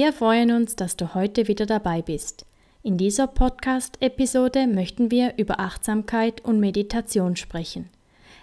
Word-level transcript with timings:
Wir 0.00 0.12
freuen 0.12 0.52
uns, 0.52 0.76
dass 0.76 0.94
du 0.94 1.12
heute 1.14 1.48
wieder 1.48 1.66
dabei 1.66 2.02
bist. 2.02 2.46
In 2.84 2.98
dieser 2.98 3.26
Podcast-Episode 3.26 4.68
möchten 4.68 5.10
wir 5.10 5.34
über 5.38 5.58
Achtsamkeit 5.58 6.40
und 6.44 6.60
Meditation 6.60 7.34
sprechen. 7.34 7.90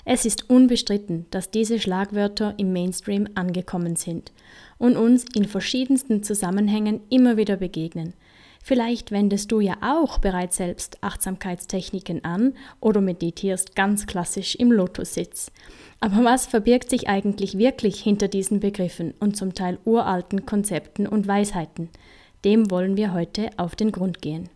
Es 0.04 0.26
ist 0.26 0.50
unbestritten, 0.50 1.28
dass 1.32 1.52
diese 1.52 1.80
Schlagwörter 1.80 2.56
im 2.58 2.74
Mainstream 2.74 3.30
angekommen 3.36 3.96
sind 3.96 4.34
und 4.80 4.98
uns 4.98 5.24
in 5.34 5.46
verschiedensten 5.46 6.24
Zusammenhängen 6.24 7.00
immer 7.10 7.38
wieder 7.38 7.56
begegnen. 7.56 8.16
Vielleicht 8.68 9.12
wendest 9.12 9.52
du 9.52 9.60
ja 9.60 9.76
auch 9.82 10.18
bereits 10.18 10.58
selbst 10.58 10.98
Achtsamkeitstechniken 11.04 12.26
an 12.26 12.56
oder 12.80 13.00
meditierst 13.00 13.76
ganz 13.76 14.08
klassisch 14.08 14.56
im 14.56 14.72
Lotussitz. 14.72 15.52
Aber 16.00 16.24
was 16.24 16.48
verbirgt 16.48 16.90
sich 16.90 17.08
eigentlich 17.08 17.60
wirklich 17.60 18.02
hinter 18.02 18.28
diesen 18.28 18.62
Begriffen 18.62 19.14
und 19.20 19.38
zum 19.38 19.54
Teil 19.54 19.78
uralten 19.86 20.48
Konzepten 20.48 21.06
und 21.06 21.28
Weisheiten? 21.28 21.92
Dem 22.44 22.72
wollen 22.72 22.98
wir 22.98 23.14
heute 23.14 23.52
auf 23.58 23.76
den 23.76 23.92
Grund 23.92 24.24
gehen. 24.24 24.50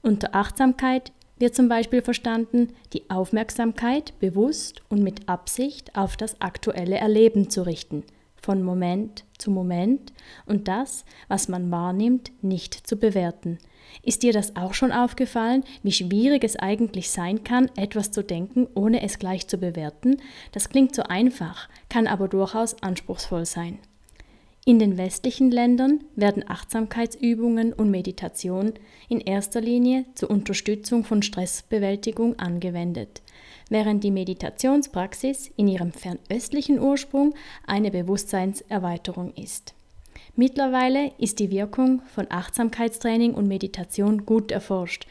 Unter 0.00 0.34
Achtsamkeit 0.34 1.12
wird 1.38 1.54
zum 1.54 1.68
Beispiel 1.68 2.00
verstanden, 2.00 2.68
die 2.94 3.10
Aufmerksamkeit 3.10 4.18
bewusst 4.18 4.80
und 4.88 5.02
mit 5.02 5.28
Absicht 5.28 5.94
auf 5.94 6.16
das 6.16 6.40
aktuelle 6.40 6.96
Erleben 6.96 7.50
zu 7.50 7.66
richten, 7.66 8.02
von 8.44 8.62
Moment 8.62 9.24
zu 9.38 9.50
Moment 9.50 10.12
und 10.44 10.68
das, 10.68 11.06
was 11.28 11.48
man 11.48 11.70
wahrnimmt, 11.70 12.30
nicht 12.42 12.74
zu 12.74 12.96
bewerten. 12.96 13.58
Ist 14.02 14.22
dir 14.22 14.32
das 14.32 14.54
auch 14.56 14.74
schon 14.74 14.92
aufgefallen, 14.92 15.64
wie 15.82 15.92
schwierig 15.92 16.44
es 16.44 16.56
eigentlich 16.56 17.10
sein 17.10 17.42
kann, 17.42 17.70
etwas 17.76 18.10
zu 18.10 18.22
denken, 18.22 18.66
ohne 18.74 19.02
es 19.02 19.18
gleich 19.18 19.48
zu 19.48 19.56
bewerten? 19.56 20.18
Das 20.52 20.68
klingt 20.68 20.94
so 20.94 21.04
einfach, 21.04 21.68
kann 21.88 22.06
aber 22.06 22.28
durchaus 22.28 22.82
anspruchsvoll 22.82 23.46
sein. 23.46 23.78
In 24.66 24.78
den 24.78 24.96
westlichen 24.96 25.50
Ländern 25.50 26.04
werden 26.16 26.48
Achtsamkeitsübungen 26.48 27.72
und 27.72 27.90
Meditation 27.90 28.72
in 29.08 29.20
erster 29.20 29.60
Linie 29.60 30.06
zur 30.14 30.30
Unterstützung 30.30 31.04
von 31.04 31.22
Stressbewältigung 31.22 32.38
angewendet 32.38 33.20
während 33.68 34.04
die 34.04 34.10
Meditationspraxis 34.10 35.50
in 35.56 35.68
ihrem 35.68 35.92
fernöstlichen 35.92 36.78
Ursprung 36.80 37.34
eine 37.66 37.90
Bewusstseinserweiterung 37.90 39.32
ist. 39.34 39.74
Mittlerweile 40.36 41.12
ist 41.18 41.38
die 41.38 41.50
Wirkung 41.50 42.02
von 42.06 42.26
Achtsamkeitstraining 42.28 43.34
und 43.34 43.46
Meditation 43.46 44.26
gut 44.26 44.50
erforscht. 44.50 45.06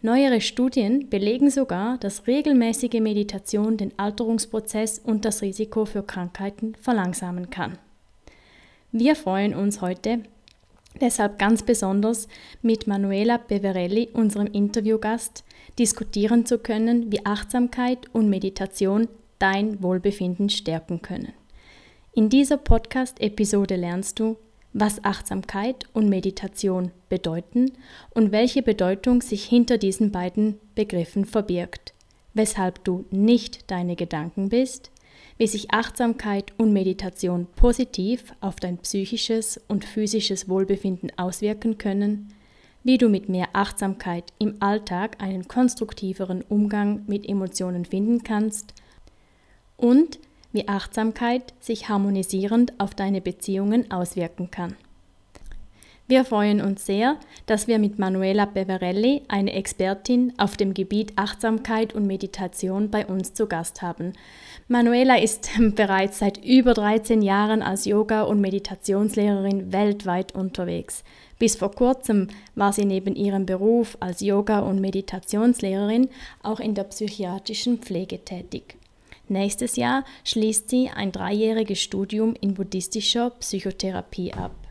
Neuere 0.00 0.40
Studien 0.40 1.10
belegen 1.10 1.50
sogar, 1.50 1.98
dass 1.98 2.28
regelmäßige 2.28 3.00
Meditation 3.00 3.76
den 3.76 3.98
Alterungsprozess 3.98 5.00
und 5.00 5.24
das 5.24 5.42
Risiko 5.42 5.84
für 5.84 6.04
Krankheiten 6.04 6.76
verlangsamen 6.76 7.50
kann. 7.50 7.78
Wir 8.92 9.16
freuen 9.16 9.54
uns 9.54 9.82
heute 9.82 10.22
deshalb 10.98 11.38
ganz 11.38 11.62
besonders 11.62 12.26
mit 12.62 12.86
Manuela 12.86 13.36
Beverelli, 13.36 14.08
unserem 14.14 14.46
Interviewgast, 14.46 15.44
diskutieren 15.78 16.46
zu 16.46 16.58
können, 16.58 17.12
wie 17.12 17.26
Achtsamkeit 17.26 18.06
und 18.14 18.30
Meditation 18.30 19.06
dein 19.38 19.82
Wohlbefinden 19.82 20.48
stärken 20.48 21.02
können. 21.02 21.34
In 22.14 22.30
dieser 22.30 22.56
Podcast-Episode 22.56 23.76
lernst 23.76 24.20
du, 24.20 24.38
was 24.72 25.04
Achtsamkeit 25.04 25.84
und 25.92 26.08
Meditation 26.08 26.90
bedeuten 27.10 27.72
und 28.14 28.32
welche 28.32 28.62
Bedeutung 28.62 29.20
sich 29.20 29.44
hinter 29.44 29.76
diesen 29.76 30.12
beiden 30.12 30.58
Begriffen 30.74 31.26
verbirgt, 31.26 31.92
weshalb 32.32 32.82
du 32.84 33.04
nicht 33.10 33.70
deine 33.70 33.96
Gedanken 33.96 34.48
bist, 34.48 34.90
wie 35.38 35.46
sich 35.46 35.70
Achtsamkeit 35.70 36.52
und 36.58 36.72
Meditation 36.72 37.46
positiv 37.56 38.34
auf 38.40 38.56
dein 38.56 38.78
psychisches 38.78 39.60
und 39.68 39.84
physisches 39.84 40.48
Wohlbefinden 40.48 41.12
auswirken 41.16 41.78
können, 41.78 42.34
wie 42.82 42.98
du 42.98 43.08
mit 43.08 43.28
mehr 43.28 43.48
Achtsamkeit 43.52 44.32
im 44.38 44.56
Alltag 44.60 45.22
einen 45.22 45.46
konstruktiveren 45.46 46.42
Umgang 46.42 47.04
mit 47.06 47.28
Emotionen 47.28 47.84
finden 47.84 48.24
kannst 48.24 48.74
und 49.76 50.18
wie 50.52 50.66
Achtsamkeit 50.66 51.54
sich 51.60 51.88
harmonisierend 51.88 52.72
auf 52.78 52.94
deine 52.94 53.20
Beziehungen 53.20 53.90
auswirken 53.90 54.50
kann. 54.50 54.76
Wir 56.08 56.24
freuen 56.24 56.62
uns 56.62 56.86
sehr, 56.86 57.18
dass 57.44 57.68
wir 57.68 57.78
mit 57.78 57.98
Manuela 57.98 58.46
Beverelli 58.46 59.22
eine 59.28 59.52
Expertin 59.52 60.32
auf 60.38 60.56
dem 60.56 60.72
Gebiet 60.72 61.12
Achtsamkeit 61.16 61.94
und 61.94 62.06
Meditation 62.06 62.90
bei 62.90 63.06
uns 63.06 63.34
zu 63.34 63.46
Gast 63.46 63.82
haben. 63.82 64.14
Manuela 64.70 65.18
ist 65.18 65.48
bereits 65.76 66.18
seit 66.18 66.44
über 66.44 66.74
13 66.74 67.22
Jahren 67.22 67.62
als 67.62 67.86
Yoga- 67.86 68.24
und 68.24 68.42
Meditationslehrerin 68.42 69.72
weltweit 69.72 70.34
unterwegs. 70.34 71.04
Bis 71.38 71.56
vor 71.56 71.70
kurzem 71.70 72.28
war 72.54 72.74
sie 72.74 72.84
neben 72.84 73.16
ihrem 73.16 73.46
Beruf 73.46 73.96
als 74.00 74.20
Yoga- 74.20 74.58
und 74.58 74.82
Meditationslehrerin 74.82 76.10
auch 76.42 76.60
in 76.60 76.74
der 76.74 76.84
psychiatrischen 76.84 77.78
Pflege 77.78 78.22
tätig. 78.26 78.76
Nächstes 79.28 79.76
Jahr 79.76 80.04
schließt 80.24 80.68
sie 80.68 80.90
ein 80.94 81.12
dreijähriges 81.12 81.80
Studium 81.80 82.34
in 82.38 82.52
buddhistischer 82.52 83.30
Psychotherapie 83.30 84.34
ab. 84.34 84.67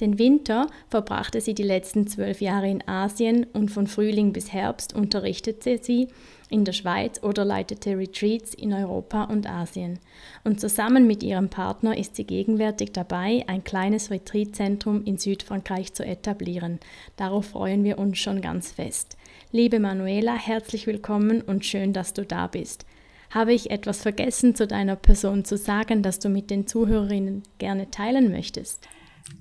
Den 0.00 0.18
Winter 0.18 0.66
verbrachte 0.88 1.40
sie 1.40 1.54
die 1.54 1.62
letzten 1.62 2.06
zwölf 2.06 2.40
Jahre 2.40 2.68
in 2.68 2.86
Asien 2.88 3.46
und 3.52 3.70
von 3.70 3.86
Frühling 3.86 4.32
bis 4.32 4.52
Herbst 4.52 4.94
unterrichtete 4.94 5.78
sie 5.80 6.08
in 6.48 6.64
der 6.64 6.72
Schweiz 6.72 7.22
oder 7.22 7.44
leitete 7.44 7.96
Retreats 7.96 8.54
in 8.54 8.72
Europa 8.72 9.24
und 9.24 9.48
Asien. 9.48 9.98
Und 10.44 10.60
zusammen 10.60 11.06
mit 11.06 11.22
ihrem 11.22 11.48
Partner 11.48 11.96
ist 11.96 12.16
sie 12.16 12.24
gegenwärtig 12.24 12.92
dabei, 12.92 13.44
ein 13.46 13.64
kleines 13.64 14.10
Retreatzentrum 14.10 15.04
in 15.04 15.18
Südfrankreich 15.18 15.94
zu 15.94 16.04
etablieren. 16.04 16.80
Darauf 17.16 17.46
freuen 17.46 17.84
wir 17.84 17.98
uns 17.98 18.18
schon 18.18 18.40
ganz 18.40 18.72
fest. 18.72 19.16
Liebe 19.50 19.78
Manuela, 19.78 20.34
herzlich 20.34 20.86
willkommen 20.86 21.42
und 21.42 21.64
schön, 21.64 21.92
dass 21.92 22.12
du 22.12 22.24
da 22.24 22.46
bist. 22.46 22.86
Habe 23.30 23.54
ich 23.54 23.70
etwas 23.70 24.02
vergessen 24.02 24.54
zu 24.54 24.66
deiner 24.66 24.96
Person 24.96 25.44
zu 25.44 25.56
sagen, 25.56 26.02
das 26.02 26.18
du 26.18 26.28
mit 26.28 26.50
den 26.50 26.66
Zuhörerinnen 26.66 27.44
gerne 27.58 27.90
teilen 27.90 28.30
möchtest? 28.30 28.86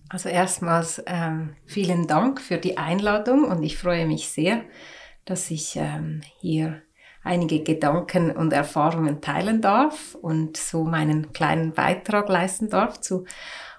Also 0.10 0.30
erstmals 0.30 1.02
ähm, 1.06 1.56
vielen 1.66 2.08
Dank 2.08 2.42
für 2.42 2.58
die 2.58 2.78
Einladung 2.78 3.46
und 3.46 3.64
ich 3.64 3.78
freue 3.78 4.06
mich 4.06 4.30
sehr, 4.30 4.62
dass 5.26 5.52
ich 5.52 5.76
ähm, 5.76 6.22
hier 6.40 6.82
einige 7.24 7.64
Gedanken 7.64 8.32
und 8.32 8.52
Erfahrungen 8.52 9.22
teilen 9.22 9.62
darf 9.62 10.16
und 10.16 10.58
so 10.58 10.84
meinen 10.84 11.34
kleinen 11.34 11.74
Beitrag 11.74 12.30
leisten 12.30 12.70
darf 12.70 13.00
zu 13.00 13.26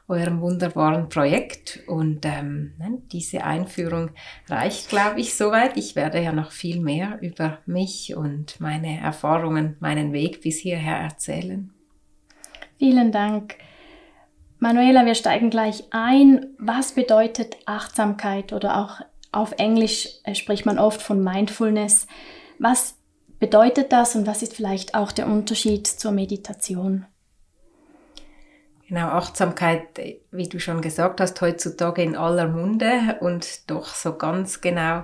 eurem 0.08 0.40
wunderbaren 0.40 1.08
Projekt. 1.08 1.80
Und 1.86 2.24
ähm, 2.24 2.74
diese 3.12 3.44
Einführung 3.44 4.10
reicht, 4.48 4.88
glaube 4.88 5.20
ich, 5.20 5.34
soweit. 5.34 5.76
Ich 5.76 5.96
werde 5.96 6.20
ja 6.20 6.32
noch 6.32 6.52
viel 6.52 6.80
mehr 6.80 7.18
über 7.20 7.58
mich 7.66 8.14
und 8.16 8.60
meine 8.60 9.00
Erfahrungen, 9.00 9.76
meinen 9.80 10.12
Weg 10.12 10.42
bis 10.42 10.58
hierher 10.58 10.96
erzählen. 10.96 11.72
Vielen 12.78 13.12
Dank. 13.12 13.56
Manuela, 14.62 15.04
wir 15.04 15.16
steigen 15.16 15.50
gleich 15.50 15.82
ein. 15.90 16.54
Was 16.56 16.92
bedeutet 16.92 17.56
Achtsamkeit 17.66 18.52
oder 18.52 18.76
auch 18.76 19.00
auf 19.32 19.54
Englisch 19.58 20.08
äh, 20.22 20.36
spricht 20.36 20.66
man 20.66 20.78
oft 20.78 21.02
von 21.02 21.20
Mindfulness. 21.20 22.06
Was 22.60 22.94
bedeutet 23.40 23.90
das 23.90 24.14
und 24.14 24.24
was 24.24 24.40
ist 24.40 24.54
vielleicht 24.54 24.94
auch 24.94 25.10
der 25.10 25.26
Unterschied 25.26 25.88
zur 25.88 26.12
Meditation? 26.12 27.06
Genau, 28.86 29.08
Achtsamkeit, 29.08 29.98
wie 30.30 30.48
du 30.48 30.60
schon 30.60 30.80
gesagt 30.80 31.20
hast, 31.20 31.40
heutzutage 31.40 32.04
in 32.04 32.14
aller 32.14 32.46
Munde 32.46 33.16
und 33.18 33.68
doch 33.68 33.88
so 33.88 34.16
ganz 34.16 34.60
genau 34.60 35.02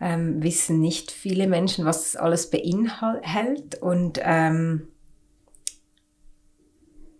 ähm, 0.00 0.42
wissen 0.42 0.80
nicht 0.80 1.10
viele 1.10 1.46
Menschen, 1.48 1.84
was 1.84 2.12
das 2.12 2.16
alles 2.16 2.48
beinhaltet. 2.48 3.82
Und 3.82 4.20
ähm, 4.22 4.88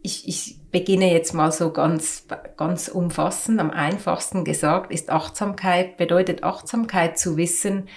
ich, 0.00 0.26
ich 0.26 0.59
beginne 0.70 1.12
jetzt 1.12 1.34
mal 1.34 1.50
so 1.50 1.72
ganz, 1.72 2.26
ganz 2.56 2.88
umfassend. 2.88 3.61
Am 3.61 3.70
einfachsten 3.70 4.44
gesagt 4.44 4.93
ist 4.93 5.11
Achtsamkeit, 5.11 5.96
bedeutet 5.96 6.44
Achtsamkeit 6.44 7.19
zu 7.19 7.37
wissen, 7.37 7.88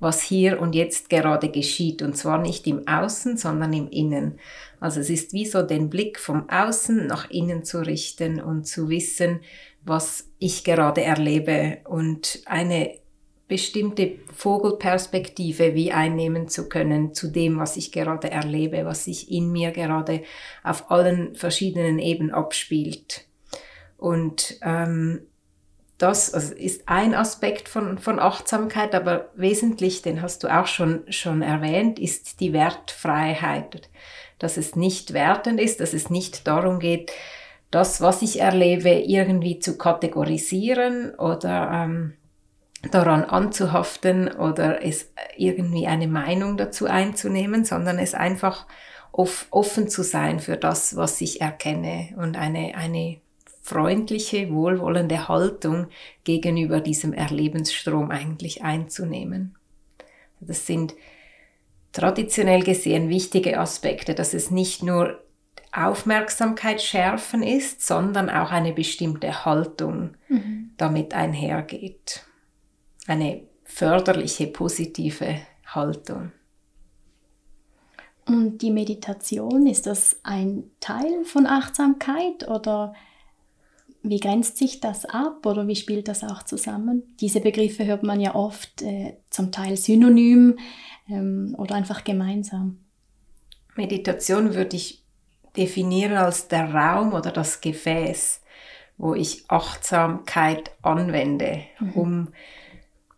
was 0.00 0.22
hier 0.22 0.60
und 0.60 0.74
jetzt 0.74 1.10
gerade 1.10 1.48
geschieht. 1.50 2.02
Und 2.02 2.16
zwar 2.16 2.38
nicht 2.38 2.66
im 2.66 2.88
Außen, 2.88 3.36
sondern 3.36 3.72
im 3.72 3.88
Innen. 3.88 4.38
Also 4.80 5.00
es 5.00 5.10
ist 5.10 5.32
wie 5.32 5.46
so 5.46 5.62
den 5.62 5.90
Blick 5.90 6.18
vom 6.18 6.48
Außen 6.48 7.06
nach 7.06 7.30
innen 7.30 7.64
zu 7.64 7.80
richten 7.80 8.40
und 8.40 8.66
zu 8.66 8.88
wissen, 8.88 9.40
was 9.84 10.28
ich 10.38 10.64
gerade 10.64 11.02
erlebe 11.02 11.78
und 11.84 12.40
eine 12.46 13.01
bestimmte 13.52 14.12
Vogelperspektive 14.34 15.74
wie 15.74 15.92
einnehmen 15.92 16.48
zu 16.48 16.70
können 16.70 17.12
zu 17.12 17.30
dem, 17.30 17.58
was 17.58 17.76
ich 17.76 17.92
gerade 17.92 18.30
erlebe, 18.30 18.86
was 18.86 19.04
sich 19.04 19.30
in 19.30 19.52
mir 19.52 19.72
gerade 19.72 20.22
auf 20.64 20.90
allen 20.90 21.34
verschiedenen 21.34 21.98
Ebenen 21.98 22.32
abspielt. 22.32 23.26
Und 23.98 24.56
ähm, 24.62 25.26
das 25.98 26.32
also 26.32 26.54
ist 26.54 26.88
ein 26.88 27.14
Aspekt 27.14 27.68
von, 27.68 27.98
von 27.98 28.18
Achtsamkeit, 28.18 28.94
aber 28.94 29.28
wesentlich, 29.34 30.00
den 30.00 30.22
hast 30.22 30.44
du 30.44 30.48
auch 30.48 30.66
schon, 30.66 31.02
schon 31.10 31.42
erwähnt, 31.42 31.98
ist 31.98 32.40
die 32.40 32.54
Wertfreiheit. 32.54 33.90
Dass 34.38 34.56
es 34.56 34.76
nicht 34.76 35.12
wertend 35.12 35.60
ist, 35.60 35.80
dass 35.80 35.92
es 35.92 36.08
nicht 36.08 36.46
darum 36.46 36.78
geht, 36.78 37.12
das, 37.70 38.00
was 38.00 38.22
ich 38.22 38.40
erlebe, 38.40 38.88
irgendwie 38.88 39.58
zu 39.58 39.76
kategorisieren 39.76 41.14
oder 41.16 41.70
ähm, 41.70 42.14
daran 42.90 43.24
anzuhaften 43.24 44.28
oder 44.28 44.84
es 44.84 45.12
irgendwie 45.36 45.86
eine 45.86 46.08
Meinung 46.08 46.56
dazu 46.56 46.86
einzunehmen, 46.86 47.64
sondern 47.64 47.98
es 47.98 48.14
einfach 48.14 48.66
offen 49.12 49.88
zu 49.88 50.02
sein 50.02 50.40
für 50.40 50.56
das, 50.56 50.96
was 50.96 51.20
ich 51.20 51.40
erkenne 51.40 52.14
und 52.16 52.36
eine, 52.36 52.74
eine 52.74 53.20
freundliche, 53.62 54.50
wohlwollende 54.50 55.28
Haltung 55.28 55.86
gegenüber 56.24 56.80
diesem 56.80 57.12
Erlebensstrom 57.12 58.10
eigentlich 58.10 58.62
einzunehmen. 58.62 59.54
Das 60.40 60.66
sind 60.66 60.94
traditionell 61.92 62.64
gesehen 62.64 63.08
wichtige 63.10 63.60
Aspekte, 63.60 64.14
dass 64.14 64.34
es 64.34 64.50
nicht 64.50 64.82
nur 64.82 65.22
Aufmerksamkeit 65.72 66.82
schärfen 66.82 67.42
ist, 67.42 67.86
sondern 67.86 68.28
auch 68.28 68.50
eine 68.50 68.72
bestimmte 68.72 69.44
Haltung 69.44 70.16
mhm. 70.28 70.70
damit 70.78 71.14
einhergeht 71.14 72.24
eine 73.06 73.42
förderliche, 73.64 74.46
positive 74.46 75.40
Haltung. 75.66 76.32
Und 78.24 78.58
die 78.62 78.70
Meditation, 78.70 79.66
ist 79.66 79.86
das 79.86 80.20
ein 80.22 80.70
Teil 80.80 81.24
von 81.24 81.46
Achtsamkeit 81.46 82.48
oder 82.48 82.94
wie 84.02 84.20
grenzt 84.20 84.58
sich 84.58 84.80
das 84.80 85.04
ab 85.04 85.46
oder 85.46 85.66
wie 85.68 85.76
spielt 85.76 86.08
das 86.08 86.24
auch 86.24 86.42
zusammen? 86.42 87.02
Diese 87.20 87.40
Begriffe 87.40 87.84
hört 87.84 88.02
man 88.02 88.20
ja 88.20 88.34
oft 88.34 88.82
äh, 88.82 89.16
zum 89.30 89.52
Teil 89.52 89.76
synonym 89.76 90.58
ähm, 91.08 91.54
oder 91.58 91.74
einfach 91.74 92.04
gemeinsam. 92.04 92.78
Meditation 93.76 94.54
würde 94.54 94.76
ich 94.76 95.04
definieren 95.56 96.16
als 96.16 96.48
der 96.48 96.72
Raum 96.72 97.12
oder 97.12 97.30
das 97.30 97.60
Gefäß, 97.60 98.42
wo 98.98 99.14
ich 99.14 99.44
Achtsamkeit 99.48 100.72
anwende, 100.82 101.62
mhm. 101.78 101.92
um 101.92 102.28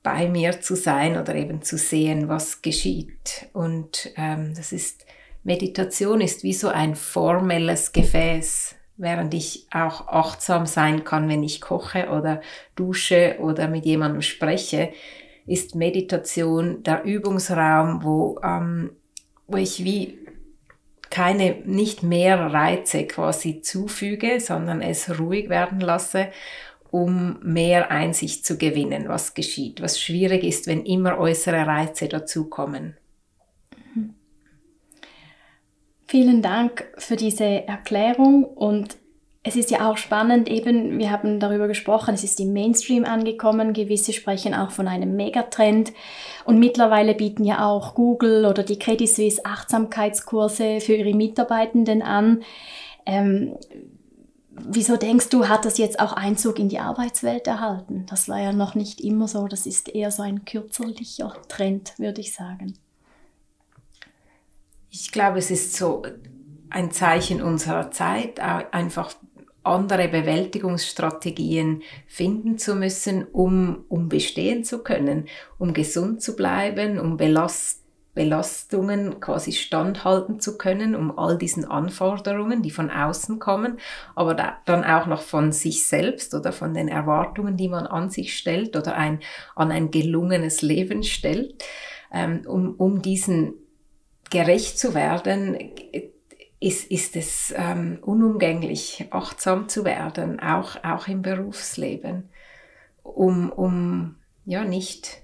bei 0.05 0.29
mir 0.29 0.61
zu 0.61 0.77
sein 0.77 1.19
oder 1.19 1.35
eben 1.35 1.63
zu 1.63 1.79
sehen, 1.79 2.29
was 2.29 2.63
geschieht. 2.63 3.49
Und 3.55 4.13
ähm, 4.17 4.53
das 4.55 4.71
ist, 4.71 5.07
Meditation 5.43 6.21
ist 6.21 6.45
wie 6.45 6.53
so 6.53 6.69
ein 6.69 6.95
formelles 6.95 7.91
Gefäß, 7.93 8.77
während 8.99 9.33
ich 9.33 9.67
auch 9.73 10.07
achtsam 10.07 10.67
sein 10.67 11.05
kann, 11.05 11.29
wenn 11.29 11.43
ich 11.43 11.63
koche 11.63 12.11
oder 12.11 12.43
dusche 12.77 13.39
oder 13.41 13.67
mit 13.67 13.87
jemandem 13.87 14.21
spreche, 14.21 14.93
ist 15.47 15.75
Meditation 15.75 16.83
der 16.83 17.05
Übungsraum, 17.05 18.05
wo, 18.05 18.39
ähm, 18.45 18.91
wo 19.47 19.57
ich 19.57 19.85
wie 19.85 20.19
keine, 21.09 21.63
nicht 21.65 22.03
mehr 22.03 22.39
Reize 22.53 23.07
quasi 23.07 23.63
zufüge, 23.63 24.39
sondern 24.39 24.83
es 24.83 25.19
ruhig 25.19 25.49
werden 25.49 25.81
lasse 25.81 26.29
um 26.95 27.41
mehr 27.43 27.91
Einsicht 27.91 28.47
zu 28.47 28.57
gewinnen, 28.57 29.09
was 29.09 29.35
geschieht, 29.35 29.83
was 29.83 30.01
schwierig 30.01 30.45
ist, 30.45 30.69
wenn 30.69 30.87
immer 30.87 31.19
äußere 31.19 31.67
Reize 31.67 32.07
dazukommen. 32.07 32.97
Vielen 36.07 36.41
Dank 36.41 36.87
für 36.97 37.17
diese 37.17 37.67
Erklärung 37.67 38.45
und 38.45 38.97
es 39.43 39.57
ist 39.57 39.73
ja 39.73 39.91
auch 39.91 39.97
spannend, 39.97 40.49
eben, 40.49 40.97
wir 41.01 41.11
haben 41.11 41.41
darüber 41.41 41.67
gesprochen, 41.67 42.15
es 42.15 42.23
ist 42.23 42.39
im 42.39 42.53
Mainstream 42.53 43.05
angekommen, 43.05 43.73
gewisse 43.73 44.13
sprechen 44.13 44.55
auch 44.55 44.71
von 44.71 44.87
einem 44.87 45.17
Megatrend 45.17 45.93
und 46.45 46.61
mittlerweile 46.61 47.15
bieten 47.15 47.43
ja 47.43 47.69
auch 47.69 47.97
Google 47.97 48.47
oder 48.47 48.63
die 48.63 48.79
Credit 48.79 49.09
Suisse 49.09 49.45
Achtsamkeitskurse 49.45 50.79
für 50.79 50.95
ihre 50.95 51.13
Mitarbeitenden 51.13 52.03
an. 52.03 52.45
Ähm, 53.05 53.57
Wieso 54.57 54.97
denkst 54.97 55.31
du, 55.31 55.49
hat 55.49 55.65
das 55.65 55.79
jetzt 55.79 55.99
auch 55.99 56.13
Einzug 56.13 56.59
in 56.59 56.69
die 56.69 56.79
Arbeitswelt 56.79 57.47
erhalten? 57.47 58.07
Das 58.09 58.29
war 58.29 58.41
ja 58.41 58.53
noch 58.53 58.75
nicht 58.75 59.01
immer 59.01 59.27
so. 59.27 59.49
Das 59.49 59.67
ist 59.67 59.89
eher 59.89 60.11
so 60.11 60.23
ein 60.23 60.45
kürzerlicher 60.45 61.35
Trend, 61.49 61.99
würde 61.99 62.21
ich 62.21 62.35
sagen. 62.35 62.75
Ich 64.91 65.11
glaube, 65.11 65.39
es 65.39 65.51
ist 65.51 65.75
so 65.75 66.03
ein 66.71 66.93
Zeichen 66.93 67.43
unserer 67.43 67.91
Zeit, 67.91 68.39
einfach 68.39 69.15
andere 69.65 70.09
Bewältigungsstrategien 70.09 71.83
finden 72.07 72.59
zu 72.59 72.75
müssen, 72.77 73.25
um, 73.25 73.85
um 73.89 74.09
bestehen 74.09 74.63
zu 74.63 74.83
können, 74.83 75.27
um 75.59 75.73
gesund 75.73 76.23
zu 76.23 76.37
bleiben, 76.37 77.01
um 77.01 77.17
Belast 77.17 77.84
Belastungen 78.15 79.19
quasi 79.19 79.53
standhalten 79.53 80.39
zu 80.39 80.57
können, 80.57 80.95
um 80.95 81.19
all 81.19 81.37
diesen 81.37 81.65
Anforderungen, 81.65 82.63
die 82.63 82.71
von 82.71 82.91
außen 82.91 83.39
kommen, 83.41 83.79
aber 84.15 84.35
da, 84.35 84.59
dann 84.65 84.85
auch 84.85 85.07
noch 85.07 85.23
von 85.23 85.53
sich 85.53 85.87
selbst 85.87 86.35
oder 86.35 86.53
von 86.53 86.75
den 86.75 86.89
Erwartungen, 86.89 87.57
die 87.57 87.69
man 87.69 87.87
an 87.87 88.11
sich 88.11 88.37
stellt 88.37 88.77
oder 88.77 88.95
ein, 88.95 89.21
an 89.57 89.73
ein 89.73 89.91
gelungenes 89.91 90.63
Leben 90.63 91.03
stellt, 91.03 91.65
ähm, 92.13 92.43
um, 92.47 92.75
um 92.77 93.03
diesen 93.03 93.55
gerecht 94.31 94.79
zu 94.79 94.95
werden, 94.95 95.59
ist, 96.61 96.91
ist 96.91 97.17
es 97.17 97.53
ähm, 97.57 97.99
unumgänglich, 98.01 99.07
achtsam 99.11 99.69
zu 99.69 99.85
werden, 99.85 100.41
auch, 100.41 100.83
auch 100.83 101.09
im 101.09 101.23
Berufsleben, 101.23 102.31
um, 103.03 103.51
um 103.51 104.17
ja 104.47 104.65
nicht 104.65 105.24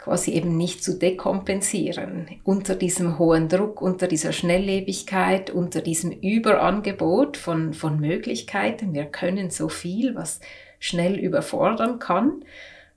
quasi 0.00 0.32
eben 0.32 0.56
nicht 0.56 0.82
zu 0.82 0.98
dekompensieren. 0.98 2.26
Unter 2.42 2.74
diesem 2.74 3.18
hohen 3.18 3.48
Druck, 3.48 3.82
unter 3.82 4.08
dieser 4.08 4.32
Schnelllebigkeit, 4.32 5.50
unter 5.50 5.82
diesem 5.82 6.10
Überangebot 6.10 7.36
von, 7.36 7.74
von 7.74 8.00
Möglichkeiten. 8.00 8.94
Wir 8.94 9.04
können 9.04 9.50
so 9.50 9.68
viel, 9.68 10.14
was 10.14 10.40
schnell 10.78 11.18
überfordern 11.18 11.98
kann. 11.98 12.44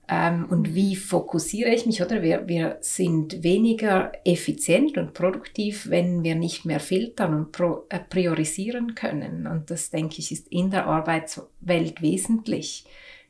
Ähm, 0.08 0.46
und 0.48 0.74
wie 0.74 0.96
fokussiere 0.96 1.70
ich 1.74 1.84
mich? 1.84 2.02
Oder 2.02 2.22
wir, 2.22 2.48
wir 2.48 2.78
sind 2.80 3.42
weniger 3.42 4.12
effizient 4.24 4.96
und 4.96 5.12
produktiv, 5.12 5.90
wenn 5.90 6.24
wir 6.24 6.34
nicht 6.34 6.64
mehr 6.64 6.80
filtern 6.80 7.34
und 7.34 7.52
pro, 7.52 7.84
äh, 7.90 7.98
priorisieren 7.98 8.94
können. 8.94 9.46
Und 9.46 9.70
das, 9.70 9.90
denke 9.90 10.16
ich, 10.20 10.32
ist 10.32 10.48
in 10.48 10.70
der 10.70 10.86
Arbeitswelt 10.86 12.00
wesentlich. 12.00 12.86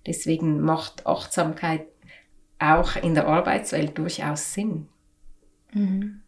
Deswegen 0.07 0.61
macht 0.61 1.07
Achtsamkeit 1.07 1.87
auch 2.73 2.97
in 2.97 3.15
der 3.15 3.27
Arbeitswelt 3.27 3.97
durchaus 3.99 4.55
Sinn. 4.55 4.89
Mhm. 5.73 6.21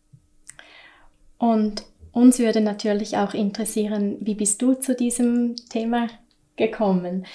Und 1.38 1.84
uns 2.12 2.38
würde 2.38 2.60
natürlich 2.60 3.16
auch 3.16 3.34
interessieren, 3.34 4.16
wie 4.20 4.34
bist 4.34 4.62
du 4.62 4.74
zu 4.74 4.94
diesem 4.94 5.54
Thema 5.68 6.08
gekommen? 6.56 7.26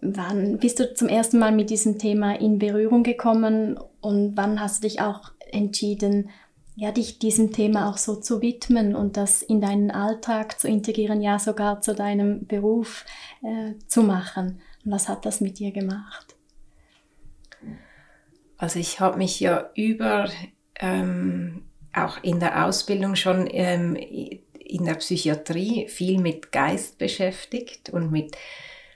Wann 0.00 0.58
bist 0.58 0.80
du 0.80 0.92
zum 0.94 1.08
ersten 1.08 1.38
Mal 1.38 1.52
mit 1.52 1.70
diesem 1.70 1.98
Thema 1.98 2.38
in 2.38 2.58
Berührung 2.58 3.02
gekommen 3.02 3.78
und 4.00 4.36
wann 4.36 4.60
hast 4.60 4.82
du 4.82 4.88
dich 4.88 5.00
auch 5.00 5.32
entschieden, 5.52 6.30
ja, 6.74 6.92
dich 6.92 7.18
diesem 7.18 7.52
Thema 7.52 7.88
auch 7.88 7.96
so 7.96 8.16
zu 8.16 8.42
widmen 8.42 8.94
und 8.94 9.16
das 9.16 9.42
in 9.42 9.62
deinen 9.62 9.90
Alltag 9.90 10.60
zu 10.60 10.68
integrieren, 10.68 11.22
ja 11.22 11.38
sogar 11.38 11.80
zu 11.80 11.94
deinem 11.94 12.46
Beruf 12.46 13.06
äh, 13.42 13.72
zu 13.86 14.02
machen? 14.02 14.60
Und 14.84 14.92
was 14.92 15.08
hat 15.08 15.24
das 15.24 15.40
mit 15.40 15.58
dir 15.58 15.72
gemacht? 15.72 16.35
Also 18.58 18.78
ich 18.78 19.00
habe 19.00 19.18
mich 19.18 19.40
ja 19.40 19.70
über, 19.74 20.28
ähm, 20.80 21.62
auch 21.92 22.22
in 22.22 22.40
der 22.40 22.66
Ausbildung 22.66 23.14
schon 23.16 23.48
ähm, 23.50 23.96
in 23.96 24.84
der 24.84 24.94
Psychiatrie 24.94 25.88
viel 25.88 26.20
mit 26.20 26.52
Geist 26.52 26.98
beschäftigt 26.98 27.90
und 27.90 28.10
mit 28.10 28.36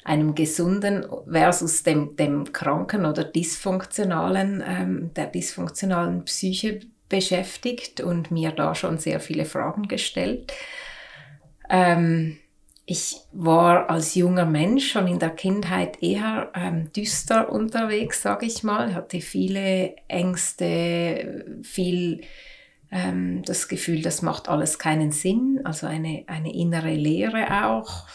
einem 0.04 0.34
gesunden 0.34 1.04
versus 1.30 1.82
dem, 1.82 2.16
dem 2.16 2.52
kranken 2.52 3.06
oder 3.06 3.22
dysfunktionalen, 3.22 4.62
ähm, 4.66 5.10
der 5.14 5.26
dysfunktionalen 5.26 6.24
Psyche 6.24 6.80
beschäftigt 7.08 8.00
und 8.00 8.30
mir 8.30 8.52
da 8.52 8.74
schon 8.74 8.98
sehr 8.98 9.20
viele 9.20 9.44
Fragen 9.44 9.88
gestellt. 9.88 10.52
Ähm, 11.68 12.38
ich 12.90 13.18
war 13.30 13.88
als 13.88 14.16
junger 14.16 14.46
Mensch 14.46 14.90
schon 14.90 15.06
in 15.06 15.20
der 15.20 15.30
Kindheit 15.30 16.02
eher 16.02 16.50
ähm, 16.56 16.92
düster 16.92 17.52
unterwegs, 17.52 18.20
sage 18.20 18.46
ich 18.46 18.64
mal. 18.64 18.94
Hatte 18.94 19.20
viele 19.20 19.94
Ängste, 20.08 21.44
viel 21.62 22.22
ähm, 22.90 23.42
das 23.44 23.68
Gefühl, 23.68 24.02
das 24.02 24.22
macht 24.22 24.48
alles 24.48 24.80
keinen 24.80 25.12
Sinn. 25.12 25.60
Also 25.62 25.86
eine, 25.86 26.24
eine 26.26 26.52
innere 26.52 26.92
Leere 26.92 27.64
auch. 27.64 28.08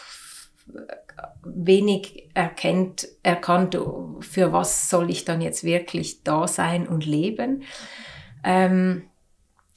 Wenig 1.42 2.28
erkennt, 2.34 3.08
erkannt, 3.22 3.78
für 4.20 4.52
was 4.52 4.90
soll 4.90 5.08
ich 5.08 5.24
dann 5.24 5.40
jetzt 5.40 5.64
wirklich 5.64 6.22
da 6.22 6.46
sein 6.46 6.86
und 6.86 7.06
leben. 7.06 7.62
Ähm, 8.44 9.04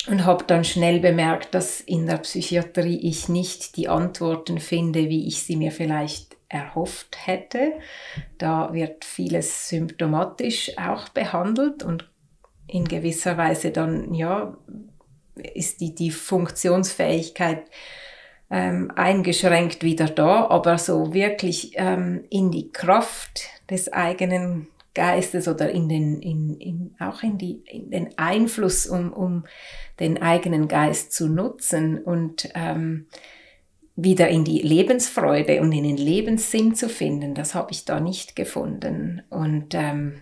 und 0.10 0.26
habe 0.26 0.44
dann 0.46 0.64
schnell 0.64 1.00
bemerkt, 1.00 1.54
dass 1.54 1.82
in 1.82 2.06
der 2.08 2.18
Psychiatrie 2.18 3.00
ich 3.08 3.30
nicht 3.30 3.78
die 3.78 3.88
Antworten 3.90 4.60
finde, 4.60 5.10
wie 5.10 5.28
ich 5.28 5.44
sie 5.44 5.56
mir 5.56 5.72
vielleicht 5.72 6.38
erhofft 6.50 7.28
hätte. 7.28 7.74
Da 8.38 8.74
wird 8.74 9.06
vieles 9.06 9.70
symptomatisch 9.70 10.78
auch 10.78 11.10
behandelt 11.10 11.84
und 11.84 12.10
in 12.68 12.86
gewisser 12.86 13.38
Weise 13.38 13.72
dann, 13.72 14.14
ja, 14.14 14.58
ist 15.54 15.80
die, 15.80 15.96
die 15.96 16.12
Funktionsfähigkeit 16.12 17.64
ähm, 18.52 18.92
eingeschränkt 18.96 19.84
wieder 19.84 20.08
da, 20.08 20.48
aber 20.48 20.78
so 20.78 21.14
wirklich 21.14 21.74
ähm, 21.76 22.26
in 22.30 22.52
die 22.52 22.72
Kraft 22.72 23.42
des 23.70 23.94
eigenen 23.94 24.68
Geistes 25.00 25.48
oder 25.48 25.72
in 25.72 25.88
den, 25.88 26.20
in, 26.20 26.56
in, 26.56 26.96
auch 27.00 27.24
in, 27.24 27.38
die, 27.38 27.64
in 27.66 27.90
den 27.90 28.18
Einfluss, 28.18 28.86
um, 28.86 29.14
um 29.14 29.46
den 30.02 30.22
eigenen 30.22 30.68
Geist 30.68 31.14
zu 31.14 31.30
nutzen 31.30 32.00
und 32.04 32.50
ähm, 32.54 33.08
wieder 33.96 34.28
in 34.28 34.44
die 34.44 34.60
Lebensfreude 34.60 35.62
und 35.62 35.72
in 35.72 35.86
den 35.86 35.96
Lebenssinn 35.96 36.76
zu 36.76 36.90
finden, 36.90 37.34
das 37.34 37.56
habe 37.56 37.72
ich 37.72 37.86
da 37.86 38.02
nicht 38.02 38.36
gefunden. 38.36 39.22
Und 39.30 39.74
ähm, 39.74 40.20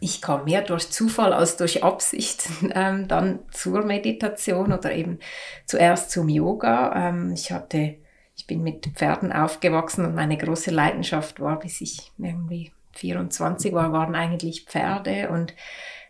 ich 0.00 0.22
kam 0.22 0.44
mehr 0.44 0.62
durch 0.62 0.90
Zufall 0.90 1.34
als 1.34 1.58
durch 1.58 1.84
Absicht 1.84 2.48
ähm, 2.74 3.06
dann 3.06 3.40
zur 3.50 3.84
Meditation 3.84 4.72
oder 4.72 4.94
eben 4.94 5.18
zuerst 5.66 6.10
zum 6.10 6.30
Yoga. 6.30 7.08
Ähm, 7.08 7.32
ich 7.34 7.52
hatte, 7.52 7.96
ich 8.34 8.46
bin 8.46 8.62
mit 8.62 8.86
Pferden 8.94 9.30
aufgewachsen 9.30 10.06
und 10.06 10.14
meine 10.14 10.38
große 10.38 10.70
Leidenschaft 10.70 11.38
war, 11.38 11.58
bis 11.58 11.82
ich 11.82 12.12
irgendwie 12.16 12.72
24 12.98 13.72
war, 13.72 13.92
waren 13.92 14.14
eigentlich 14.14 14.64
Pferde 14.64 15.30
und 15.30 15.54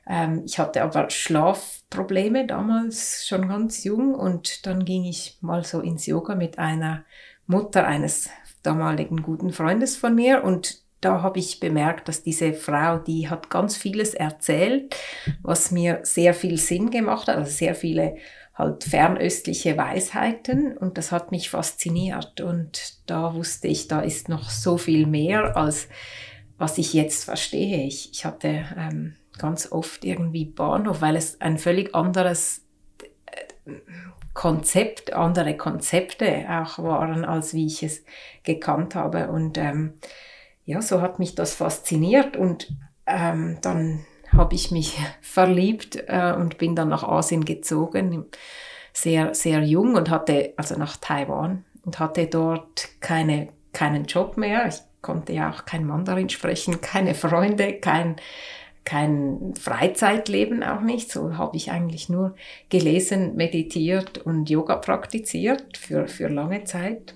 ähm, 0.06 0.42
ich 0.44 0.58
hatte 0.58 0.82
aber 0.82 1.10
Schlafprobleme 1.10 2.46
damals 2.46 3.26
schon 3.26 3.48
ganz 3.48 3.84
jung 3.84 4.14
und 4.14 4.66
dann 4.66 4.84
ging 4.84 5.04
ich 5.04 5.38
mal 5.40 5.64
so 5.64 5.80
ins 5.80 6.06
Yoga 6.06 6.34
mit 6.34 6.58
einer 6.58 7.04
Mutter 7.46 7.86
eines 7.86 8.28
damaligen 8.62 9.22
guten 9.22 9.52
Freundes 9.52 9.96
von 9.96 10.14
mir 10.14 10.44
und 10.44 10.82
da 11.00 11.20
habe 11.20 11.38
ich 11.38 11.60
bemerkt, 11.60 12.08
dass 12.08 12.22
diese 12.22 12.54
Frau, 12.54 12.96
die 12.96 13.28
hat 13.28 13.50
ganz 13.50 13.76
vieles 13.76 14.14
erzählt, 14.14 14.96
was 15.42 15.70
mir 15.70 16.00
sehr 16.02 16.32
viel 16.32 16.56
Sinn 16.56 16.90
gemacht 16.90 17.28
hat, 17.28 17.36
also 17.36 17.50
sehr 17.50 17.74
viele 17.74 18.16
halt 18.54 18.84
fernöstliche 18.84 19.76
Weisheiten 19.76 20.76
und 20.78 20.96
das 20.96 21.12
hat 21.12 21.30
mich 21.30 21.50
fasziniert 21.50 22.40
und 22.40 22.94
da 23.06 23.34
wusste 23.34 23.68
ich, 23.68 23.88
da 23.88 24.00
ist 24.00 24.28
noch 24.28 24.48
so 24.48 24.78
viel 24.78 25.06
mehr 25.06 25.56
als 25.56 25.88
was 26.58 26.78
ich 26.78 26.92
jetzt 26.92 27.24
verstehe. 27.24 27.84
Ich, 27.86 28.10
ich 28.12 28.24
hatte 28.24 28.64
ähm, 28.76 29.14
ganz 29.38 29.70
oft 29.72 30.04
irgendwie 30.04 30.44
Bahnhof, 30.44 31.00
weil 31.00 31.16
es 31.16 31.40
ein 31.40 31.58
völlig 31.58 31.94
anderes 31.94 32.64
äh, 33.66 33.72
Konzept, 34.32 35.12
andere 35.12 35.56
Konzepte 35.56 36.46
auch 36.48 36.78
waren, 36.78 37.24
als 37.24 37.54
wie 37.54 37.66
ich 37.66 37.82
es 37.82 38.04
gekannt 38.42 38.94
habe. 38.94 39.28
Und 39.28 39.58
ähm, 39.58 39.94
ja, 40.64 40.80
so 40.82 41.00
hat 41.00 41.18
mich 41.18 41.34
das 41.34 41.54
fasziniert 41.54 42.36
und 42.36 42.72
ähm, 43.06 43.58
dann 43.60 44.04
habe 44.32 44.54
ich 44.54 44.70
mich 44.70 44.98
verliebt 45.20 46.02
äh, 46.06 46.32
und 46.32 46.58
bin 46.58 46.74
dann 46.74 46.88
nach 46.88 47.04
Asien 47.04 47.44
gezogen, 47.44 48.26
sehr, 48.92 49.34
sehr 49.34 49.62
jung 49.62 49.96
und 49.96 50.08
hatte, 50.10 50.54
also 50.56 50.76
nach 50.76 50.96
Taiwan 50.96 51.64
und 51.84 51.98
hatte 51.98 52.26
dort 52.26 52.88
keine, 53.00 53.48
keinen 53.72 54.04
Job 54.04 54.36
mehr. 54.36 54.68
Ich 54.68 54.80
konnte 55.04 55.32
ja 55.32 55.50
auch 55.50 55.64
kein 55.66 55.86
Mandarin 55.86 56.28
sprechen, 56.28 56.80
keine 56.80 57.14
Freunde, 57.14 57.74
kein, 57.74 58.16
kein 58.84 59.54
Freizeitleben 59.60 60.64
auch 60.64 60.80
nicht. 60.80 61.12
So 61.12 61.36
habe 61.38 61.56
ich 61.56 61.70
eigentlich 61.70 62.08
nur 62.08 62.34
gelesen, 62.70 63.36
meditiert 63.36 64.18
und 64.18 64.50
Yoga 64.50 64.76
praktiziert 64.76 65.76
für, 65.76 66.08
für 66.08 66.28
lange 66.28 66.64
Zeit. 66.64 67.14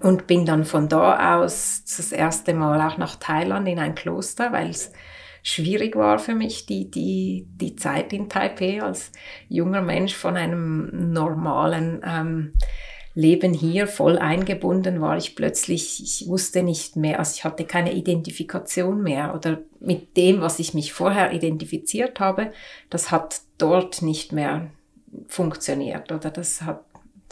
Und 0.00 0.26
bin 0.26 0.44
dann 0.44 0.64
von 0.64 0.88
da 0.88 1.38
aus 1.38 1.82
das 1.84 2.12
erste 2.12 2.52
Mal 2.52 2.86
auch 2.86 2.98
nach 2.98 3.16
Thailand 3.16 3.66
in 3.68 3.78
ein 3.78 3.94
Kloster, 3.94 4.52
weil 4.52 4.68
es 4.70 4.92
schwierig 5.42 5.96
war 5.96 6.18
für 6.18 6.34
mich, 6.34 6.66
die, 6.66 6.90
die, 6.90 7.46
die 7.48 7.76
Zeit 7.76 8.12
in 8.12 8.28
Taipei 8.28 8.82
als 8.82 9.12
junger 9.48 9.80
Mensch 9.80 10.14
von 10.14 10.36
einem 10.36 11.12
normalen 11.12 12.02
ähm, 12.04 12.52
Leben 13.16 13.54
hier 13.54 13.86
voll 13.86 14.18
eingebunden 14.18 15.00
war 15.00 15.16
ich 15.16 15.36
plötzlich, 15.36 16.02
ich 16.02 16.28
wusste 16.28 16.62
nicht 16.62 16.96
mehr, 16.96 17.18
also 17.18 17.32
ich 17.34 17.44
hatte 17.44 17.64
keine 17.64 17.94
Identifikation 17.94 19.02
mehr 19.02 19.34
oder 19.34 19.60
mit 19.80 20.18
dem, 20.18 20.42
was 20.42 20.58
ich 20.58 20.74
mich 20.74 20.92
vorher 20.92 21.32
identifiziert 21.32 22.20
habe, 22.20 22.52
das 22.90 23.10
hat 23.10 23.40
dort 23.56 24.02
nicht 24.02 24.32
mehr 24.32 24.70
funktioniert 25.28 26.12
oder 26.12 26.30
das 26.30 26.60
hat, 26.60 26.84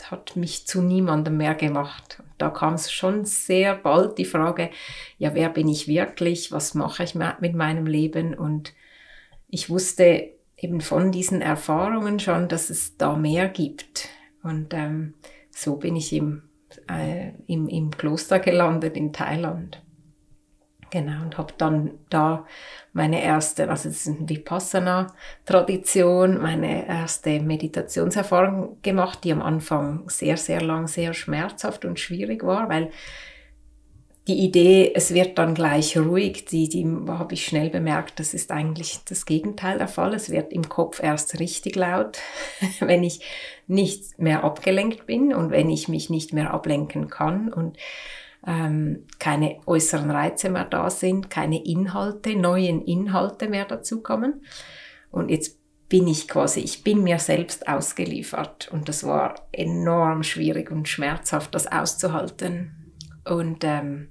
hat 0.04 0.36
mich 0.36 0.66
zu 0.66 0.80
niemandem 0.80 1.36
mehr 1.36 1.54
gemacht. 1.54 2.22
Da 2.38 2.48
kam 2.48 2.74
es 2.74 2.90
schon 2.90 3.26
sehr 3.26 3.74
bald 3.74 4.16
die 4.16 4.24
Frage, 4.24 4.70
ja, 5.18 5.34
wer 5.34 5.50
bin 5.50 5.68
ich 5.68 5.86
wirklich, 5.86 6.50
was 6.50 6.72
mache 6.72 7.04
ich 7.04 7.14
mit 7.14 7.54
meinem 7.54 7.84
Leben 7.86 8.32
und 8.32 8.72
ich 9.50 9.68
wusste 9.68 10.30
eben 10.56 10.80
von 10.80 11.12
diesen 11.12 11.42
Erfahrungen 11.42 12.20
schon, 12.20 12.48
dass 12.48 12.70
es 12.70 12.96
da 12.96 13.16
mehr 13.16 13.48
gibt. 13.48 14.08
Und 14.42 14.72
ähm, 14.72 15.12
so 15.54 15.76
bin 15.76 15.96
ich 15.96 16.12
im, 16.12 16.42
äh, 16.88 17.32
im, 17.46 17.68
im 17.68 17.90
Kloster 17.90 18.40
gelandet 18.40 18.96
in 18.96 19.12
Thailand. 19.12 19.82
Genau, 20.90 21.22
und 21.22 21.38
habe 21.38 21.54
dann 21.58 21.92
da 22.08 22.46
meine 22.92 23.22
erste, 23.22 23.68
also 23.68 23.88
es 23.88 24.06
ist 24.06 24.16
eine 24.16 24.28
Vipassana-Tradition, 24.28 26.40
meine 26.40 26.86
erste 26.86 27.40
Meditationserfahrung 27.40 28.80
gemacht, 28.82 29.24
die 29.24 29.32
am 29.32 29.42
Anfang 29.42 30.08
sehr, 30.08 30.36
sehr 30.36 30.60
lang 30.60 30.86
sehr 30.86 31.12
schmerzhaft 31.12 31.84
und 31.84 31.98
schwierig 31.98 32.44
war, 32.44 32.68
weil 32.68 32.92
die 34.26 34.38
Idee, 34.38 34.92
es 34.94 35.12
wird 35.12 35.36
dann 35.36 35.54
gleich 35.54 35.98
ruhig, 35.98 36.46
die, 36.46 36.68
die 36.68 36.86
habe 37.08 37.34
ich 37.34 37.44
schnell 37.44 37.68
bemerkt, 37.68 38.18
das 38.18 38.32
ist 38.32 38.50
eigentlich 38.50 39.00
das 39.04 39.26
Gegenteil 39.26 39.76
der 39.76 39.88
Fall. 39.88 40.14
Es 40.14 40.30
wird 40.30 40.50
im 40.50 40.66
Kopf 40.68 41.02
erst 41.02 41.38
richtig 41.40 41.76
laut, 41.76 42.18
wenn 42.80 43.04
ich 43.04 43.20
nicht 43.66 44.18
mehr 44.18 44.42
abgelenkt 44.42 45.06
bin 45.06 45.34
und 45.34 45.50
wenn 45.50 45.68
ich 45.68 45.88
mich 45.88 46.08
nicht 46.08 46.32
mehr 46.32 46.54
ablenken 46.54 47.10
kann 47.10 47.52
und 47.52 47.76
ähm, 48.46 49.04
keine 49.18 49.58
äußeren 49.66 50.10
Reize 50.10 50.48
mehr 50.48 50.64
da 50.64 50.88
sind, 50.88 51.28
keine 51.28 51.62
Inhalte, 51.62 52.34
neuen 52.34 52.82
Inhalte 52.82 53.48
mehr 53.48 53.66
dazukommen. 53.66 54.42
Und 55.10 55.30
jetzt 55.30 55.58
bin 55.90 56.08
ich 56.08 56.28
quasi, 56.28 56.60
ich 56.60 56.82
bin 56.82 57.02
mir 57.02 57.18
selbst 57.18 57.68
ausgeliefert 57.68 58.70
und 58.72 58.88
das 58.88 59.04
war 59.04 59.34
enorm 59.52 60.22
schwierig 60.22 60.70
und 60.70 60.88
schmerzhaft, 60.88 61.54
das 61.54 61.70
auszuhalten. 61.70 62.92
Und 63.24 63.64
ähm, 63.64 64.08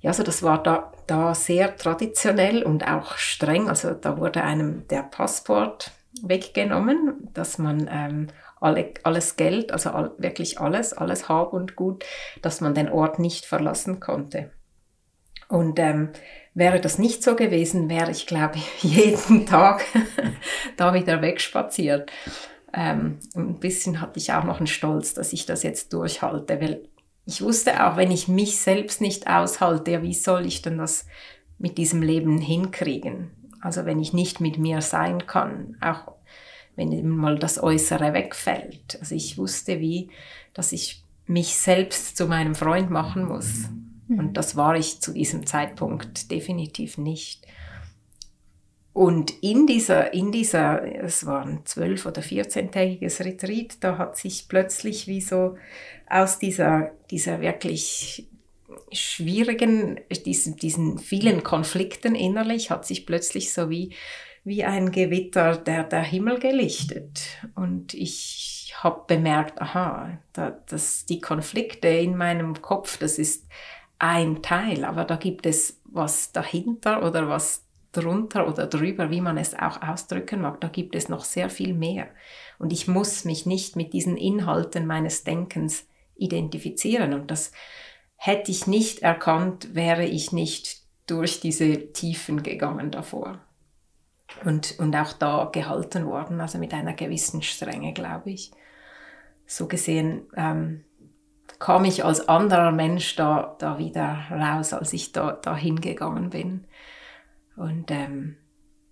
ja, 0.00 0.10
also 0.10 0.22
das 0.22 0.42
war 0.42 0.62
da, 0.62 0.92
da 1.06 1.34
sehr 1.34 1.76
traditionell 1.76 2.62
und 2.62 2.86
auch 2.86 3.16
streng. 3.16 3.68
Also 3.68 3.94
da 3.94 4.18
wurde 4.18 4.42
einem 4.42 4.86
der 4.88 5.02
Passport 5.02 5.90
weggenommen, 6.22 7.28
dass 7.34 7.58
man 7.58 7.88
ähm, 7.90 8.28
alle, 8.60 8.92
alles 9.02 9.36
Geld, 9.36 9.72
also 9.72 9.90
all, 9.90 10.12
wirklich 10.18 10.60
alles, 10.60 10.92
alles 10.92 11.28
Hab 11.28 11.52
und 11.52 11.76
Gut, 11.76 12.04
dass 12.42 12.60
man 12.60 12.74
den 12.74 12.88
Ort 12.88 13.18
nicht 13.18 13.44
verlassen 13.44 14.00
konnte. 14.00 14.50
Und 15.48 15.78
ähm, 15.78 16.10
wäre 16.54 16.80
das 16.80 16.98
nicht 16.98 17.22
so 17.22 17.34
gewesen, 17.34 17.88
wäre 17.88 18.10
ich, 18.10 18.26
glaube 18.26 18.56
ich, 18.56 18.82
jeden 18.82 19.46
Tag 19.46 19.84
da 20.76 20.94
wieder 20.94 21.22
wegspaziert. 21.22 22.10
Ähm, 22.72 23.18
ein 23.34 23.58
bisschen 23.58 24.00
hatte 24.00 24.18
ich 24.18 24.32
auch 24.32 24.44
noch 24.44 24.58
einen 24.58 24.66
Stolz, 24.66 25.14
dass 25.14 25.32
ich 25.32 25.46
das 25.46 25.62
jetzt 25.62 25.92
durchhalte, 25.92 26.60
weil 26.60 26.82
ich 27.28 27.42
wusste 27.42 27.86
auch, 27.86 27.98
wenn 27.98 28.10
ich 28.10 28.26
mich 28.26 28.58
selbst 28.58 29.02
nicht 29.02 29.28
aushalte, 29.28 29.90
ja, 29.90 30.02
wie 30.02 30.14
soll 30.14 30.46
ich 30.46 30.62
denn 30.62 30.78
das 30.78 31.04
mit 31.58 31.76
diesem 31.76 32.00
Leben 32.00 32.38
hinkriegen? 32.38 33.30
Also 33.60 33.84
wenn 33.84 34.00
ich 34.00 34.14
nicht 34.14 34.40
mit 34.40 34.56
mir 34.56 34.80
sein 34.80 35.26
kann, 35.26 35.76
auch 35.82 36.12
wenn 36.74 36.90
eben 36.90 37.14
mal 37.14 37.38
das 37.38 37.62
Äußere 37.62 38.14
wegfällt. 38.14 38.96
Also 39.00 39.14
ich 39.14 39.36
wusste 39.36 39.78
wie, 39.78 40.08
dass 40.54 40.72
ich 40.72 41.04
mich 41.26 41.54
selbst 41.54 42.16
zu 42.16 42.26
meinem 42.26 42.54
Freund 42.54 42.88
machen 42.88 43.26
muss. 43.26 43.68
Mhm. 44.06 44.18
Und 44.18 44.36
das 44.38 44.56
war 44.56 44.74
ich 44.74 45.02
zu 45.02 45.12
diesem 45.12 45.44
Zeitpunkt 45.44 46.30
definitiv 46.30 46.96
nicht. 46.96 47.46
Und 48.98 49.30
in 49.44 49.68
dieser, 49.68 50.12
in 50.12 50.32
dieser, 50.32 50.82
es 51.04 51.24
war 51.24 51.46
ein 51.46 51.60
zwölf- 51.64 52.04
oder 52.04 52.20
vierzehntägiges 52.20 53.20
Retreat, 53.20 53.76
da 53.78 53.96
hat 53.96 54.16
sich 54.16 54.48
plötzlich 54.48 55.06
wie 55.06 55.20
so 55.20 55.56
aus 56.10 56.40
dieser, 56.40 56.90
dieser 57.08 57.40
wirklich 57.40 58.26
schwierigen, 58.90 60.00
diesen, 60.26 60.56
diesen 60.56 60.98
vielen 60.98 61.44
Konflikten 61.44 62.16
innerlich, 62.16 62.72
hat 62.72 62.86
sich 62.86 63.06
plötzlich 63.06 63.52
so 63.52 63.70
wie, 63.70 63.94
wie 64.42 64.64
ein 64.64 64.90
Gewitter 64.90 65.56
der, 65.56 65.84
der 65.84 66.02
Himmel 66.02 66.40
gelichtet. 66.40 67.20
Und 67.54 67.94
ich 67.94 68.74
habe 68.78 69.04
bemerkt, 69.06 69.62
aha, 69.62 70.18
da, 70.32 70.58
dass 70.66 71.06
die 71.06 71.20
Konflikte 71.20 71.86
in 71.86 72.16
meinem 72.16 72.62
Kopf, 72.62 72.98
das 72.98 73.20
ist 73.20 73.46
ein 74.00 74.42
Teil, 74.42 74.84
aber 74.84 75.04
da 75.04 75.14
gibt 75.14 75.46
es 75.46 75.80
was 75.84 76.32
dahinter 76.32 77.06
oder 77.06 77.28
was 77.28 77.67
drunter 78.00 78.48
oder 78.48 78.66
drüber, 78.66 79.10
wie 79.10 79.20
man 79.20 79.38
es 79.38 79.54
auch 79.54 79.82
ausdrücken 79.82 80.40
mag, 80.40 80.60
da 80.60 80.68
gibt 80.68 80.94
es 80.94 81.08
noch 81.08 81.24
sehr 81.24 81.50
viel 81.50 81.74
mehr. 81.74 82.08
Und 82.58 82.72
ich 82.72 82.88
muss 82.88 83.24
mich 83.24 83.46
nicht 83.46 83.76
mit 83.76 83.92
diesen 83.92 84.16
Inhalten 84.16 84.86
meines 84.86 85.24
Denkens 85.24 85.86
identifizieren. 86.16 87.14
Und 87.14 87.30
das 87.30 87.52
hätte 88.16 88.50
ich 88.50 88.66
nicht 88.66 89.00
erkannt, 89.00 89.74
wäre 89.74 90.04
ich 90.04 90.32
nicht 90.32 90.82
durch 91.06 91.40
diese 91.40 91.92
Tiefen 91.92 92.42
gegangen 92.42 92.90
davor. 92.90 93.40
Und, 94.44 94.78
und 94.78 94.94
auch 94.94 95.12
da 95.14 95.48
gehalten 95.52 96.06
worden, 96.06 96.40
also 96.40 96.58
mit 96.58 96.74
einer 96.74 96.92
gewissen 96.92 97.42
Strenge, 97.42 97.92
glaube 97.92 98.30
ich. 98.30 98.50
So 99.46 99.66
gesehen 99.66 100.26
ähm, 100.36 100.84
kam 101.58 101.84
ich 101.84 102.04
als 102.04 102.28
anderer 102.28 102.72
Mensch 102.72 103.16
da, 103.16 103.56
da 103.58 103.78
wieder 103.78 104.18
raus, 104.30 104.72
als 104.72 104.92
ich 104.92 105.12
da, 105.12 105.32
da 105.32 105.56
hingegangen 105.56 106.30
bin. 106.30 106.66
Und 107.58 107.90
ähm, 107.90 108.36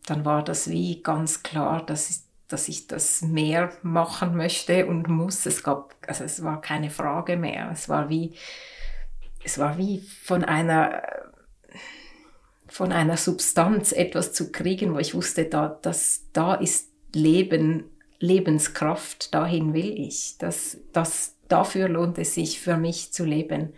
dann 0.07 0.25
war 0.25 0.43
das 0.43 0.69
wie 0.69 1.03
ganz 1.03 1.43
klar, 1.45 1.87
dass 1.87 2.11
ich, 2.11 2.17
dass 2.49 2.69
ich 2.69 2.89
das 2.89 3.23
mehr 3.23 3.73
machen 3.83 4.37
möchte 4.37 4.87
und 4.87 5.09
muss. 5.09 5.47
Es 5.47 5.63
gab, 5.63 5.95
also 6.07 6.25
es 6.25 6.43
war 6.43 6.61
keine 6.61 6.91
Frage 6.91 7.37
mehr. 7.37 7.71
Es 7.73 7.89
war 7.89 8.09
wie, 8.09 8.35
es 9.45 9.59
war 9.59 9.79
wie 9.79 10.01
von 10.01 10.45
einer, 10.45 11.03
von 12.67 12.91
einer 12.91 13.17
Substanz 13.17 13.93
etwas 13.93 14.33
zu 14.33 14.51
kriegen, 14.51 14.95
wo 14.95 14.99
ich 14.99 15.15
wusste, 15.15 15.45
da, 15.45 15.69
dass, 15.69 16.27
da 16.33 16.55
ist 16.55 16.91
Leben, 17.15 17.85
Lebenskraft, 18.19 19.33
dahin 19.33 19.75
will 19.75 19.93
ich. 19.97 20.39
Das, 20.39 20.79
das, 20.93 21.37
dafür 21.47 21.89
lohnt 21.89 22.19
es 22.19 22.35
sich 22.35 22.61
für 22.61 22.77
mich 22.77 23.13
zu 23.13 23.25
leben 23.25 23.75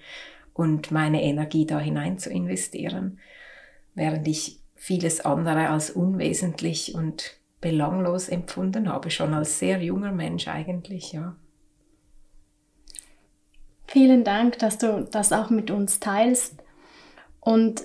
und 0.54 0.90
meine 0.90 1.22
Energie 1.22 1.66
da 1.66 1.78
hinein 1.78 2.18
zu 2.18 2.30
investieren. 2.30 3.18
Während 3.94 4.26
ich 4.26 4.57
vieles 4.78 5.20
andere 5.20 5.68
als 5.68 5.90
unwesentlich 5.90 6.94
und 6.94 7.36
belanglos 7.60 8.28
empfunden 8.28 8.88
habe, 8.88 9.10
schon 9.10 9.34
als 9.34 9.58
sehr 9.58 9.82
junger 9.82 10.12
Mensch 10.12 10.46
eigentlich, 10.46 11.12
ja. 11.12 11.36
Vielen 13.86 14.22
Dank, 14.22 14.58
dass 14.58 14.78
du 14.78 15.08
das 15.10 15.32
auch 15.32 15.50
mit 15.50 15.70
uns 15.70 15.98
teilst. 15.98 16.62
Und 17.40 17.82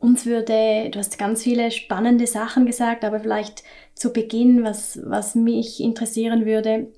uns 0.00 0.26
würde, 0.26 0.90
du 0.90 0.98
hast 0.98 1.16
ganz 1.16 1.44
viele 1.44 1.70
spannende 1.70 2.26
Sachen 2.26 2.66
gesagt, 2.66 3.04
aber 3.04 3.20
vielleicht 3.20 3.62
zu 3.94 4.12
Beginn, 4.12 4.64
was, 4.64 5.00
was 5.04 5.34
mich 5.34 5.80
interessieren 5.80 6.44
würde, 6.44 6.92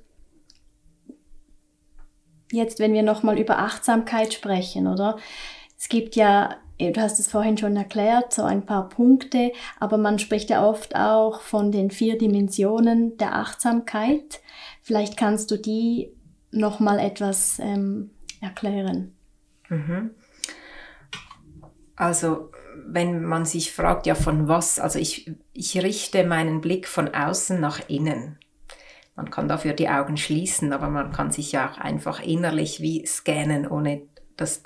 jetzt, 2.50 2.80
wenn 2.80 2.94
wir 2.94 3.02
nochmal 3.02 3.38
über 3.38 3.58
Achtsamkeit 3.58 4.32
sprechen, 4.32 4.86
oder? 4.86 5.18
Es 5.78 5.88
gibt 5.88 6.16
ja 6.16 6.56
du 6.92 7.00
hast 7.00 7.18
es 7.18 7.30
vorhin 7.30 7.56
schon 7.56 7.76
erklärt, 7.76 8.32
so 8.32 8.42
ein 8.42 8.66
paar 8.66 8.88
Punkte, 8.88 9.52
aber 9.80 9.96
man 9.98 10.18
spricht 10.18 10.50
ja 10.50 10.66
oft 10.66 10.94
auch 10.96 11.40
von 11.40 11.72
den 11.72 11.90
vier 11.90 12.18
Dimensionen 12.18 13.16
der 13.18 13.34
Achtsamkeit. 13.36 14.40
Vielleicht 14.82 15.16
kannst 15.16 15.50
du 15.50 15.56
die 15.56 16.12
nochmal 16.50 16.98
etwas 16.98 17.58
ähm, 17.60 18.10
erklären. 18.40 19.14
Mhm. 19.68 20.10
Also 21.96 22.50
wenn 22.86 23.24
man 23.24 23.44
sich 23.44 23.72
fragt, 23.72 24.06
ja 24.06 24.14
von 24.14 24.48
was, 24.48 24.78
also 24.78 24.98
ich, 24.98 25.32
ich 25.52 25.82
richte 25.82 26.24
meinen 26.24 26.60
Blick 26.60 26.88
von 26.88 27.14
außen 27.14 27.60
nach 27.60 27.88
innen. 27.88 28.38
Man 29.16 29.30
kann 29.30 29.48
dafür 29.48 29.74
die 29.74 29.88
Augen 29.88 30.16
schließen, 30.16 30.72
aber 30.72 30.88
man 30.88 31.12
kann 31.12 31.30
sich 31.30 31.52
ja 31.52 31.70
auch 31.70 31.78
einfach 31.78 32.20
innerlich 32.20 32.80
wie 32.80 33.06
scannen, 33.06 33.66
ohne 33.66 34.02
dass 34.36 34.64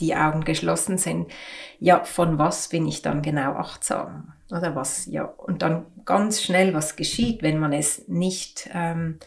die 0.00 0.14
Augen 0.14 0.44
geschlossen 0.44 0.98
sind, 0.98 1.30
ja, 1.78 2.04
von 2.04 2.38
was 2.38 2.68
bin 2.68 2.86
ich 2.86 3.02
dann 3.02 3.22
genau 3.22 3.52
achtsam? 3.52 4.32
Oder 4.50 4.74
was, 4.74 5.06
ja, 5.06 5.24
und 5.24 5.62
dann 5.62 5.86
ganz 6.04 6.42
schnell, 6.42 6.74
was 6.74 6.96
geschieht, 6.96 7.42
wenn 7.42 7.58
man 7.58 7.72
es 7.72 8.08
nicht, 8.08 8.68
ähm, 8.74 9.18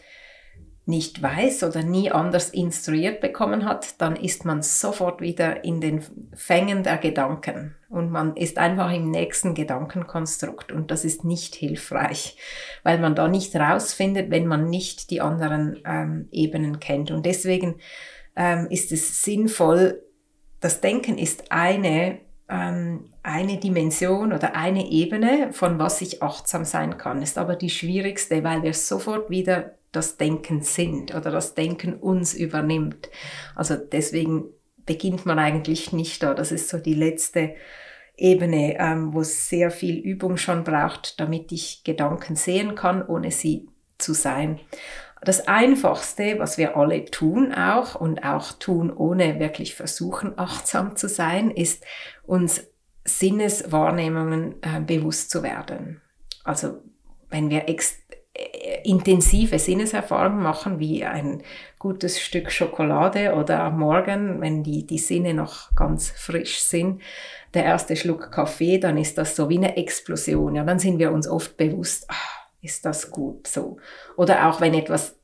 nicht 0.88 1.20
weiß 1.20 1.64
oder 1.64 1.82
nie 1.82 2.12
anders 2.12 2.50
instruiert 2.50 3.20
bekommen 3.20 3.64
hat, 3.64 4.00
dann 4.00 4.14
ist 4.14 4.44
man 4.44 4.62
sofort 4.62 5.20
wieder 5.20 5.64
in 5.64 5.80
den 5.80 6.04
Fängen 6.32 6.84
der 6.84 6.98
Gedanken 6.98 7.74
und 7.88 8.12
man 8.12 8.36
ist 8.36 8.56
einfach 8.56 8.92
im 8.92 9.10
nächsten 9.10 9.54
Gedankenkonstrukt 9.54 10.70
und 10.70 10.92
das 10.92 11.04
ist 11.04 11.24
nicht 11.24 11.56
hilfreich, 11.56 12.36
weil 12.84 13.00
man 13.00 13.16
da 13.16 13.26
nicht 13.26 13.56
rausfindet, 13.56 14.30
wenn 14.30 14.46
man 14.46 14.70
nicht 14.70 15.10
die 15.10 15.20
anderen 15.20 15.82
ähm, 15.84 16.28
Ebenen 16.30 16.78
kennt. 16.78 17.10
Und 17.10 17.26
deswegen 17.26 17.80
ähm, 18.36 18.68
ist 18.70 18.92
es 18.92 19.22
sinnvoll, 19.22 20.05
das 20.66 20.80
Denken 20.80 21.16
ist 21.16 21.52
eine, 21.52 22.18
ähm, 22.48 23.12
eine 23.22 23.58
Dimension 23.58 24.32
oder 24.32 24.56
eine 24.56 24.90
Ebene, 24.90 25.52
von 25.52 25.78
was 25.78 26.00
ich 26.00 26.24
achtsam 26.24 26.64
sein 26.64 26.98
kann, 26.98 27.22
ist 27.22 27.38
aber 27.38 27.54
die 27.54 27.70
schwierigste, 27.70 28.42
weil 28.42 28.64
wir 28.64 28.74
sofort 28.74 29.30
wieder 29.30 29.76
das 29.92 30.16
Denken 30.16 30.62
sind 30.62 31.14
oder 31.14 31.30
das 31.30 31.54
Denken 31.54 31.94
uns 31.94 32.34
übernimmt. 32.34 33.08
Also 33.54 33.76
deswegen 33.76 34.46
beginnt 34.84 35.24
man 35.24 35.38
eigentlich 35.38 35.92
nicht 35.92 36.24
da. 36.24 36.34
Das 36.34 36.50
ist 36.50 36.68
so 36.68 36.78
die 36.78 36.94
letzte 36.94 37.54
Ebene, 38.16 38.76
ähm, 38.80 39.14
wo 39.14 39.20
es 39.20 39.48
sehr 39.48 39.70
viel 39.70 39.96
Übung 39.96 40.36
schon 40.36 40.64
braucht, 40.64 41.20
damit 41.20 41.52
ich 41.52 41.84
Gedanken 41.84 42.34
sehen 42.34 42.74
kann, 42.74 43.06
ohne 43.06 43.30
sie 43.30 43.68
zu 43.98 44.14
sein. 44.14 44.58
Das 45.22 45.48
Einfachste, 45.48 46.38
was 46.38 46.58
wir 46.58 46.76
alle 46.76 47.04
tun 47.06 47.54
auch 47.54 47.94
und 47.94 48.22
auch 48.22 48.52
tun, 48.52 48.92
ohne 48.92 49.40
wirklich 49.40 49.74
versuchen, 49.74 50.38
achtsam 50.38 50.96
zu 50.96 51.08
sein, 51.08 51.50
ist 51.50 51.84
uns 52.24 52.66
Sinneswahrnehmungen 53.04 54.56
äh, 54.62 54.80
bewusst 54.80 55.30
zu 55.30 55.42
werden. 55.42 56.02
Also 56.44 56.82
wenn 57.30 57.50
wir 57.50 57.68
äh, 57.68 58.82
intensive 58.84 59.58
Sinneserfahrungen 59.58 60.42
machen, 60.42 60.78
wie 60.78 61.04
ein 61.04 61.42
gutes 61.78 62.20
Stück 62.20 62.50
Schokolade 62.50 63.34
oder 63.34 63.60
am 63.60 63.78
Morgen, 63.78 64.40
wenn 64.40 64.62
die, 64.62 64.86
die 64.86 64.98
Sinne 64.98 65.34
noch 65.34 65.74
ganz 65.74 66.10
frisch 66.10 66.60
sind, 66.60 67.00
der 67.54 67.64
erste 67.64 67.96
Schluck 67.96 68.30
Kaffee, 68.32 68.78
dann 68.78 68.98
ist 68.98 69.16
das 69.18 69.34
so 69.34 69.48
wie 69.48 69.56
eine 69.56 69.76
Explosion. 69.76 70.56
Ja, 70.56 70.64
dann 70.64 70.78
sind 70.78 70.98
wir 70.98 71.12
uns 71.12 71.26
oft 71.26 71.56
bewusst, 71.56 72.04
ach, 72.08 72.35
ist 72.66 72.84
das 72.84 73.10
gut 73.10 73.46
so. 73.46 73.78
Oder 74.16 74.48
auch 74.48 74.60
wenn 74.60 74.74
etwas 74.74 75.16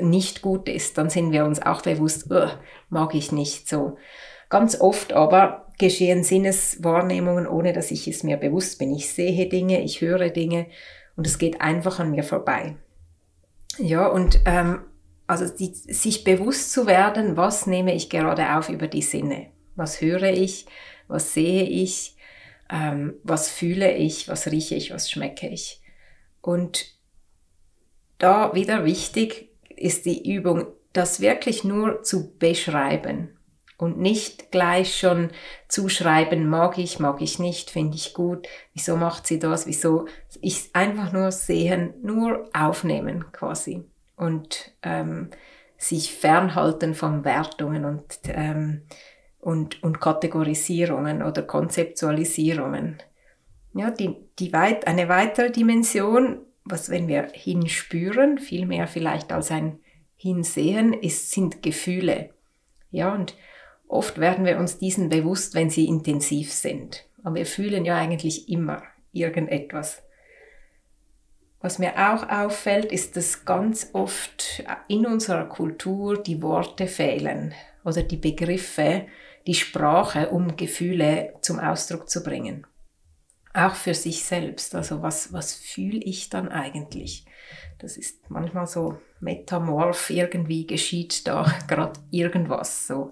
nicht 0.00 0.42
gut 0.42 0.68
ist, 0.68 0.98
dann 0.98 1.10
sind 1.10 1.32
wir 1.32 1.44
uns 1.44 1.60
auch 1.60 1.82
bewusst, 1.82 2.30
mag 2.88 3.14
ich 3.14 3.32
nicht 3.32 3.68
so. 3.68 3.96
Ganz 4.48 4.80
oft 4.80 5.12
aber 5.12 5.66
geschehen 5.78 6.24
Sinneswahrnehmungen, 6.24 7.46
ohne 7.46 7.72
dass 7.72 7.90
ich 7.90 8.06
es 8.06 8.22
mir 8.22 8.36
bewusst 8.36 8.78
bin. 8.78 8.94
Ich 8.94 9.12
sehe 9.12 9.48
Dinge, 9.48 9.82
ich 9.82 10.00
höre 10.00 10.30
Dinge 10.30 10.66
und 11.16 11.26
es 11.26 11.38
geht 11.38 11.60
einfach 11.60 11.98
an 11.98 12.10
mir 12.10 12.22
vorbei. 12.22 12.76
Ja, 13.78 14.06
und 14.06 14.40
ähm, 14.44 14.80
also 15.26 15.46
die, 15.48 15.72
sich 15.74 16.24
bewusst 16.24 16.72
zu 16.72 16.86
werden, 16.86 17.36
was 17.36 17.66
nehme 17.66 17.94
ich 17.94 18.10
gerade 18.10 18.56
auf 18.56 18.68
über 18.68 18.88
die 18.88 19.02
Sinne? 19.02 19.46
Was 19.76 20.00
höre 20.00 20.24
ich? 20.24 20.66
Was 21.08 21.34
sehe 21.34 21.62
ich? 21.62 22.16
Ähm, 22.70 23.14
was 23.22 23.48
fühle 23.48 23.96
ich? 23.96 24.28
Was 24.28 24.50
rieche 24.50 24.74
ich? 24.74 24.92
Was 24.92 25.10
schmecke 25.10 25.48
ich? 25.48 25.79
Und 26.40 26.86
da 28.18 28.54
wieder 28.54 28.84
wichtig 28.84 29.50
ist 29.76 30.04
die 30.06 30.32
Übung, 30.32 30.66
das 30.92 31.20
wirklich 31.20 31.64
nur 31.64 32.02
zu 32.02 32.36
beschreiben 32.38 33.36
und 33.80 33.98
nicht 33.98 34.50
gleich 34.50 34.98
schon 34.98 35.30
zuschreiben, 35.68 36.48
mag 36.48 36.78
ich, 36.78 36.98
mag 36.98 37.22
ich 37.22 37.38
nicht, 37.38 37.70
finde 37.70 37.96
ich 37.96 38.12
gut, 38.12 38.46
wieso 38.74 38.96
macht 38.96 39.26
sie 39.26 39.38
das, 39.38 39.66
wieso, 39.66 40.06
ich 40.40 40.70
einfach 40.74 41.12
nur 41.12 41.32
sehen, 41.32 41.94
nur 42.02 42.48
aufnehmen 42.52 43.32
quasi 43.32 43.84
und 44.16 44.72
ähm, 44.82 45.30
sich 45.78 46.12
fernhalten 46.12 46.94
von 46.94 47.24
Wertungen 47.24 47.86
und, 47.86 48.04
ähm, 48.28 48.82
und, 49.38 49.82
und 49.82 50.00
Kategorisierungen 50.00 51.22
oder 51.22 51.42
Konzeptualisierungen. 51.42 53.02
Ja, 53.72 53.90
die, 53.90 54.16
die 54.38 54.52
weit, 54.52 54.86
eine 54.86 55.08
weitere 55.08 55.50
Dimension, 55.50 56.40
was 56.64 56.90
wenn 56.90 57.08
wir 57.08 57.28
hinspüren, 57.32 58.38
viel 58.38 58.66
mehr 58.66 58.86
vielleicht 58.86 59.32
als 59.32 59.50
ein 59.50 59.78
Hinsehen, 60.16 60.92
ist, 60.92 61.30
sind 61.30 61.62
Gefühle. 61.62 62.30
Ja, 62.90 63.14
und 63.14 63.36
oft 63.88 64.18
werden 64.18 64.44
wir 64.44 64.58
uns 64.58 64.78
diesen 64.78 65.08
bewusst, 65.08 65.54
wenn 65.54 65.70
sie 65.70 65.86
intensiv 65.86 66.52
sind. 66.52 67.06
Aber 67.22 67.36
wir 67.36 67.46
fühlen 67.46 67.84
ja 67.84 67.96
eigentlich 67.96 68.48
immer. 68.48 68.82
irgendetwas. 69.12 70.02
Was 71.60 71.78
mir 71.78 71.92
auch 71.96 72.28
auffällt, 72.28 72.90
ist, 72.90 73.16
dass 73.16 73.44
ganz 73.44 73.90
oft 73.92 74.64
in 74.88 75.06
unserer 75.06 75.46
Kultur 75.46 76.22
die 76.22 76.42
Worte 76.42 76.86
fehlen 76.86 77.52
oder 77.84 78.02
die 78.02 78.16
Begriffe, 78.16 79.06
die 79.46 79.54
Sprache, 79.54 80.30
um 80.30 80.56
Gefühle 80.56 81.34
zum 81.42 81.58
Ausdruck 81.58 82.08
zu 82.08 82.22
bringen. 82.22 82.66
Auch 83.52 83.74
für 83.74 83.94
sich 83.94 84.24
selbst. 84.24 84.74
Also 84.74 85.02
was, 85.02 85.32
was 85.32 85.54
fühle 85.54 85.98
ich 85.98 86.30
dann 86.30 86.48
eigentlich? 86.48 87.24
Das 87.78 87.96
ist 87.96 88.30
manchmal 88.30 88.66
so 88.66 88.98
metamorph, 89.20 90.10
irgendwie 90.10 90.66
geschieht 90.66 91.26
da 91.26 91.52
gerade 91.68 91.98
irgendwas 92.10 92.86
so. 92.86 93.10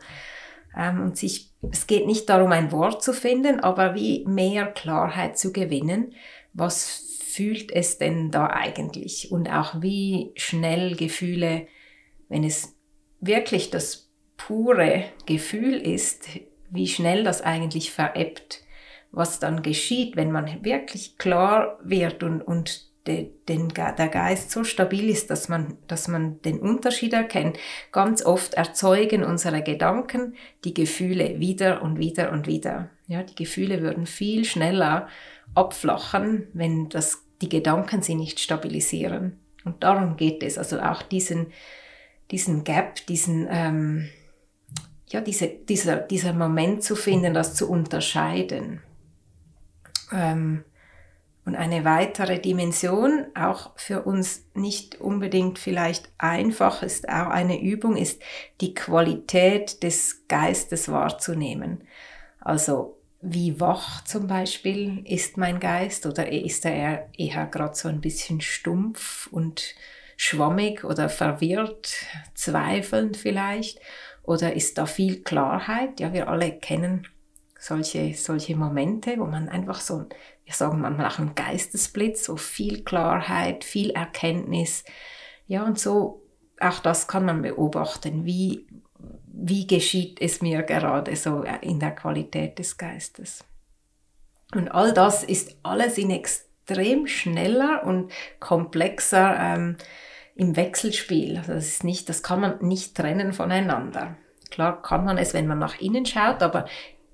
Ähm, 0.77 1.03
und 1.03 1.17
sich, 1.17 1.53
es 1.73 1.87
geht 1.87 2.07
nicht 2.07 2.29
darum, 2.29 2.53
ein 2.53 2.71
Wort 2.71 3.03
zu 3.03 3.13
finden, 3.13 3.61
aber 3.61 3.95
wie 3.95 4.25
mehr 4.27 4.67
Klarheit 4.67 5.39
zu 5.39 5.53
gewinnen, 5.53 6.15
was 6.53 7.05
fühlt 7.21 7.73
es 7.73 7.99
denn 7.99 8.31
da 8.31 8.49
eigentlich? 8.49 9.33
Und 9.33 9.49
auch 9.49 9.81
wie 9.81 10.33
schnell 10.37 10.97
Gefühle, 10.97 11.67
wenn 12.29 12.45
es 12.45 12.77
wirklich 13.21 13.71
das 13.71 14.11
pure 14.37 15.05
Gefühl 15.27 15.75
ist, 15.75 16.29
wie 16.71 16.87
schnell 16.87 17.25
das 17.25 17.43
eigentlich 17.43 17.91
verebbt, 17.91 18.63
was 19.11 19.41
dann 19.41 19.63
geschieht, 19.63 20.17
wenn 20.17 20.31
man 20.31 20.65
wirklich 20.65 21.19
klar 21.19 21.79
wird 21.83 22.23
und, 22.23 22.43
und 22.43 22.89
de, 23.07 23.31
den, 23.49 23.69
der 23.69 24.09
Geist 24.09 24.51
so 24.51 24.65
stabil 24.65 25.09
ist, 25.09 25.31
dass 25.31 25.49
man, 25.49 25.79
dass 25.87 26.09
man 26.09 26.41
den 26.43 26.61
Unterschied 26.61 27.13
erkennt. 27.15 27.59
Ganz 27.91 28.25
oft 28.25 28.55
erzeugen 28.55 29.25
unsere 29.25 29.63
Gedanken 29.63 30.35
die 30.65 30.75
Gefühle 30.75 31.41
wieder 31.41 31.83
und 31.83 31.99
wieder 31.99 32.33
und 32.33 32.47
wieder. 32.47 32.91
Ja, 33.07 33.23
die 33.23 33.35
Gefühle 33.35 33.81
würden 33.81 34.07
viel 34.07 34.45
schneller 34.45 35.09
abflachen, 35.55 36.49
wenn 36.53 36.89
das 36.91 37.25
die 37.41 37.49
Gedanken 37.49 38.03
sie 38.03 38.15
nicht 38.15 38.41
stabilisieren. 38.41 39.39
Und 39.65 39.83
darum 39.83 40.17
geht 40.17 40.43
es. 40.43 40.59
Also 40.59 40.81
auch 40.81 41.03
diesen, 41.03 41.49
diesen 42.31 42.65
Gap, 42.65 43.07
diesen, 43.07 43.49
ähm, 43.51 44.09
ja, 45.09 45.21
diese, 45.21 45.49
dieser, 45.49 45.97
dieser 45.97 46.33
Moment 46.33 46.83
zu 46.83 46.97
finden, 46.97 47.33
das 47.33 47.55
zu 47.55 47.71
unterscheiden. 47.71 48.83
Ähm, 50.13 50.65
und 51.49 51.57
eine 51.57 51.87
weitere 51.87 52.39
Dimension, 52.39 53.27
auch 53.35 53.71
für 53.77 54.03
uns 54.03 54.45
nicht 54.53 55.01
unbedingt 55.01 55.59
vielleicht 55.59 56.11
einfach, 56.19 56.83
ist 56.83 57.09
auch 57.09 57.29
eine 57.29 57.63
Übung, 57.63 57.97
ist 57.97 58.21
die 58.61 58.75
Qualität 58.75 59.83
des 59.83 60.27
Geistes 60.29 60.91
wahrzunehmen. 60.91 61.85
Also 62.41 62.99
wie 63.23 63.59
wach 63.61 64.05
zum 64.05 64.27
Beispiel 64.27 65.03
ist 65.07 65.39
mein 65.39 65.59
Geist 65.59 66.05
oder 66.05 66.31
ist 66.31 66.67
er 66.67 66.75
eher, 66.75 67.09
eher 67.17 67.47
gerade 67.47 67.75
so 67.75 67.89
ein 67.89 68.03
bisschen 68.03 68.43
stumpf 68.43 69.27
und 69.29 69.75
schwammig 70.19 70.85
oder 70.85 71.09
verwirrt, 71.09 71.89
zweifelnd 72.35 73.17
vielleicht? 73.17 73.81
Oder 74.23 74.53
ist 74.53 74.77
da 74.77 74.85
viel 74.85 75.23
Klarheit? 75.23 75.99
Ja, 75.99 76.13
wir 76.13 76.29
alle 76.29 76.53
kennen 76.53 77.09
solche, 77.59 78.15
solche 78.15 78.57
Momente, 78.57 79.19
wo 79.19 79.25
man 79.25 79.49
einfach 79.49 79.81
so, 79.81 80.07
wir 80.45 80.55
sagen 80.55 80.81
manchmal 80.81 81.09
auch 81.09 81.19
ein 81.19 81.35
Geistesblitz, 81.35 82.25
so 82.25 82.37
viel 82.37 82.85
Klarheit, 82.85 83.65
viel 83.65 83.91
Erkenntnis. 83.91 84.85
Ja, 85.47 85.65
und 85.65 85.79
so, 85.79 86.23
auch 86.61 86.79
das 86.79 87.09
kann 87.09 87.25
man 87.25 87.43
beobachten. 87.43 88.25
Wie, 88.25 88.67
wie 89.27 89.67
geschieht 89.67 90.21
es 90.21 90.41
mir 90.41 90.63
gerade 90.63 91.15
so 91.17 91.45
in 91.61 91.81
der 91.81 91.95
Qualität 91.95 92.59
des 92.59 92.79
Geistes. 92.79 93.45
Und 94.55 94.69
all 94.69 94.95
das 94.95 95.25
ist 95.25 95.59
alles 95.63 95.99
in 95.99 96.11
extrem 96.11 97.07
schneller 97.07 97.85
und 97.85 98.11
komplexer 98.41 99.37
ähm, 99.39 99.77
im 100.37 100.57
Wechselspiel. 100.57 101.37
Also 101.39 101.53
das 101.53 101.67
ist 101.67 101.85
nicht, 101.85 102.09
das 102.09 102.23
kann 102.23 102.41
man 102.41 102.59
nicht 102.61 102.97
trennen 102.97 103.33
voneinander. 103.33 104.17
Klar 104.51 104.81
kann 104.81 105.05
man 105.05 105.19
es, 105.19 105.35
wenn 105.35 105.47
man 105.47 105.59
nach 105.59 105.79
innen 105.81 106.07
schaut, 106.07 106.43
aber 106.43 106.67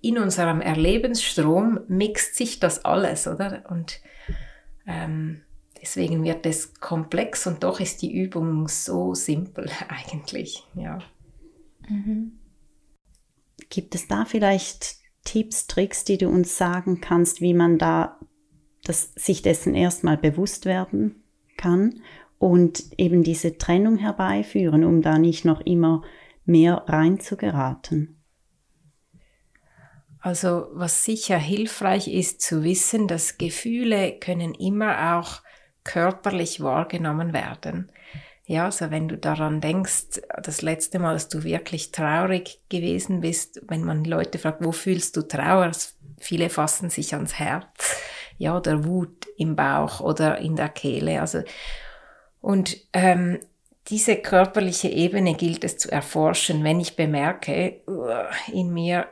in 0.05 0.19
unserem 0.19 0.61
Erlebensstrom 0.61 1.81
mixt 1.89 2.37
sich 2.37 2.61
das 2.61 2.85
alles, 2.85 3.27
oder? 3.27 3.65
Und 3.71 4.01
ähm, 4.87 5.43
deswegen 5.81 6.23
wird 6.25 6.45
es 6.45 6.75
komplex 6.75 7.47
und 7.47 7.65
doch 7.65 7.81
ist 7.81 8.03
die 8.03 8.15
Übung 8.15 8.69
so 8.69 9.15
simpel 9.15 9.71
eigentlich, 9.89 10.63
ja. 10.75 10.99
Mhm. 11.89 12.39
Gibt 13.71 13.95
es 13.95 14.07
da 14.07 14.25
vielleicht 14.25 14.97
Tipps, 15.25 15.67
Tricks, 15.67 16.05
die 16.05 16.19
du 16.19 16.29
uns 16.29 16.59
sagen 16.59 17.01
kannst, 17.01 17.41
wie 17.41 17.55
man 17.55 17.79
da 17.79 18.19
das, 18.85 19.13
sich 19.17 19.41
dessen 19.41 19.75
erstmal 19.75 20.19
bewusst 20.19 20.67
werden 20.67 21.23
kann 21.57 22.03
und 22.39 22.85
eben 22.99 23.23
diese 23.23 23.57
Trennung 23.57 23.97
herbeiführen, 23.97 24.85
um 24.85 25.01
da 25.01 25.19
nicht 25.19 25.47
noch 25.47 25.63
immer 25.63 26.03
mehr 26.45 26.85
reinzugeraten? 26.87 28.21
Also 30.25 30.69
was 30.73 31.05
sicher 31.05 31.37
hilfreich 31.37 32.09
ist 32.09 32.41
zu 32.41 32.65
wissen, 32.65 33.09
dass 33.09 33.37
Gefühle 33.37 34.13
können 34.13 34.55
immer 34.55 35.19
auch 35.19 35.43
körperlich 35.85 36.63
wahrgenommen 36.63 37.35
werden. 37.35 37.93
Ja, 38.47 38.65
also 38.65 38.91
wenn 38.91 39.07
du 39.07 39.19
daran 39.19 39.61
denkst, 39.61 40.23
das 40.43 40.63
letzte 40.63 40.99
Mal, 40.99 41.13
dass 41.13 41.29
du 41.29 41.45
wirklich 41.45 41.93
traurig 41.93 42.59
gewesen 42.71 43.21
bist, 43.21 43.61
wenn 43.69 43.85
man 43.85 44.03
Leute 44.07 44.39
fragt, 44.39 44.65
wo 44.65 44.73
fühlst 44.73 45.15
du 45.19 45.29
Trauer? 45.29 45.73
Viele 46.19 46.49
fassen 46.49 46.89
sich 46.89 47.13
ans 47.13 47.39
Herz, 47.39 47.95
ja, 48.39 48.57
oder 48.57 48.87
Wut 48.87 49.27
im 49.37 49.57
Bauch 49.57 50.01
oder 50.01 50.39
in 50.39 50.57
der 50.57 50.71
Kehle. 50.71 51.21
Also, 51.21 51.43
und 52.41 52.79
ähm, 52.95 53.41
diese 53.89 54.17
körperliche 54.17 54.89
Ebene 54.89 55.35
gilt 55.35 55.65
es 55.65 55.77
zu 55.77 55.93
erforschen, 55.93 56.65
wenn 56.65 56.81
ich 56.81 56.97
bemerke, 56.97 57.83
in 58.51 58.73
mir 58.73 59.07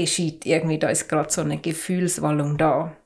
geschieht 0.00 0.46
irgendwie, 0.46 0.78
da 0.78 0.88
ist 0.88 1.08
gerade 1.08 1.30
so 1.30 1.42
eine 1.42 1.58
Gefühlswallung 1.58 2.56
da. 2.56 2.96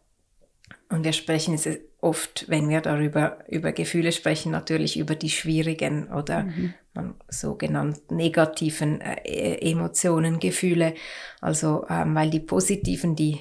Und 0.91 1.05
wir 1.05 1.13
sprechen 1.13 1.55
es 1.55 1.69
oft, 2.01 2.45
wenn 2.49 2.69
wir 2.69 2.81
darüber 2.81 3.39
über 3.49 3.73
Gefühle 3.73 4.13
sprechen, 4.13 4.53
natürlich 4.53 4.99
über 4.99 5.17
die 5.17 5.31
schwierigen 5.31 6.13
oder 6.13 6.45
mhm. 6.45 6.75
man, 6.93 7.15
sogenannt 7.29 8.11
negativen 8.11 9.01
äh, 9.01 9.57
Emotionen, 9.71 10.39
Gefühle. 10.39 10.95
Also 11.41 11.87
ähm, 11.89 12.15
weil 12.15 12.31
die 12.31 12.41
positiven, 12.41 13.17
die 13.17 13.41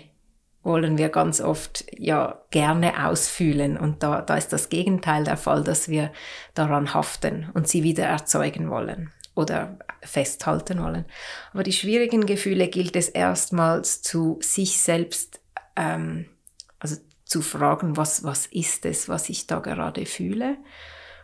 wollen 0.63 0.97
wir 0.97 1.09
ganz 1.09 1.41
oft 1.41 1.85
ja 1.95 2.41
gerne 2.49 3.07
ausfühlen 3.07 3.77
und 3.77 4.01
da, 4.01 4.21
da 4.21 4.37
ist 4.37 4.53
das 4.53 4.69
Gegenteil 4.69 5.25
der 5.25 5.35
Fall, 5.35 5.63
dass 5.63 5.89
wir 5.89 6.11
daran 6.53 6.93
haften 6.93 7.49
und 7.53 7.67
sie 7.67 7.83
wieder 7.83 8.05
erzeugen 8.05 8.69
wollen 8.69 9.11
oder 9.35 9.77
festhalten 10.01 10.81
wollen. 10.81 11.05
Aber 11.53 11.63
die 11.63 11.73
schwierigen 11.73 12.25
Gefühle 12.25 12.67
gilt 12.67 12.95
es 12.95 13.09
erstmals 13.09 14.01
zu 14.01 14.39
sich 14.41 14.79
selbst 14.79 15.41
ähm, 15.75 16.27
also 16.79 16.97
zu 17.25 17.41
fragen, 17.41 17.97
was, 17.97 18.23
was 18.23 18.45
ist 18.47 18.85
es, 18.85 19.09
was 19.09 19.29
ich 19.29 19.47
da 19.47 19.59
gerade 19.59 20.05
fühle. 20.05 20.57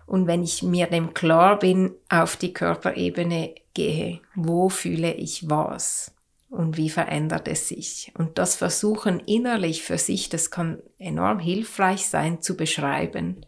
Und 0.07 0.25
wenn 0.25 0.41
ich 0.41 0.63
mir 0.63 0.87
dem 0.87 1.13
klar 1.13 1.59
bin, 1.59 1.91
auf 2.09 2.35
die 2.35 2.53
Körperebene 2.53 3.53
gehe, 3.75 4.21
wo 4.33 4.69
fühle 4.69 5.13
ich 5.13 5.47
was 5.49 6.11
und 6.49 6.77
wie 6.77 6.89
verändert 6.89 7.47
es 7.47 7.67
sich. 7.67 8.11
Und 8.17 8.39
das 8.39 8.55
versuchen 8.55 9.19
innerlich 9.19 9.83
für 9.83 9.99
sich, 9.99 10.29
das 10.29 10.49
kann 10.49 10.81
enorm 10.97 11.37
hilfreich 11.37 12.07
sein 12.07 12.41
zu 12.41 12.57
beschreiben. 12.57 13.45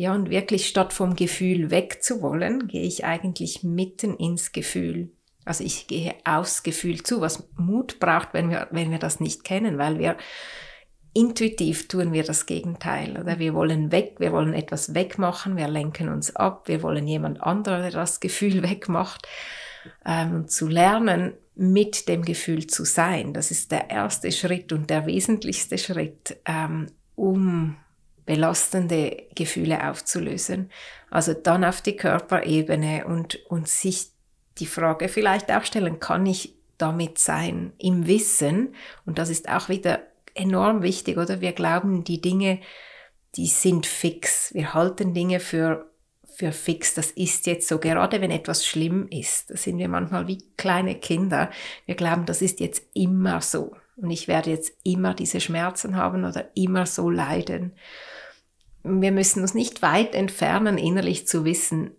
Ja, 0.00 0.14
und 0.14 0.30
wirklich 0.30 0.66
statt 0.66 0.94
vom 0.94 1.14
Gefühl 1.14 1.70
wegzuwollen, 1.70 2.68
gehe 2.68 2.84
ich 2.84 3.04
eigentlich 3.04 3.62
mitten 3.62 4.16
ins 4.16 4.52
Gefühl. 4.52 5.10
Also 5.44 5.62
ich 5.62 5.88
gehe 5.88 6.14
aufs 6.24 6.62
Gefühl 6.62 7.02
zu, 7.02 7.20
was 7.20 7.50
Mut 7.58 8.00
braucht, 8.00 8.32
wenn 8.32 8.48
wir, 8.48 8.68
wenn 8.70 8.90
wir 8.90 8.98
das 8.98 9.20
nicht 9.20 9.44
kennen, 9.44 9.76
weil 9.76 9.98
wir 9.98 10.16
intuitiv 11.12 11.86
tun 11.86 12.14
wir 12.14 12.24
das 12.24 12.46
Gegenteil. 12.46 13.20
Oder 13.20 13.38
wir 13.38 13.52
wollen 13.52 13.92
weg, 13.92 14.14
wir 14.20 14.32
wollen 14.32 14.54
etwas 14.54 14.94
wegmachen, 14.94 15.58
wir 15.58 15.68
lenken 15.68 16.08
uns 16.08 16.34
ab, 16.34 16.66
wir 16.66 16.82
wollen 16.82 17.06
jemand 17.06 17.42
anderer, 17.42 17.82
der 17.82 17.90
das 17.90 18.20
Gefühl 18.20 18.62
wegmacht. 18.70 19.28
Ähm, 20.06 20.48
zu 20.48 20.66
lernen, 20.66 21.34
mit 21.56 22.08
dem 22.08 22.24
Gefühl 22.24 22.66
zu 22.68 22.86
sein, 22.86 23.34
das 23.34 23.50
ist 23.50 23.70
der 23.70 23.90
erste 23.90 24.32
Schritt 24.32 24.72
und 24.72 24.88
der 24.88 25.04
wesentlichste 25.04 25.76
Schritt, 25.76 26.38
ähm, 26.46 26.86
um 27.16 27.76
belastende 28.26 29.24
Gefühle 29.34 29.88
aufzulösen. 29.88 30.70
Also 31.10 31.34
dann 31.34 31.64
auf 31.64 31.80
die 31.80 31.96
Körperebene 31.96 33.04
und, 33.06 33.44
und 33.46 33.68
sich 33.68 34.10
die 34.58 34.66
Frage 34.66 35.08
vielleicht 35.08 35.50
auch 35.50 35.64
stellen, 35.64 35.98
kann 35.98 36.26
ich 36.26 36.54
damit 36.78 37.18
sein 37.18 37.72
im 37.78 38.06
Wissen? 38.06 38.74
Und 39.04 39.18
das 39.18 39.30
ist 39.30 39.48
auch 39.48 39.68
wieder 39.68 40.00
enorm 40.34 40.82
wichtig, 40.82 41.18
oder? 41.18 41.40
Wir 41.40 41.52
glauben, 41.52 42.04
die 42.04 42.20
Dinge, 42.20 42.60
die 43.36 43.46
sind 43.46 43.86
fix. 43.86 44.52
Wir 44.54 44.74
halten 44.74 45.14
Dinge 45.14 45.40
für, 45.40 45.90
für 46.34 46.52
fix. 46.52 46.94
Das 46.94 47.10
ist 47.10 47.46
jetzt 47.46 47.68
so. 47.68 47.78
Gerade 47.78 48.20
wenn 48.20 48.30
etwas 48.30 48.66
schlimm 48.66 49.08
ist, 49.08 49.50
da 49.50 49.56
sind 49.56 49.78
wir 49.78 49.88
manchmal 49.88 50.26
wie 50.26 50.44
kleine 50.56 50.94
Kinder. 50.94 51.50
Wir 51.86 51.94
glauben, 51.94 52.26
das 52.26 52.42
ist 52.42 52.60
jetzt 52.60 52.84
immer 52.94 53.40
so. 53.40 53.76
und 53.96 54.10
ich 54.10 54.28
werde 54.28 54.50
jetzt 54.50 54.72
immer 54.84 55.14
diese 55.14 55.40
Schmerzen 55.40 55.96
haben 55.96 56.24
oder 56.24 56.50
immer 56.54 56.86
so 56.86 57.10
leiden. 57.10 57.72
Wir 58.82 59.12
müssen 59.12 59.42
uns 59.42 59.54
nicht 59.54 59.82
weit 59.82 60.14
entfernen, 60.14 60.78
innerlich 60.78 61.26
zu 61.26 61.44
wissen, 61.44 61.92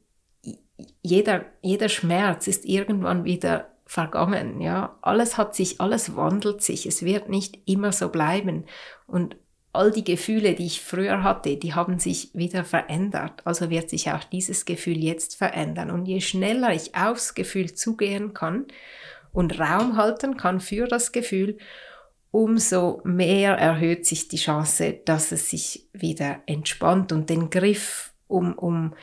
jeder, 1.01 1.45
jeder 1.61 1.89
Schmerz 1.89 2.47
ist 2.47 2.65
irgendwann 2.65 3.23
wieder 3.23 3.67
vergangen, 3.85 4.61
ja. 4.61 4.97
Alles 5.01 5.37
hat 5.37 5.55
sich, 5.55 5.81
alles 5.81 6.15
wandelt 6.15 6.63
sich. 6.63 6.85
Es 6.85 7.03
wird 7.03 7.29
nicht 7.29 7.59
immer 7.65 7.91
so 7.91 8.09
bleiben. 8.09 8.65
Und 9.05 9.35
all 9.73 9.91
die 9.91 10.03
Gefühle, 10.03 10.53
die 10.53 10.65
ich 10.65 10.81
früher 10.81 11.23
hatte, 11.23 11.57
die 11.57 11.73
haben 11.73 11.99
sich 11.99 12.31
wieder 12.33 12.63
verändert. 12.63 13.41
Also 13.45 13.69
wird 13.69 13.89
sich 13.89 14.11
auch 14.11 14.23
dieses 14.23 14.65
Gefühl 14.65 14.97
jetzt 14.97 15.35
verändern. 15.35 15.91
Und 15.91 16.05
je 16.05 16.21
schneller 16.21 16.73
ich 16.73 16.95
aufs 16.95 17.33
Gefühl 17.33 17.73
zugehen 17.73 18.33
kann 18.33 18.65
und 19.33 19.59
Raum 19.59 19.97
halten 19.97 20.37
kann 20.37 20.59
für 20.59 20.87
das 20.87 21.11
Gefühl, 21.11 21.57
umso 22.31 23.01
mehr 23.03 23.57
erhöht 23.57 24.05
sich 24.05 24.27
die 24.29 24.37
Chance, 24.37 24.99
dass 25.05 25.31
es 25.31 25.49
sich 25.49 25.87
wieder 25.93 26.39
entspannt 26.45 27.11
und 27.11 27.29
den 27.29 27.49
Griff 27.49 28.13
um, 28.27 28.53
um 28.53 28.95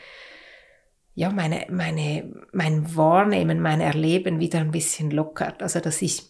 ja, 1.14 1.30
meine, 1.30 1.66
meine, 1.68 2.32
mein 2.52 2.96
Wahrnehmen, 2.96 3.60
mein 3.60 3.80
Erleben 3.80 4.40
wieder 4.40 4.60
ein 4.60 4.70
bisschen 4.70 5.10
lockert. 5.10 5.62
Also, 5.62 5.80
dass 5.80 6.00
ich 6.00 6.22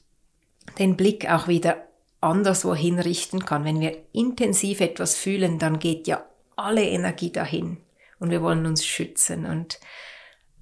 den 0.79 0.97
Blick 0.97 1.31
auch 1.31 1.47
wieder 1.47 1.89
anderswo 2.21 2.75
hinrichten 2.75 3.45
kann. 3.45 3.65
Wenn 3.65 3.81
wir 3.81 3.97
intensiv 4.13 4.81
etwas 4.81 5.15
fühlen, 5.15 5.59
dann 5.59 5.79
geht 5.79 6.07
ja 6.07 6.25
alle 6.57 6.85
Energie 6.85 7.31
dahin 7.31 7.79
und 8.19 8.31
wir 8.31 8.43
wollen 8.43 8.67
uns 8.67 8.85
schützen 8.85 9.47
und 9.47 9.79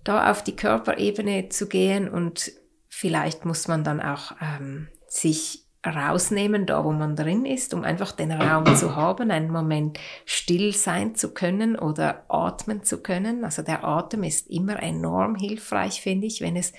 da 0.05 0.31
auf 0.31 0.45
die 0.45 0.55
Körperebene 0.55 1.49
zu 1.49 1.69
gehen 1.69 2.09
und 2.09 2.53
vielleicht 2.89 3.45
muss 3.45 3.67
man 3.67 3.83
dann 3.83 4.01
auch 4.01 4.33
ähm, 4.41 4.89
sich 5.09 5.66
rausnehmen, 5.85 6.67
da 6.67 6.85
wo 6.85 6.93
man 6.93 7.17
drin 7.17 7.45
ist, 7.45 7.75
um 7.75 7.85
einfach 7.85 8.13
den 8.13 8.33
Raum 8.33 8.77
zu 8.77 8.97
haben, 8.97 9.31
einen 9.31 9.51
Moment 9.51 9.99
still 10.25 10.73
sein 10.73 11.15
zu 11.15 11.33
können 11.33 11.79
oder 11.79 12.25
atmen 12.29 12.83
zu 12.83 13.03
können. 13.03 13.45
Also 13.45 13.63
der 13.63 13.85
Atem 13.85 14.25
ist 14.25 14.49
immer 14.49 14.83
enorm 14.83 15.37
hilfreich, 15.37 16.01
finde 16.01 16.27
ich, 16.27 16.41
wenn 16.41 16.57
es 16.57 16.73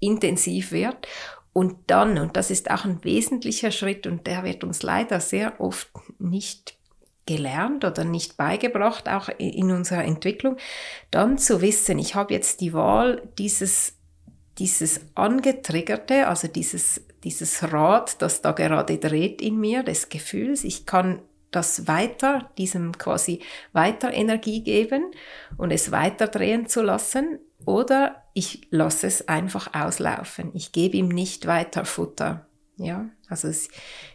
intensiv 0.00 0.72
wird. 0.72 1.06
Und 1.52 1.76
dann, 1.86 2.18
und 2.18 2.36
das 2.36 2.50
ist 2.50 2.70
auch 2.70 2.84
ein 2.84 3.04
wesentlicher 3.04 3.70
Schritt 3.70 4.06
und 4.06 4.26
der 4.26 4.42
wird 4.42 4.64
uns 4.64 4.82
leider 4.82 5.20
sehr 5.20 5.60
oft 5.60 5.88
nicht 6.18 6.76
gelernt 7.26 7.84
oder 7.84 8.04
nicht 8.04 8.36
beigebracht, 8.36 9.08
auch 9.08 9.28
in 9.38 9.70
unserer 9.70 10.04
Entwicklung, 10.04 10.56
dann 11.10 11.38
zu 11.38 11.62
wissen, 11.62 11.98
ich 11.98 12.14
habe 12.14 12.34
jetzt 12.34 12.60
die 12.60 12.72
Wahl, 12.72 13.22
dieses, 13.38 13.94
dieses 14.58 15.00
angetriggerte, 15.14 16.28
also 16.28 16.48
dieses, 16.48 17.02
dieses 17.24 17.72
Rad, 17.72 18.20
das 18.22 18.42
da 18.42 18.52
gerade 18.52 18.98
dreht 18.98 19.42
in 19.42 19.58
mir, 19.58 19.82
des 19.82 20.08
Gefühls, 20.08 20.64
ich 20.64 20.86
kann 20.86 21.22
das 21.50 21.86
weiter, 21.86 22.50
diesem 22.58 22.98
quasi 22.98 23.40
weiter 23.72 24.12
Energie 24.12 24.62
geben 24.62 25.12
und 25.56 25.70
es 25.70 25.92
weiter 25.92 26.26
drehen 26.26 26.68
zu 26.68 26.82
lassen 26.82 27.38
oder 27.64 28.24
ich 28.34 28.66
lasse 28.70 29.06
es 29.06 29.28
einfach 29.28 29.72
auslaufen. 29.72 30.50
Ich 30.54 30.72
gebe 30.72 30.96
ihm 30.96 31.08
nicht 31.08 31.46
weiter 31.46 31.84
Futter. 31.84 32.46
Ja, 32.76 33.08
also 33.28 33.48
es, 33.48 33.68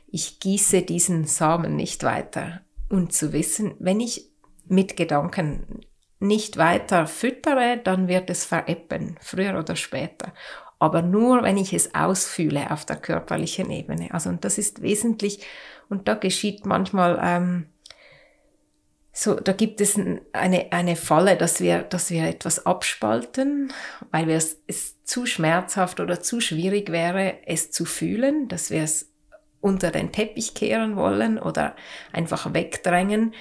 ich 0.08 0.40
gieße 0.40 0.82
diesen 0.82 1.26
Samen 1.26 1.76
nicht 1.76 2.04
weiter. 2.04 2.62
Und 2.90 3.14
zu 3.14 3.32
wissen, 3.32 3.76
wenn 3.80 4.02
ich 4.02 4.30
mit 4.68 4.98
Gedanken 4.98 5.86
nicht 6.20 6.58
weiter 6.58 7.08
füttere, 7.08 7.80
dann 7.82 8.10
wird 8.10 8.30
es 8.30 8.44
vereppen, 8.44 9.18
früher 9.22 9.58
oder 9.58 9.78
später. 9.78 10.34
Aber 10.80 11.02
nur, 11.02 11.44
wenn 11.44 11.58
ich 11.58 11.74
es 11.74 11.94
ausfühle 11.94 12.72
auf 12.72 12.86
der 12.86 12.96
körperlichen 12.96 13.70
Ebene. 13.70 14.14
Also, 14.14 14.30
und 14.30 14.46
das 14.46 14.58
ist 14.58 14.82
wesentlich, 14.82 15.46
und 15.90 16.08
da 16.08 16.14
geschieht 16.14 16.66
manchmal 16.66 17.20
ähm, 17.22 17.66
so, 19.12 19.36
da 19.36 19.52
gibt 19.52 19.82
es 19.82 20.00
eine, 20.32 20.72
eine 20.72 20.96
Falle, 20.96 21.36
dass 21.36 21.60
wir, 21.60 21.84
dass 21.84 22.10
wir 22.10 22.24
etwas 22.24 22.66
abspalten, 22.66 23.74
weil 24.12 24.28
wir 24.28 24.38
es, 24.38 24.62
es 24.68 25.04
zu 25.04 25.26
schmerzhaft 25.26 26.00
oder 26.00 26.22
zu 26.22 26.40
schwierig 26.40 26.90
wäre, 26.90 27.36
es 27.46 27.70
zu 27.72 27.84
fühlen, 27.84 28.48
dass 28.48 28.70
wir 28.70 28.82
es 28.82 29.12
unter 29.60 29.92
den 29.92 30.14
Teppich 30.14 30.54
kehren 30.54 30.96
wollen 30.96 31.38
oder 31.38 31.76
einfach 32.14 32.54
wegdrängen 32.54 33.34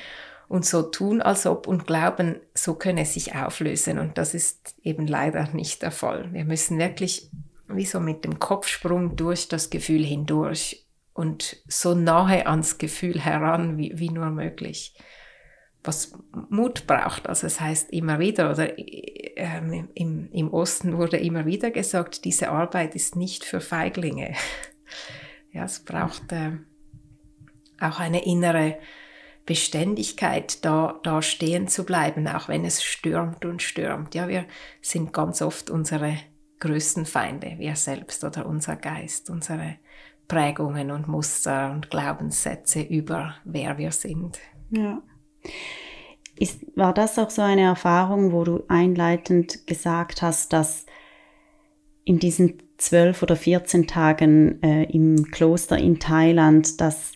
und 0.49 0.65
so 0.65 0.83
tun, 0.83 1.21
als 1.21 1.47
ob 1.47 1.67
und 1.67 1.87
glauben, 1.87 2.37
so 2.55 2.75
könne 2.75 3.03
es 3.03 3.15
sich 3.15 3.35
auflösen. 3.35 3.99
Und 3.99 4.19
das 4.19 4.35
ist 4.35 4.75
eben 4.83 5.07
leider 5.07 5.49
nicht 5.53 5.83
der 5.83 5.91
Fall. 5.91 6.33
Wir 6.33 6.45
müssen 6.45 6.79
wirklich 6.79 7.31
wie 7.69 7.85
so 7.85 8.01
mit 8.01 8.25
dem 8.25 8.39
Kopfsprung 8.39 9.17
durch 9.17 9.49
das 9.49 9.69
Gefühl 9.69 10.03
hindurch 10.05 10.87
und 11.13 11.57
so 11.69 11.95
nahe 11.95 12.47
ans 12.47 12.79
Gefühl 12.79 13.21
heran 13.21 13.77
wie, 13.77 13.99
wie 13.99 14.11
nur 14.11 14.31
möglich 14.31 14.95
was 15.85 16.13
Mut 16.51 16.87
braucht. 16.87 17.29
Also 17.29 17.47
es 17.47 17.61
heißt 17.61 17.91
immer 17.93 18.19
wieder, 18.19 18.51
oder 18.51 18.79
äh, 18.79 19.89
im, 19.95 20.29
im 20.31 20.53
Osten 20.53 20.97
wurde 20.97 21.17
immer 21.17 21.47
wieder 21.47 21.71
gesagt, 21.71 22.25
diese 22.25 22.51
Arbeit 22.51 22.95
ist 22.95 23.17
nicht 23.17 23.45
für 23.45 23.61
Feiglinge. 23.61 24.35
ja, 25.53 25.65
es 25.65 25.81
braucht 25.81 26.33
äh, 26.33 26.53
auch 27.81 28.01
eine 28.01 28.25
innere 28.25 28.79
Beständigkeit, 29.49 30.63
da, 30.63 31.01
da 31.03 31.23
stehen 31.23 31.69
zu 31.69 31.85
bleiben, 31.85 32.29
auch 32.29 32.49
wenn 32.49 32.67
es 32.67 32.83
stürmt 32.83 33.47
und 33.47 33.63
stürmt. 33.63 34.15
Ja, 34.15 34.29
wir 34.29 34.45
sind 34.83 35.15
ganz 35.15 35.41
oft 35.41 35.71
unsere 35.71 36.19
größten 36.61 37.07
Feinde, 37.07 37.55
wir 37.57 37.75
selbst 37.75 38.25
oder 38.25 38.45
unser 38.45 38.77
Geist, 38.77 39.31
unsere 39.31 39.77
Prägungen 40.29 40.91
und 40.91 41.09
Muster 41.09 41.71
und 41.73 41.89
Glaubenssätze 41.89 42.83
über 42.83 43.37
wer 43.45 43.79
wir 43.79 43.91
sind. 43.91 44.39
Ja. 44.69 45.01
Ist, 46.37 46.61
war 46.77 46.93
das 46.93 47.19
auch 47.19 47.31
so 47.31 47.41
eine 47.41 47.63
Erfahrung, 47.63 48.33
wo 48.33 48.45
du 48.45 48.65
einleitend 48.69 49.67
gesagt 49.67 50.21
hast, 50.21 50.53
dass 50.53 50.85
in 52.05 52.19
diesen 52.19 52.59
zwölf 52.77 53.23
oder 53.23 53.35
14 53.35 53.87
Tagen 53.87 54.63
äh, 54.63 54.85
im 54.93 55.31
Kloster 55.31 55.79
in 55.79 55.99
Thailand, 55.99 56.83
das, 56.83 57.13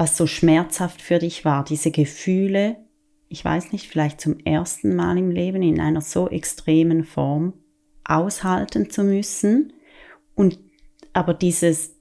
was 0.00 0.16
so 0.16 0.26
schmerzhaft 0.26 1.02
für 1.02 1.18
dich 1.18 1.44
war, 1.44 1.62
diese 1.62 1.90
Gefühle, 1.90 2.76
ich 3.28 3.44
weiß 3.44 3.70
nicht, 3.72 3.86
vielleicht 3.86 4.18
zum 4.18 4.38
ersten 4.38 4.96
Mal 4.96 5.18
im 5.18 5.30
Leben 5.30 5.60
in 5.60 5.78
einer 5.78 6.00
so 6.00 6.26
extremen 6.30 7.04
Form 7.04 7.52
aushalten 8.02 8.88
zu 8.88 9.04
müssen 9.04 9.74
und 10.34 10.58
aber 11.12 11.34
dieses 11.34 11.96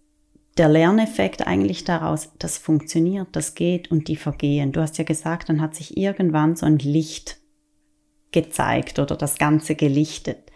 der 0.58 0.70
Lerneffekt 0.70 1.46
eigentlich 1.46 1.84
daraus, 1.84 2.30
das 2.40 2.58
funktioniert, 2.58 3.28
das 3.34 3.54
geht 3.54 3.92
und 3.92 4.08
die 4.08 4.16
vergehen. 4.16 4.72
Du 4.72 4.80
hast 4.80 4.98
ja 4.98 5.04
gesagt, 5.04 5.50
dann 5.50 5.60
hat 5.60 5.76
sich 5.76 5.98
irgendwann 5.98 6.56
so 6.56 6.66
ein 6.66 6.80
Licht 6.80 7.38
gezeigt 8.32 8.98
oder 9.00 9.18
das 9.18 9.38
Ganze 9.38 9.76
gelichtet. 9.76 10.49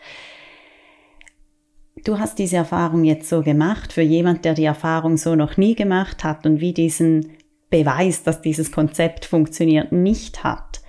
Du 2.04 2.20
hast 2.20 2.38
diese 2.38 2.58
Erfahrung 2.58 3.06
jetzt 3.06 3.30
so 3.30 3.42
gemacht, 3.42 3.94
für 3.94 4.02
jemand, 4.02 4.44
der 4.44 4.54
die 4.54 4.66
Erfahrung 4.66 5.18
so 5.18 5.36
noch 5.36 5.58
nie 5.58 5.74
gemacht 5.74 6.24
hat 6.24 6.46
und 6.46 6.60
wie 6.60 6.74
diesen 6.74 7.38
Beweis, 7.70 8.24
dass 8.24 8.42
dieses 8.42 8.72
Konzept 8.72 9.26
funktioniert, 9.26 9.92
nicht 9.92 10.44
hat. 10.44 10.82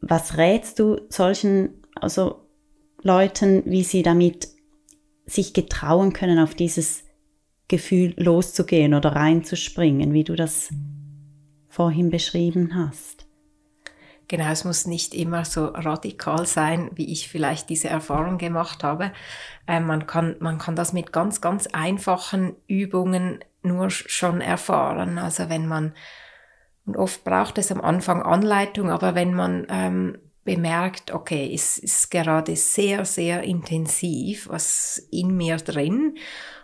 Was 0.00 0.38
rätst 0.38 0.78
du 0.78 1.00
solchen, 1.08 1.82
also 1.94 2.46
Leuten, 3.02 3.62
wie 3.66 3.82
sie 3.82 4.02
damit 4.02 4.48
sich 5.26 5.52
getrauen 5.52 6.12
können, 6.12 6.38
auf 6.38 6.54
dieses 6.54 7.04
Gefühl 7.68 8.14
loszugehen 8.16 8.94
oder 8.94 9.10
reinzuspringen, 9.14 10.14
wie 10.14 10.24
du 10.24 10.34
das 10.34 10.70
vorhin 11.68 12.10
beschrieben 12.10 12.74
hast. 12.74 13.27
Genau, 14.28 14.50
es 14.50 14.64
muss 14.64 14.86
nicht 14.86 15.14
immer 15.14 15.46
so 15.46 15.66
radikal 15.68 16.44
sein, 16.46 16.90
wie 16.94 17.10
ich 17.10 17.28
vielleicht 17.28 17.70
diese 17.70 17.88
Erfahrung 17.88 18.36
gemacht 18.36 18.84
habe. 18.84 19.12
Äh, 19.66 19.80
man, 19.80 20.06
kann, 20.06 20.36
man 20.40 20.58
kann 20.58 20.76
das 20.76 20.92
mit 20.92 21.12
ganz, 21.12 21.40
ganz 21.40 21.66
einfachen 21.68 22.54
Übungen 22.66 23.42
nur 23.62 23.88
schon 23.88 24.42
erfahren. 24.42 25.16
Also 25.18 25.48
wenn 25.48 25.66
man, 25.66 25.94
und 26.84 26.98
oft 26.98 27.24
braucht 27.24 27.56
es 27.56 27.72
am 27.72 27.80
Anfang 27.80 28.22
Anleitung, 28.22 28.90
aber 28.90 29.14
wenn 29.14 29.32
man 29.32 29.66
ähm, 29.70 30.18
bemerkt, 30.44 31.10
okay, 31.12 31.50
es 31.52 31.78
ist 31.78 32.10
gerade 32.10 32.54
sehr, 32.54 33.06
sehr 33.06 33.42
intensiv, 33.42 34.48
was 34.50 34.98
in 35.10 35.36
mir 35.36 35.56
drin 35.56 36.18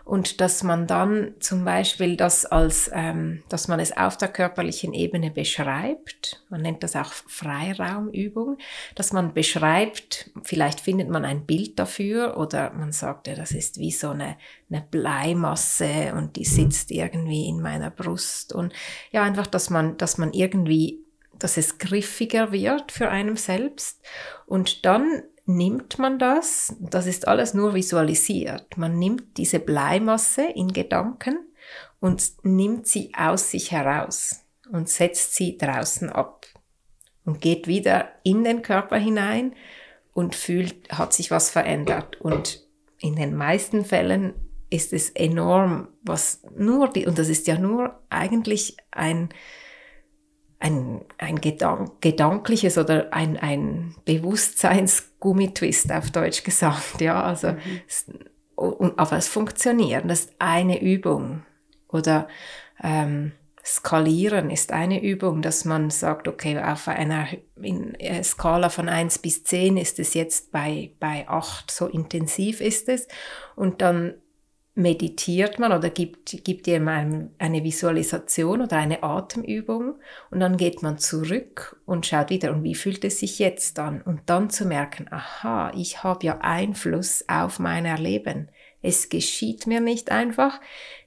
und 0.04 0.42
dass 0.42 0.62
man 0.62 0.86
dann 0.86 1.34
zum 1.40 1.64
Beispiel 1.64 2.16
das 2.16 2.44
als, 2.44 2.90
ähm, 2.92 3.42
dass 3.48 3.68
man 3.68 3.80
es 3.80 3.96
auf 3.96 4.18
der 4.18 4.28
körperlichen 4.28 4.92
Ebene 4.92 5.30
beschreibt, 5.30 6.44
man 6.50 6.60
nennt 6.60 6.82
das 6.82 6.94
auch 6.94 7.10
Freiraumübung, 7.12 8.58
dass 8.94 9.14
man 9.14 9.32
beschreibt, 9.32 10.30
vielleicht 10.42 10.80
findet 10.80 11.08
man 11.08 11.24
ein 11.24 11.46
Bild 11.46 11.78
dafür 11.78 12.36
oder 12.36 12.70
man 12.72 12.92
sagt, 12.92 13.28
ja, 13.28 13.34
das 13.34 13.52
ist 13.52 13.78
wie 13.78 13.92
so 13.92 14.10
eine, 14.10 14.36
eine 14.70 14.82
Bleimasse 14.82 16.12
und 16.14 16.36
die 16.36 16.44
sitzt 16.44 16.90
irgendwie 16.90 17.48
in 17.48 17.62
meiner 17.62 17.90
Brust. 17.90 18.52
Und 18.52 18.74
ja, 19.10 19.22
einfach, 19.22 19.46
dass 19.46 19.70
man, 19.70 19.96
dass 19.96 20.18
man 20.18 20.34
irgendwie 20.34 21.00
dass 21.36 21.56
es 21.56 21.78
griffiger 21.78 22.52
wird 22.52 22.92
für 22.92 23.08
einem 23.10 23.36
selbst. 23.36 24.00
Und 24.46 24.86
dann 24.86 25.24
nimmt 25.46 25.98
man 25.98 26.18
das, 26.18 26.74
das 26.80 27.06
ist 27.06 27.28
alles 27.28 27.54
nur 27.54 27.74
visualisiert, 27.74 28.76
man 28.76 28.98
nimmt 28.98 29.36
diese 29.36 29.58
Bleimasse 29.58 30.42
in 30.54 30.68
Gedanken 30.68 31.38
und 32.00 32.32
nimmt 32.42 32.86
sie 32.86 33.12
aus 33.16 33.50
sich 33.50 33.72
heraus 33.72 34.44
und 34.70 34.88
setzt 34.88 35.34
sie 35.34 35.58
draußen 35.58 36.10
ab 36.10 36.46
und 37.24 37.40
geht 37.40 37.66
wieder 37.66 38.08
in 38.22 38.44
den 38.44 38.62
Körper 38.62 38.96
hinein 38.96 39.54
und 40.12 40.34
fühlt, 40.34 40.90
hat 40.90 41.12
sich 41.12 41.30
was 41.30 41.50
verändert. 41.50 42.20
Und 42.20 42.66
in 43.00 43.16
den 43.16 43.34
meisten 43.34 43.84
Fällen 43.84 44.34
ist 44.70 44.92
es 44.92 45.10
enorm, 45.10 45.88
was 46.02 46.42
nur 46.56 46.88
die, 46.88 47.06
und 47.06 47.18
das 47.18 47.28
ist 47.28 47.46
ja 47.46 47.58
nur 47.58 48.00
eigentlich 48.10 48.76
ein, 48.90 49.28
ein, 50.58 51.02
ein 51.18 51.40
Gedank, 51.40 52.00
gedankliches 52.00 52.78
oder 52.78 53.12
ein, 53.12 53.36
ein 53.36 53.94
Bewusstseinsgummitwist 54.04 55.92
auf 55.92 56.10
Deutsch 56.10 56.42
gesagt, 56.42 57.00
ja, 57.00 57.22
also, 57.22 57.52
mhm. 57.52 57.80
es, 57.86 58.06
und, 58.54 58.98
aber 58.98 59.16
es 59.16 59.28
funktioniert, 59.28 60.08
das 60.08 60.20
ist 60.20 60.34
eine 60.38 60.80
Übung. 60.80 61.42
Oder, 61.88 62.28
ähm, 62.82 63.32
Skalieren 63.66 64.50
ist 64.50 64.72
eine 64.72 65.02
Übung, 65.02 65.40
dass 65.40 65.64
man 65.64 65.88
sagt, 65.88 66.28
okay, 66.28 66.58
auf 66.58 66.86
einer 66.86 67.28
äh, 67.62 68.22
Skala 68.22 68.68
von 68.68 68.90
1 68.90 69.20
bis 69.20 69.42
10 69.44 69.78
ist 69.78 69.98
es 69.98 70.12
jetzt 70.12 70.52
bei, 70.52 70.92
bei 71.00 71.26
8, 71.26 71.70
so 71.70 71.86
intensiv 71.86 72.60
ist 72.60 72.90
es. 72.90 73.08
Und 73.56 73.80
dann 73.80 74.16
meditiert 74.74 75.58
man 75.58 75.72
oder 75.72 75.88
gibt, 75.88 76.44
gibt 76.44 76.66
jemandem 76.66 77.30
eine 77.38 77.62
Visualisation 77.62 78.60
oder 78.60 78.76
eine 78.76 79.02
Atemübung 79.02 79.94
und 80.30 80.40
dann 80.40 80.56
geht 80.56 80.82
man 80.82 80.98
zurück 80.98 81.80
und 81.86 82.06
schaut 82.06 82.30
wieder, 82.30 82.52
und 82.52 82.64
wie 82.64 82.74
fühlt 82.74 83.04
es 83.04 83.20
sich 83.20 83.38
jetzt 83.38 83.78
an? 83.78 84.02
Und 84.02 84.22
dann 84.26 84.50
zu 84.50 84.66
merken, 84.66 85.06
aha, 85.10 85.72
ich 85.76 86.02
habe 86.02 86.26
ja 86.26 86.38
Einfluss 86.40 87.24
auf 87.28 87.58
mein 87.58 87.84
Erleben. 87.84 88.48
Es 88.82 89.08
geschieht 89.08 89.66
mir 89.66 89.80
nicht 89.80 90.10
einfach. 90.10 90.60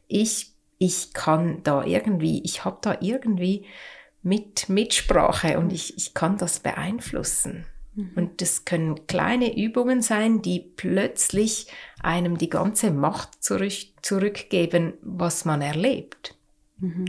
Ich 0.07 0.53
ich 0.79 1.13
kann 1.13 1.63
da 1.63 1.83
irgendwie, 1.83 2.41
ich 2.43 2.65
habe 2.65 2.77
da 2.81 2.97
irgendwie 3.01 3.65
mit 4.21 4.69
Mitsprache 4.69 5.57
und 5.57 5.71
ich, 5.71 5.97
ich 5.97 6.13
kann 6.13 6.37
das 6.37 6.59
beeinflussen. 6.59 7.65
Mhm. 7.97 8.11
Und 8.15 8.41
das 8.41 8.63
können 8.63 9.07
kleine 9.07 9.57
Übungen 9.57 10.01
sein, 10.01 10.41
die 10.41 10.59
plötzlich 10.59 11.67
einem 12.01 12.37
die 12.37 12.49
ganze 12.49 12.91
Macht 12.91 13.43
zurück, 13.43 13.73
zurückgeben, 14.01 14.93
was 15.01 15.45
man 15.45 15.61
erlebt. 15.61 16.35
Mhm. 16.77 17.05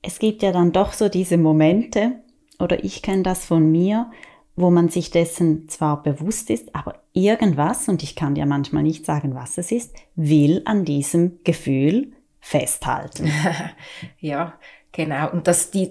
Es 0.00 0.18
gibt 0.18 0.42
ja 0.42 0.52
dann 0.52 0.72
doch 0.72 0.92
so 0.92 1.08
diese 1.08 1.36
Momente, 1.36 2.20
oder 2.58 2.84
ich 2.84 3.02
kenne 3.02 3.24
das 3.24 3.44
von 3.44 3.70
mir, 3.70 4.10
wo 4.54 4.70
man 4.70 4.88
sich 4.88 5.10
dessen 5.10 5.68
zwar 5.68 6.02
bewusst 6.02 6.48
ist, 6.50 6.74
aber 6.76 7.02
irgendwas, 7.12 7.88
und 7.88 8.02
ich 8.04 8.14
kann 8.14 8.36
dir 8.36 8.46
manchmal 8.46 8.84
nicht 8.84 9.04
sagen, 9.04 9.34
was 9.34 9.58
es 9.58 9.72
ist, 9.72 9.94
will 10.14 10.62
an 10.66 10.84
diesem 10.84 11.40
Gefühl 11.42 12.12
festhalten. 12.38 13.32
ja, 14.20 14.54
genau. 14.92 15.32
Und 15.32 15.48
das, 15.48 15.72
die, 15.72 15.90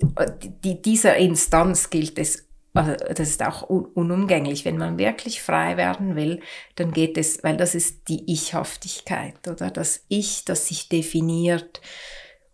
die, 0.64 0.82
dieser 0.82 1.18
Instanz 1.18 1.90
gilt 1.90 2.18
es, 2.18 2.48
also 2.74 2.94
das 3.14 3.30
ist 3.30 3.44
auch 3.44 3.62
unumgänglich. 3.64 4.66
Wenn 4.66 4.78
man 4.78 4.98
wirklich 4.98 5.42
frei 5.42 5.78
werden 5.78 6.16
will, 6.16 6.42
dann 6.76 6.92
geht 6.92 7.18
es, 7.18 7.44
weil 7.44 7.58
das 7.58 7.76
ist 7.76 8.08
die 8.10 8.32
Ichhaftigkeit, 8.32 9.48
oder? 9.48 9.70
Das 9.70 10.06
Ich, 10.08 10.46
das 10.46 10.68
sich 10.68 10.90
definiert. 10.90 11.82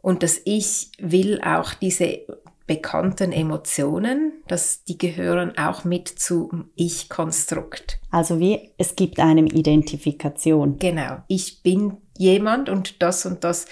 Und 0.01 0.23
das 0.23 0.41
Ich 0.45 0.91
will 0.99 1.41
auch 1.41 1.73
diese 1.73 2.21
bekannten 2.67 3.31
Emotionen, 3.31 4.43
dass 4.47 4.83
die 4.83 4.97
gehören 4.97 5.57
auch 5.57 5.85
mit 5.85 6.07
zum 6.07 6.69
Ich-Konstrukt. 6.75 7.99
Also 8.11 8.39
wie 8.39 8.73
es 8.77 8.95
gibt 8.95 9.19
einem 9.19 9.47
Identifikation. 9.47 10.77
Genau, 10.77 11.17
ich 11.27 11.63
bin 11.63 11.97
jemand 12.15 12.69
und 12.69 13.01
das 13.01 13.25
und 13.25 13.43
das. 13.43 13.65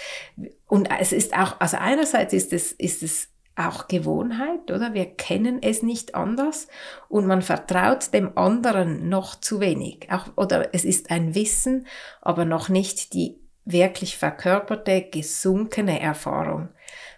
Und 0.65 0.89
es 0.99 1.11
ist 1.11 1.37
auch, 1.37 1.59
also 1.59 1.77
einerseits 1.77 2.33
ist 2.33 2.51
es, 2.53 2.71
ist 2.71 3.03
es 3.03 3.29
auch 3.57 3.87
Gewohnheit, 3.87 4.71
oder? 4.71 4.93
Wir 4.93 5.05
kennen 5.05 5.61
es 5.61 5.81
nicht 5.81 6.15
anders 6.15 6.67
und 7.09 7.25
man 7.25 7.41
vertraut 7.41 8.13
dem 8.13 8.37
anderen 8.37 9.09
noch 9.09 9.35
zu 9.39 9.59
wenig. 9.59 10.07
Auch, 10.11 10.27
oder 10.35 10.73
es 10.73 10.85
ist 10.85 11.09
ein 11.09 11.33
Wissen, 11.33 11.87
aber 12.21 12.45
noch 12.45 12.69
nicht 12.69 13.13
die 13.13 13.39
wirklich 13.65 14.17
verkörperte, 14.17 15.01
gesunkene 15.11 15.99
Erfahrung. 15.99 16.69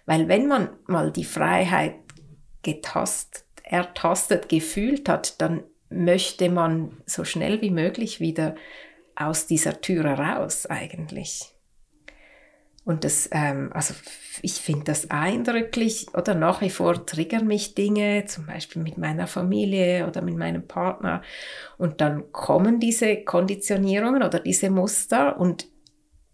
Weil 0.06 0.28
wenn 0.28 0.48
man 0.48 0.70
mal 0.86 1.12
die 1.12 1.24
Freiheit 1.24 1.94
getastet, 2.62 3.44
ertastet, 3.62 4.48
gefühlt 4.48 5.08
hat, 5.08 5.40
dann 5.40 5.62
möchte 5.90 6.48
man 6.50 7.02
so 7.06 7.24
schnell 7.24 7.60
wie 7.60 7.70
möglich 7.70 8.18
wieder 8.18 8.54
aus 9.14 9.46
dieser 9.46 9.80
Türe 9.80 10.18
raus 10.18 10.66
eigentlich. 10.66 11.54
Und 12.90 13.04
das, 13.04 13.28
ähm, 13.30 13.70
also 13.72 13.94
ich 14.42 14.54
finde 14.54 14.86
das 14.86 15.12
eindrücklich 15.12 16.08
oder 16.12 16.34
nach 16.34 16.60
wie 16.60 16.70
vor 16.70 17.06
triggern 17.06 17.46
mich 17.46 17.76
Dinge, 17.76 18.24
zum 18.26 18.46
Beispiel 18.46 18.82
mit 18.82 18.98
meiner 18.98 19.28
Familie 19.28 20.08
oder 20.08 20.22
mit 20.22 20.36
meinem 20.36 20.66
Partner. 20.66 21.22
Und 21.78 22.00
dann 22.00 22.32
kommen 22.32 22.80
diese 22.80 23.18
Konditionierungen 23.22 24.24
oder 24.24 24.40
diese 24.40 24.70
Muster 24.70 25.38
und 25.38 25.68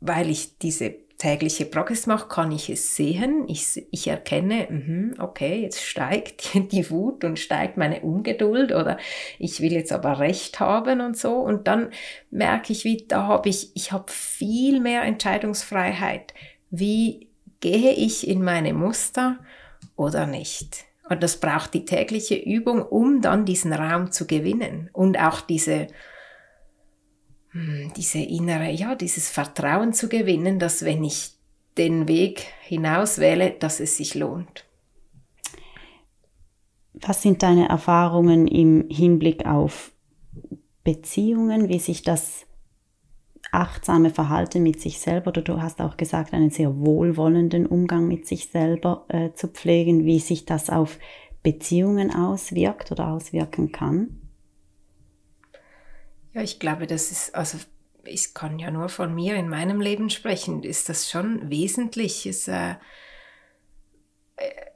weil 0.01 0.31
ich 0.31 0.57
diese 0.57 0.95
tägliche 1.19 1.65
Praxis 1.65 2.07
mache, 2.07 2.29
kann 2.29 2.53
ich 2.53 2.69
es 2.69 2.95
sehen. 2.95 3.45
Ich, 3.49 3.87
ich 3.91 4.09
erkenne, 4.09 4.67
mh, 4.69 5.23
okay, 5.23 5.63
jetzt 5.63 5.83
steigt 5.83 6.55
die 6.73 6.91
Wut 6.91 7.25
und 7.25 7.39
steigt 7.39 7.77
meine 7.77 8.01
Ungeduld 8.01 8.73
oder 8.73 8.99
ich 9.39 9.61
will 9.61 9.73
jetzt 9.73 9.93
aber 9.93 10.19
Recht 10.19 10.61
haben 10.61 11.01
und 11.01 11.17
so. 11.17 11.35
Und 11.37 11.67
dann 11.69 11.91
merke 12.31 12.73
ich, 12.73 12.85
wie 12.85 13.07
da 13.09 13.27
habe 13.27 13.49
ich, 13.49 13.71
ich 13.75 13.93
habe 13.93 14.13
viel 14.13 14.81
mehr 14.81 15.03
Entscheidungsfreiheit. 15.03 16.35
Wie 16.71 17.29
gehe 17.61 17.93
ich 17.93 18.29
in 18.29 18.43
meine 18.43 18.75
Muster 18.75 19.39
oder 19.97 20.27
nicht? 20.27 20.85
Und 21.09 21.23
das 21.23 21.39
braucht 21.39 21.73
die 21.73 21.85
tägliche 21.85 22.35
Übung, 22.35 22.83
um 22.83 23.21
dann 23.21 23.45
diesen 23.45 23.73
Raum 23.73 24.11
zu 24.11 24.27
gewinnen 24.27 24.91
und 24.93 25.19
auch 25.19 25.41
diese 25.41 25.87
diese 27.97 28.19
innere, 28.19 28.71
ja, 28.71 28.95
dieses 28.95 29.31
Vertrauen 29.31 29.93
zu 29.93 30.09
gewinnen, 30.09 30.59
dass 30.59 30.85
wenn 30.85 31.05
ich 31.05 31.33
den 31.79 32.09
Weg 32.09 32.47
hinaus 32.63 33.19
wähle, 33.19 33.51
dass 33.51 33.81
es 33.81 33.97
sich 33.97 34.15
lohnt. 34.15 34.65
Was 36.95 37.23
sind 37.23 37.43
deine 37.43 37.69
Erfahrungen 37.69 38.47
im 38.47 38.89
Hinblick 38.89 39.45
auf 39.45 39.93
Beziehungen, 40.83 41.69
wie 41.69 41.79
sich 41.79 42.03
das 42.03 42.47
achtsame 43.53 44.11
Verhalten 44.11 44.63
mit 44.63 44.81
sich 44.81 44.99
selber, 44.99 45.29
oder 45.29 45.43
du 45.43 45.61
hast 45.61 45.81
auch 45.81 45.97
gesagt, 45.97 46.33
einen 46.33 46.51
sehr 46.51 46.79
wohlwollenden 46.79 47.67
Umgang 47.67 48.09
mit 48.09 48.27
sich 48.27 48.49
selber 48.49 49.05
äh, 49.09 49.33
zu 49.35 49.49
pflegen, 49.49 50.05
wie 50.05 50.19
sich 50.19 50.47
das 50.47 50.71
auf 50.71 50.99
Beziehungen 51.43 52.13
auswirkt 52.13 52.91
oder 52.93 53.09
auswirken 53.09 53.73
kann? 53.73 54.26
Ja, 56.37 56.43
ich 56.43 56.59
glaube, 56.59 56.87
das 56.87 57.11
ist, 57.13 57.35
also 57.35 57.57
ich 58.05 58.35
kann 58.35 58.59
ja 58.59 58.71
nur 58.71 58.91
von 58.91 59.15
mir 59.15 59.37
in 59.37 59.49
meinem 59.49 59.81
Leben 59.81 60.11
sprechen, 60.11 60.63
ist 60.65 60.91
das 60.91 61.11
schon 61.11 61.49
wesentlich. 61.49 62.27
Es, 62.27 62.47
äh, 62.47 62.75
äh, 64.37 64.67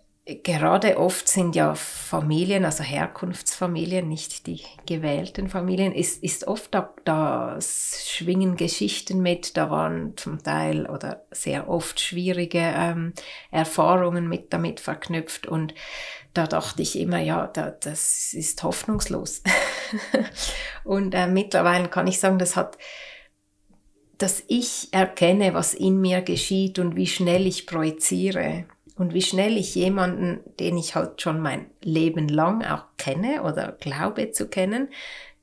gerade 0.42 0.98
oft 0.98 1.28
sind 1.28 1.56
ja 1.56 1.74
Familien, 1.74 2.64
also 2.64 2.82
Herkunftsfamilien, 2.82 4.08
nicht 4.08 4.46
die 4.46 4.62
gewählten 4.86 5.48
Familien, 5.48 5.92
ist, 5.92 6.22
ist 6.22 6.46
oft 6.46 6.74
da, 6.74 6.94
da 7.04 7.58
schwingen 7.60 8.56
Geschichten 8.56 9.20
mit, 9.20 9.56
da 9.56 9.70
waren 9.70 10.16
zum 10.16 10.42
Teil 10.42 10.86
oder 10.86 11.24
sehr 11.30 11.68
oft 11.68 12.00
schwierige 12.00 12.58
ähm, 12.58 13.12
Erfahrungen 13.50 14.28
mit 14.28 14.52
damit 14.52 14.80
verknüpft. 14.80 15.46
Und 15.46 15.74
da 16.34 16.46
dachte 16.46 16.82
ich 16.82 16.98
immer, 16.98 17.20
ja, 17.20 17.46
da, 17.46 17.70
das 17.70 18.32
ist 18.32 18.62
hoffnungslos. 18.62 19.42
und 20.84 21.14
äh, 21.14 21.26
mittlerweile 21.26 21.88
kann 21.88 22.06
ich 22.06 22.20
sagen, 22.20 22.38
das 22.38 22.56
hat, 22.56 22.78
dass 24.18 24.44
ich 24.48 24.88
erkenne, 24.92 25.54
was 25.54 25.74
in 25.74 26.00
mir 26.00 26.20
geschieht 26.22 26.78
und 26.78 26.94
wie 26.94 27.06
schnell 27.06 27.46
ich 27.46 27.66
projiziere 27.66 28.66
und 29.00 29.14
wie 29.14 29.22
schnell 29.22 29.56
ich 29.56 29.74
jemanden, 29.74 30.40
den 30.58 30.76
ich 30.76 30.94
halt 30.94 31.22
schon 31.22 31.40
mein 31.40 31.70
Leben 31.82 32.28
lang 32.28 32.62
auch 32.62 32.84
kenne 32.98 33.42
oder 33.44 33.72
glaube 33.80 34.30
zu 34.32 34.46
kennen, 34.46 34.90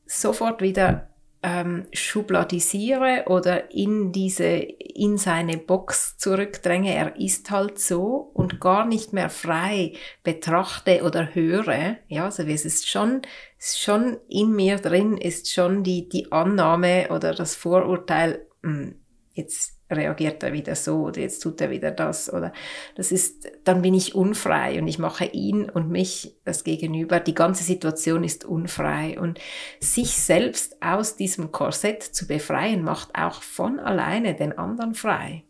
sofort 0.06 0.62
wieder 0.62 1.10
ähm, 1.42 1.88
schubladisiere 1.92 3.24
oder 3.26 3.72
in 3.72 4.12
diese, 4.12 4.46
in 4.46 5.18
seine 5.18 5.58
Box 5.58 6.20
zurückdränge, 6.20 6.94
er 6.94 7.20
ist 7.20 7.50
halt 7.50 7.80
so 7.80 8.30
und 8.36 8.62
gar 8.62 8.86
nicht 8.86 9.12
mehr 9.12 9.32
frei 9.32 9.94
betrachte 10.22 11.02
oder 11.02 11.34
höre. 11.34 11.98
Ja, 12.10 12.26
also 12.26 12.44
es 12.44 12.64
ist 12.64 12.88
schon, 12.88 13.24
schon 13.58 14.18
in 14.30 14.52
mir 14.52 14.78
drin, 14.78 15.18
ist 15.18 15.52
schon 15.52 15.82
die, 15.82 16.08
die 16.08 16.32
Annahme 16.32 17.08
oder 17.10 17.34
das 17.34 17.56
Vorurteil, 17.56 18.46
mh, 18.62 18.72
hm, 18.72 18.96
jetzt 19.34 19.77
reagiert 19.90 20.44
er 20.44 20.54
wieder 20.54 20.76
so 20.76 21.04
oder 21.04 21.22
jetzt 21.22 21.40
tut 21.40 21.62
er 21.62 21.70
wieder 21.70 21.92
das 21.92 22.32
oder 22.32 22.52
das 22.96 23.12
ist, 23.12 23.50
dann 23.64 23.82
bin 23.82 23.94
ich 23.94 24.16
unfrei 24.16 24.80
und 24.80 24.88
ich 24.88 25.00
mache 25.00 25.26
ihn 25.26 25.70
und 25.70 25.90
mich 25.90 26.36
das 26.44 26.64
Gegenüber. 26.64 27.20
Die 27.20 27.34
ganze 27.34 27.64
Situation 27.64 28.24
ist 28.24 28.44
unfrei 28.44 29.20
und 29.20 29.40
sich 29.80 30.12
selbst 30.12 30.82
aus 30.82 31.16
diesem 31.16 31.52
Korsett 31.52 32.04
zu 32.04 32.28
befreien 32.28 32.84
macht 32.84 33.16
auch 33.16 33.42
von 33.42 33.80
alleine 33.80 34.36
den 34.36 34.58
anderen 34.58 34.94
frei. 34.94 35.44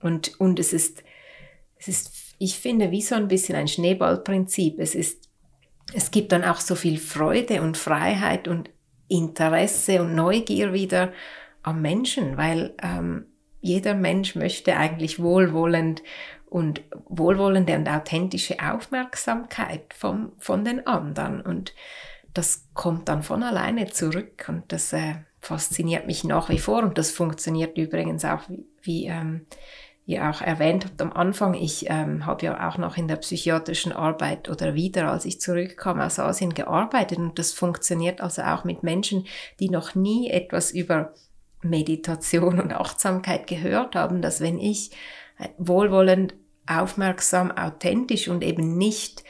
Und, 0.00 0.40
und 0.40 0.58
es 0.58 0.72
ist, 0.72 1.04
es 1.76 1.88
ist, 1.88 2.34
ich 2.38 2.58
finde, 2.58 2.90
wie 2.90 3.02
so 3.02 3.14
ein 3.14 3.28
bisschen 3.28 3.56
ein 3.56 3.68
Schneeballprinzip. 3.68 4.78
Es 4.78 4.94
ist, 4.94 5.28
es 5.92 6.10
gibt 6.10 6.32
dann 6.32 6.44
auch 6.44 6.60
so 6.60 6.74
viel 6.74 6.98
Freude 6.98 7.62
und 7.62 7.76
Freiheit 7.76 8.48
und 8.48 8.70
Interesse 9.08 10.02
und 10.02 10.14
Neugier 10.14 10.72
wieder 10.72 11.12
am 11.62 11.80
Menschen, 11.82 12.36
weil 12.36 12.74
ähm, 12.82 13.26
jeder 13.60 13.94
Mensch 13.94 14.34
möchte 14.34 14.76
eigentlich 14.76 15.20
wohlwollend 15.22 16.02
und 16.46 16.82
wohlwollende 17.08 17.76
und 17.76 17.88
authentische 17.88 18.56
Aufmerksamkeit 18.60 19.92
vom, 19.94 20.32
von 20.38 20.64
den 20.64 20.86
anderen. 20.86 21.40
Und 21.40 21.74
das 22.34 22.68
kommt 22.74 23.08
dann 23.08 23.22
von 23.22 23.42
alleine 23.42 23.86
zurück 23.88 24.46
und 24.48 24.72
das 24.72 24.92
äh, 24.92 25.16
fasziniert 25.40 26.06
mich 26.06 26.24
nach 26.24 26.48
wie 26.48 26.58
vor 26.58 26.82
und 26.82 26.98
das 26.98 27.10
funktioniert 27.10 27.76
übrigens 27.76 28.24
auch, 28.24 28.48
wie, 28.48 28.64
wie 28.82 29.06
ähm, 29.06 29.46
ihr 30.06 30.28
auch 30.28 30.40
erwähnt 30.40 30.84
habt 30.84 31.00
am 31.02 31.12
Anfang. 31.12 31.54
Ich 31.54 31.90
ähm, 31.90 32.24
habe 32.24 32.46
ja 32.46 32.68
auch 32.68 32.78
noch 32.78 32.96
in 32.96 33.08
der 33.08 33.16
psychiatrischen 33.16 33.92
Arbeit 33.92 34.48
oder 34.48 34.74
wieder, 34.74 35.10
als 35.10 35.26
ich 35.26 35.40
zurückkam 35.40 36.00
aus 36.00 36.18
Asien, 36.18 36.54
gearbeitet 36.54 37.18
und 37.18 37.38
das 37.38 37.52
funktioniert 37.52 38.20
also 38.20 38.42
auch 38.42 38.64
mit 38.64 38.82
Menschen, 38.82 39.26
die 39.60 39.68
noch 39.68 39.94
nie 39.94 40.30
etwas 40.30 40.70
über 40.70 41.12
Meditation 41.62 42.60
und 42.60 42.72
Achtsamkeit 42.72 43.46
gehört 43.46 43.94
haben, 43.94 44.22
dass 44.22 44.40
wenn 44.40 44.58
ich 44.58 44.90
wohlwollend, 45.56 46.34
aufmerksam, 46.66 47.50
authentisch 47.50 48.28
und 48.28 48.44
eben 48.44 48.76
nicht 48.76 49.24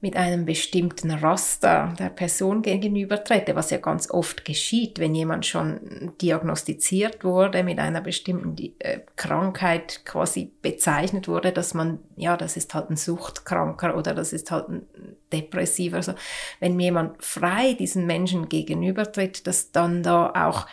mit 0.00 0.14
einem 0.14 0.44
bestimmten 0.44 1.10
Raster 1.10 1.94
der 1.98 2.10
Person 2.10 2.60
gegenüber 2.60 3.24
trete, 3.24 3.56
was 3.56 3.70
ja 3.70 3.78
ganz 3.78 4.10
oft 4.10 4.44
geschieht, 4.44 4.98
wenn 4.98 5.14
jemand 5.14 5.46
schon 5.46 6.12
diagnostiziert 6.20 7.24
wurde, 7.24 7.64
mit 7.64 7.78
einer 7.78 8.02
bestimmten 8.02 8.56
äh, 8.78 9.00
Krankheit 9.16 10.02
quasi 10.04 10.52
bezeichnet 10.60 11.28
wurde, 11.28 11.50
dass 11.50 11.72
man, 11.72 11.98
ja, 12.14 12.36
das 12.36 12.58
ist 12.58 12.74
halt 12.74 12.90
ein 12.90 12.96
Suchtkranker 12.96 13.96
oder 13.96 14.14
das 14.14 14.34
ist 14.34 14.50
halt 14.50 14.68
ein 14.68 14.86
Depressiver. 15.32 15.96
Also 15.96 16.14
wenn 16.60 16.78
jemand 16.78 17.24
frei 17.24 17.72
diesen 17.72 18.06
Menschen 18.06 18.50
gegenübertritt, 18.50 19.46
dass 19.46 19.72
dann 19.72 20.02
da 20.02 20.30
auch 20.46 20.66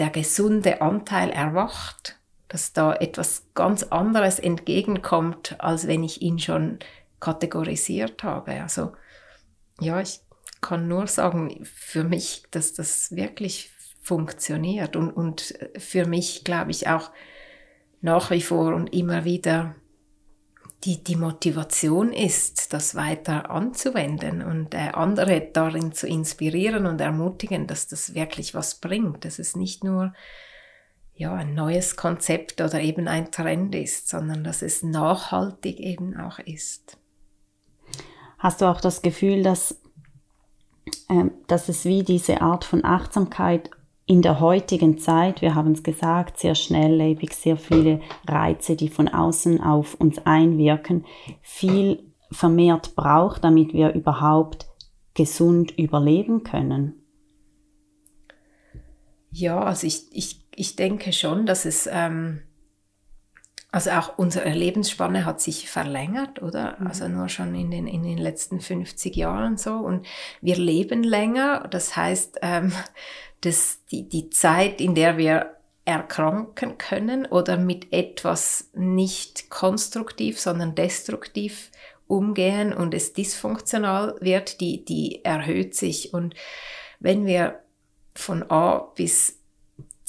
der 0.00 0.10
gesunde 0.10 0.80
Anteil 0.80 1.28
erwacht, 1.28 2.18
dass 2.48 2.72
da 2.72 2.94
etwas 2.94 3.44
ganz 3.54 3.82
anderes 3.84 4.38
entgegenkommt, 4.38 5.56
als 5.60 5.86
wenn 5.86 6.02
ich 6.02 6.22
ihn 6.22 6.38
schon 6.38 6.78
kategorisiert 7.20 8.24
habe. 8.24 8.62
Also 8.62 8.92
ja, 9.78 10.00
ich 10.00 10.20
kann 10.62 10.88
nur 10.88 11.06
sagen, 11.06 11.64
für 11.64 12.02
mich, 12.02 12.44
dass 12.50 12.72
das 12.72 13.14
wirklich 13.14 13.70
funktioniert 14.00 14.96
und, 14.96 15.10
und 15.10 15.54
für 15.76 16.06
mich 16.06 16.44
glaube 16.44 16.70
ich 16.70 16.88
auch 16.88 17.10
nach 18.00 18.30
wie 18.30 18.40
vor 18.40 18.74
und 18.74 18.94
immer 18.94 19.26
wieder 19.26 19.74
die, 20.84 21.04
die 21.04 21.16
Motivation 21.16 22.12
ist, 22.12 22.72
das 22.72 22.94
weiter 22.94 23.50
anzuwenden 23.50 24.42
und 24.42 24.74
äh, 24.74 24.90
andere 24.92 25.50
darin 25.52 25.92
zu 25.92 26.06
inspirieren 26.06 26.86
und 26.86 27.00
ermutigen, 27.00 27.66
dass 27.66 27.86
das 27.86 28.14
wirklich 28.14 28.54
was 28.54 28.76
bringt, 28.76 29.24
dass 29.24 29.38
es 29.38 29.56
nicht 29.56 29.84
nur 29.84 30.14
ja, 31.14 31.34
ein 31.34 31.54
neues 31.54 31.96
Konzept 31.96 32.62
oder 32.62 32.80
eben 32.80 33.08
ein 33.08 33.30
Trend 33.30 33.74
ist, 33.74 34.08
sondern 34.08 34.42
dass 34.42 34.62
es 34.62 34.82
nachhaltig 34.82 35.78
eben 35.78 36.18
auch 36.18 36.38
ist. 36.38 36.96
Hast 38.38 38.62
du 38.62 38.64
auch 38.64 38.80
das 38.80 39.02
Gefühl, 39.02 39.42
dass, 39.42 39.82
äh, 41.10 41.24
dass 41.46 41.68
es 41.68 41.84
wie 41.84 42.04
diese 42.04 42.40
Art 42.40 42.64
von 42.64 42.86
Achtsamkeit 42.86 43.70
in 44.10 44.22
der 44.22 44.40
heutigen 44.40 44.98
Zeit, 44.98 45.40
wir 45.40 45.54
haben 45.54 45.70
es 45.70 45.84
gesagt, 45.84 46.36
sehr 46.36 46.56
schnelllebig, 46.56 47.32
sehr 47.32 47.56
viele 47.56 48.00
Reize, 48.26 48.74
die 48.74 48.88
von 48.88 49.06
außen 49.06 49.60
auf 49.60 49.94
uns 49.94 50.18
einwirken, 50.26 51.04
viel 51.42 52.02
vermehrt 52.32 52.96
braucht, 52.96 53.44
damit 53.44 53.72
wir 53.72 53.94
überhaupt 53.94 54.66
gesund 55.14 55.78
überleben 55.78 56.42
können? 56.42 56.94
Ja, 59.30 59.62
also 59.62 59.86
ich, 59.86 60.08
ich, 60.10 60.44
ich 60.56 60.74
denke 60.74 61.12
schon, 61.12 61.46
dass 61.46 61.64
es, 61.64 61.88
ähm, 61.88 62.40
also 63.72 63.90
auch 63.90 64.18
unsere 64.18 64.50
Lebensspanne 64.50 65.24
hat 65.24 65.40
sich 65.40 65.70
verlängert, 65.70 66.42
oder? 66.42 66.76
Mhm. 66.78 66.86
Also 66.86 67.08
nur 67.08 67.28
schon 67.28 67.54
in 67.54 67.70
den, 67.70 67.86
in 67.86 68.02
den 68.02 68.18
letzten 68.18 68.60
50 68.60 69.14
Jahren 69.14 69.56
so. 69.56 69.74
Und 69.74 70.06
wir 70.40 70.56
leben 70.56 71.04
länger. 71.04 71.68
Das 71.70 71.96
heißt, 71.96 72.38
ähm, 72.42 72.72
dass 73.42 73.84
die, 73.90 74.08
die 74.08 74.30
Zeit, 74.30 74.80
in 74.80 74.94
der 74.94 75.18
wir 75.18 75.56
erkranken 75.84 76.78
können 76.78 77.26
oder 77.26 77.56
mit 77.56 77.92
etwas 77.92 78.70
nicht 78.74 79.50
konstruktiv, 79.50 80.38
sondern 80.38 80.74
destruktiv 80.74 81.70
umgehen 82.06 82.72
und 82.72 82.92
es 82.92 83.12
dysfunktional 83.12 84.16
wird, 84.20 84.60
die, 84.60 84.84
die 84.84 85.24
erhöht 85.24 85.74
sich. 85.74 86.12
Und 86.12 86.34
wenn 86.98 87.24
wir 87.24 87.60
von 88.14 88.42
A 88.50 88.78
bis 88.94 89.39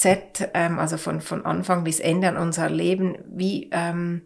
Z, 0.02 0.50
ähm, 0.54 0.80
also 0.80 0.96
von, 0.96 1.20
von 1.20 1.46
Anfang 1.46 1.84
bis 1.84 2.00
Ende 2.00 2.28
an 2.28 2.36
unser 2.36 2.68
Leben, 2.68 3.18
wie 3.28 3.70
ähm, 3.70 4.22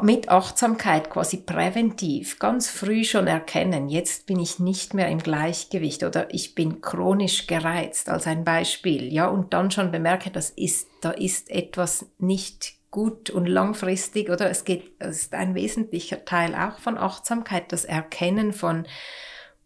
mit 0.00 0.30
Achtsamkeit 0.30 1.10
quasi 1.10 1.36
präventiv 1.36 2.38
ganz 2.38 2.70
früh 2.70 3.04
schon 3.04 3.26
erkennen, 3.26 3.90
jetzt 3.90 4.26
bin 4.26 4.40
ich 4.40 4.58
nicht 4.58 4.94
mehr 4.94 5.08
im 5.08 5.18
Gleichgewicht 5.18 6.02
oder 6.02 6.32
ich 6.32 6.54
bin 6.54 6.80
chronisch 6.80 7.46
gereizt 7.46 8.08
als 8.08 8.26
ein 8.26 8.42
Beispiel, 8.42 9.12
ja, 9.12 9.26
und 9.26 9.52
dann 9.52 9.70
schon 9.70 9.90
bemerke, 9.90 10.30
das 10.30 10.48
ist, 10.48 10.88
da 11.02 11.10
ist 11.10 11.50
etwas 11.50 12.06
nicht 12.16 12.76
gut 12.90 13.28
und 13.28 13.44
langfristig 13.44 14.30
oder 14.30 14.48
es 14.48 14.64
geht, 14.64 14.92
es 14.98 15.24
ist 15.24 15.34
ein 15.34 15.54
wesentlicher 15.54 16.24
Teil 16.24 16.54
auch 16.54 16.78
von 16.78 16.96
Achtsamkeit, 16.96 17.70
das 17.70 17.84
Erkennen 17.84 18.54
von 18.54 18.86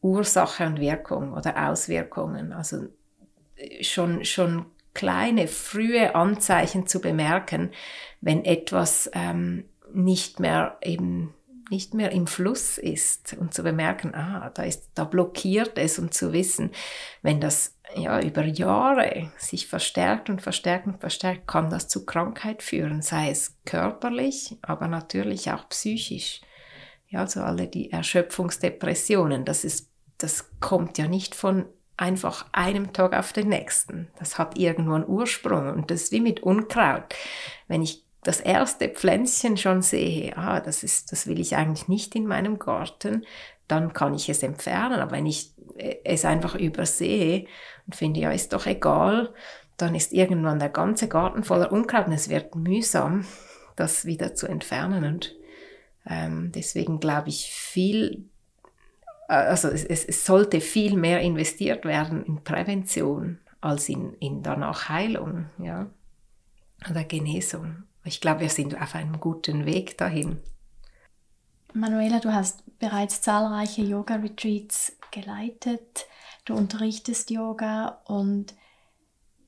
Ursache 0.01 0.67
und 0.67 0.81
Wirkung 0.81 1.35
oder 1.35 1.71
Auswirkungen, 1.71 2.53
also 2.53 2.89
schon, 3.81 4.25
schon 4.25 4.67
kleine, 4.95 5.49
frühe 5.49 6.15
Anzeichen 6.15 6.87
zu 6.87 7.01
bemerken, 7.01 7.71
wenn 8.21 8.45
etwas 8.45 9.11
ähm, 9.15 9.65
nicht 9.93 10.41
mehr 10.41 10.79
eben 10.83 11.35
nicht 11.71 11.95
mehr 11.95 12.11
im 12.11 12.27
Fluss 12.27 12.79
ist 12.79 13.37
und 13.39 13.55
zu 13.55 13.63
bemerken, 13.63 14.13
ah, 14.15 14.51
da 14.53 14.65
ist, 14.65 14.91
da 14.95 15.05
blockiert 15.05 15.79
es 15.79 16.01
und 16.01 16.13
zu 16.13 16.33
wissen, 16.33 16.73
wenn 17.23 17.41
das 17.41 17.79
ja 17.95 18.21
über 18.21 18.45
Jahre 18.45 19.31
sich 19.39 19.69
verstärkt 19.69 20.31
und 20.31 20.43
verstärkt 20.43 20.89
und 20.89 20.99
verstärkt, 20.99 21.47
kann 21.47 21.71
das 21.71 21.87
zu 21.87 22.05
Krankheit 22.05 22.65
führen, 22.65 23.03
sei 23.03 23.31
es 23.31 23.57
körperlich, 23.65 24.59
aber 24.63 24.89
natürlich 24.89 25.53
auch 25.53 25.69
psychisch. 25.69 26.41
Ja, 27.09 27.21
also 27.21 27.41
alle 27.41 27.69
die 27.69 27.93
Erschöpfungsdepressionen, 27.93 29.45
das 29.45 29.65
ist, 29.65 29.91
das 30.19 30.51
kommt 30.59 30.99
ja 30.99 31.07
nicht 31.07 31.37
von 31.37 31.67
einfach 32.01 32.47
einem 32.53 32.93
Tag 32.93 33.15
auf 33.15 33.33
den 33.33 33.49
nächsten. 33.49 34.09
Das 34.19 34.39
hat 34.39 34.59
irgendwo 34.59 34.95
einen 34.95 35.09
Ursprung 35.09 35.71
und 35.71 35.91
das 35.91 36.05
ist 36.05 36.13
wie 36.13 36.21
mit 36.21 36.43
Unkraut. 36.43 37.15
Wenn 37.69 37.83
ich 37.83 38.05
das 38.23 38.41
erste 38.41 38.89
Pflänzchen 38.89 39.57
schon 39.57 39.83
sehe, 39.83 40.37
ah, 40.37 40.61
das 40.61 40.83
ist, 40.83 41.13
das 41.13 41.27
will 41.27 41.41
ich 41.41 41.57
eigentlich 41.57 41.89
nicht 41.89 42.15
in 42.15 42.27
meinem 42.27 42.59
Garten, 42.59 43.25
dann 43.69 43.93
kann 43.93 44.15
ich 44.15 44.29
es 44.29 44.43
entfernen. 44.43 45.01
Aber 45.01 45.13
wenn 45.13 45.27
ich 45.27 45.55
äh, 45.77 45.97
es 46.05 46.25
einfach 46.25 46.55
übersehe 46.55 47.47
und 47.87 47.95
finde, 47.95 48.21
ja, 48.21 48.31
ist 48.31 48.53
doch 48.53 48.67
egal, 48.67 49.33
dann 49.77 49.95
ist 49.95 50.13
irgendwann 50.13 50.59
der 50.59 50.69
ganze 50.69 51.09
Garten 51.09 51.45
voller 51.45 51.73
Unkraut 51.73 52.07
und 52.07 52.13
es 52.13 52.29
wird 52.29 52.55
mühsam, 52.55 53.27
das 53.77 54.05
wieder 54.05 54.35
zu 54.35 54.47
entfernen. 54.47 55.05
Und 55.05 55.37
ähm, 56.07 56.53
deswegen 56.55 57.01
glaube 57.01 57.29
ich 57.29 57.53
viel, 57.53 58.29
also 59.31 59.69
es, 59.69 59.85
es, 59.85 60.27
sollte 60.27 60.61
viel 60.61 60.97
mehr 60.97 61.21
investiert 61.21 61.85
werden 61.85 62.25
in 62.25 62.43
Prävention 62.43 63.39
als 63.61 63.89
in, 63.89 64.15
in 64.15 64.43
danach 64.43 64.89
Heilung, 64.89 65.47
ja, 65.59 65.89
oder 66.91 67.05
Genesung. 67.05 67.85
Ich 68.05 68.21
glaube, 68.21 68.41
wir 68.41 68.49
sind 68.49 68.81
auf 68.81 68.95
einem 68.95 69.21
guten 69.21 69.67
Weg 69.67 69.99
dahin. 69.99 70.41
Manuela, 71.75 72.19
du 72.19 72.33
hast 72.33 72.65
bereits 72.79 73.21
zahlreiche 73.21 73.83
Yoga-Retreats 73.83 74.97
geleitet. 75.13 76.07
Du 76.45 76.55
unterrichtest 76.55 77.31
Yoga 77.31 78.01
und 78.07 78.55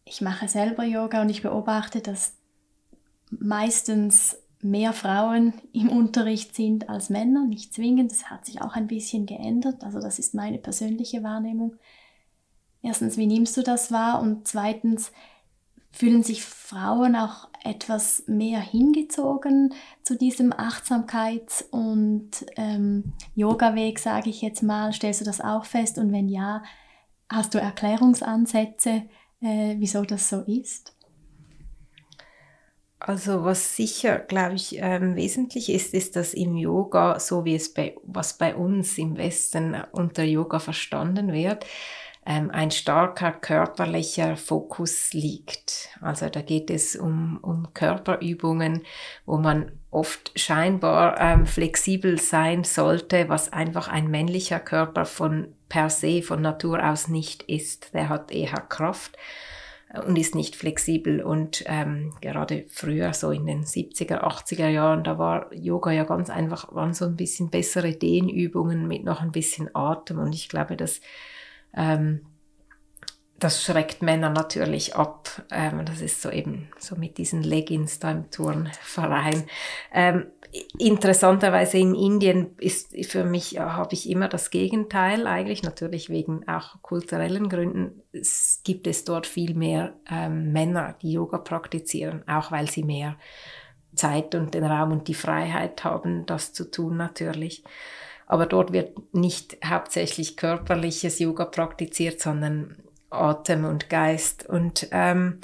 ich 0.05 0.21
mache 0.21 0.47
selber 0.47 0.85
Yoga 0.85 1.23
und 1.23 1.31
ich 1.31 1.43
beobachte, 1.43 2.01
dass 2.01 2.37
meistens 3.31 4.37
mehr 4.63 4.93
Frauen 4.93 5.55
im 5.73 5.89
Unterricht 5.89 6.55
sind 6.55 6.89
als 6.89 7.11
Männer, 7.11 7.45
nicht 7.47 7.75
zwingend. 7.75 8.13
Das 8.13 8.31
hat 8.31 8.47
sich 8.47 8.63
auch 8.63 8.75
ein 8.75 8.87
bisschen 8.87 9.27
geändert. 9.27 9.83
Also 9.85 10.01
das 10.01 10.19
ist 10.19 10.35
meine 10.35 10.59
persönliche 10.59 11.23
Wahrnehmung. 11.23 11.77
Erstens, 12.83 13.17
wie 13.17 13.27
nimmst 13.27 13.57
du 13.57 13.63
das 13.63 13.93
wahr? 13.93 14.21
Und 14.21 14.49
zweitens, 14.49 15.13
fühlen 15.93 16.23
sich 16.23 16.43
Frauen 16.43 17.15
auch 17.15 17.49
etwas 17.63 18.25
mehr 18.27 18.61
hingezogen 18.61 19.75
zu 20.03 20.17
diesem 20.17 20.53
Achtsamkeits- 20.53 21.65
und 21.71 22.31
ähm, 22.57 23.13
Yoga-Weg, 23.35 23.99
sage 23.99 24.31
ich 24.31 24.41
jetzt 24.43 24.63
mal? 24.63 24.93
Stellst 24.93 25.21
du 25.21 25.25
das 25.25 25.41
auch 25.41 25.65
fest? 25.65 25.99
Und 25.99 26.13
wenn 26.13 26.29
ja, 26.29 26.63
hast 27.29 27.55
du 27.55 27.61
Erklärungsansätze, 27.61 29.03
äh, 29.43 29.77
wieso 29.79 30.03
das 30.03 30.29
so 30.29 30.41
ist? 30.41 30.97
Also 33.05 33.45
was 33.45 33.75
sicher, 33.75 34.21
glaube 34.21 34.55
ich, 34.55 34.77
ähm, 34.79 35.17
wesentlich 35.17 35.71
ist, 35.71 35.93
ist, 35.93 36.15
dass 36.15 36.35
im 36.35 36.57
Yoga, 36.57 37.19
so 37.19 37.45
wie 37.45 37.57
es 37.57 37.75
bei, 37.75 37.97
was 38.05 38.39
bei 38.39 38.55
uns 38.55 38.97
im 38.97 39.17
Westen 39.17 39.77
unter 39.91 40.23
Yoga 40.23 40.61
verstanden 40.61 41.33
wird, 41.33 41.67
ähm, 42.25 42.53
ein 42.53 42.71
starker 42.71 43.33
körperlicher 43.33 44.37
Fokus 44.37 45.13
liegt. 45.13 45.89
Also 46.01 46.29
da 46.29 46.43
geht 46.43 46.71
es 46.71 46.95
um, 46.95 47.41
um 47.43 47.75
Körperübungen, 47.75 48.83
wo 49.27 49.37
man 49.37 49.73
oft 49.91 50.31
scheinbar 50.39 51.21
ähm, 51.21 51.45
flexibel 51.45 52.21
sein 52.21 52.63
sollte, 52.63 53.29
was 53.29 53.53
einfach 53.53 53.89
ein 53.89 54.13
männlicher 54.13 54.61
Körper 54.61 55.07
von 55.07 55.49
per 55.69 55.91
se, 55.91 56.23
von 56.23 56.41
Natur 56.41 56.89
aus 56.89 57.09
nicht 57.09 57.43
ist. 57.45 57.95
Der 57.95 58.09
hat 58.09 58.31
eher 58.31 58.61
Kraft 58.69 59.19
und 60.07 60.17
ist 60.17 60.35
nicht 60.35 60.57
flexibel. 60.57 61.23
Und 61.23 61.65
ähm, 61.67 62.13
gerade 62.21 62.65
früher, 62.69 63.13
so 63.13 63.31
in 63.31 63.47
den 63.47 63.65
70er, 63.65 64.23
80er 64.23 64.69
Jahren, 64.69 65.05
da 65.05 65.19
war 65.19 65.53
Yoga 65.53 65.91
ja 65.91 66.05
ganz 66.05 66.31
einfach, 66.31 66.73
waren 66.75 66.95
so 66.95 67.05
ein 67.05 67.17
bisschen 67.17 67.51
bessere 67.51 67.93
Dehnübungen 67.93 68.89
mit 68.89 69.05
noch 69.05 69.21
ein 69.21 69.33
bisschen 69.33 69.71
Atem. 69.75 70.19
Und 70.19 70.35
ich 70.35 70.49
glaube, 70.49 70.77
dass 70.77 71.01
ähm, 71.75 72.23
das 73.43 73.63
schreckt 73.63 74.03
Männer 74.03 74.31
natürlich 74.31 74.95
ab. 74.95 75.43
Ähm, 75.51 75.85
das 75.85 76.01
ist 76.01 76.23
so 76.23 76.31
eben 76.31 76.69
so 76.79 76.97
mit 76.97 77.19
diesen 77.19 77.43
Leggings 77.43 77.99
da 77.99 78.11
im 78.11 78.31
Turnverein. 78.31 79.45
Ähm, 79.93 80.27
interessanterweise 80.79 81.79
in 81.79 81.95
Indien 81.95 82.57
ist 82.59 82.95
für 83.07 83.25
mich, 83.25 83.59
habe 83.59 83.95
ich 83.95 84.09
immer 84.09 84.29
das 84.29 84.51
Gegenteil 84.51 85.27
eigentlich, 85.27 85.63
natürlich 85.63 86.09
wegen 86.09 86.47
auch 86.47 86.81
kulturellen 86.83 87.49
Gründen. 87.49 88.03
Es 88.13 88.61
gibt 88.63 88.87
es 88.87 89.05
dort 89.05 89.27
viel 89.27 89.55
mehr 89.55 89.95
ähm, 90.11 90.53
Männer, 90.53 90.97
die 91.03 91.13
Yoga 91.13 91.39
praktizieren, 91.39 92.27
auch 92.29 92.53
weil 92.53 92.71
sie 92.71 92.85
mehr 92.85 93.17
Zeit 93.95 94.35
und 94.35 94.55
den 94.55 94.65
Raum 94.65 94.93
und 94.93 95.09
die 95.09 95.15
Freiheit 95.15 95.85
haben, 95.85 96.27
das 96.27 96.53
zu 96.53 96.71
tun 96.71 96.97
natürlich. 96.97 97.65
Aber 98.27 98.47
dort 98.47 98.73
wird 98.73 99.15
nicht 99.15 99.59
hauptsächlich 99.65 100.37
körperliches 100.37 101.19
Yoga 101.19 101.45
praktiziert, 101.45 102.21
sondern 102.21 102.77
Atem 103.13 103.65
und 103.65 103.89
Geist. 103.89 104.49
Und 104.49 104.89
ähm, 104.91 105.41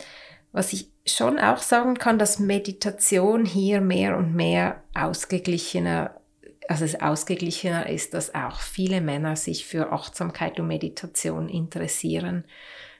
was 0.52 0.72
ich 0.72 0.90
schon 1.06 1.38
auch 1.38 1.58
sagen 1.58 1.94
kann, 1.96 2.18
dass 2.18 2.38
Meditation 2.38 3.44
hier 3.44 3.80
mehr 3.80 4.16
und 4.16 4.34
mehr 4.34 4.82
ausgeglichener, 4.94 6.20
also 6.68 6.84
es 6.84 7.00
ausgeglichener 7.00 7.88
ist, 7.88 8.14
dass 8.14 8.34
auch 8.34 8.60
viele 8.60 9.00
Männer 9.00 9.36
sich 9.36 9.66
für 9.66 9.92
Achtsamkeit 9.92 10.58
und 10.60 10.68
Meditation 10.68 11.48
interessieren. 11.48 12.44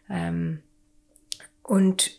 Ähm, 0.09 0.63
und 1.63 2.19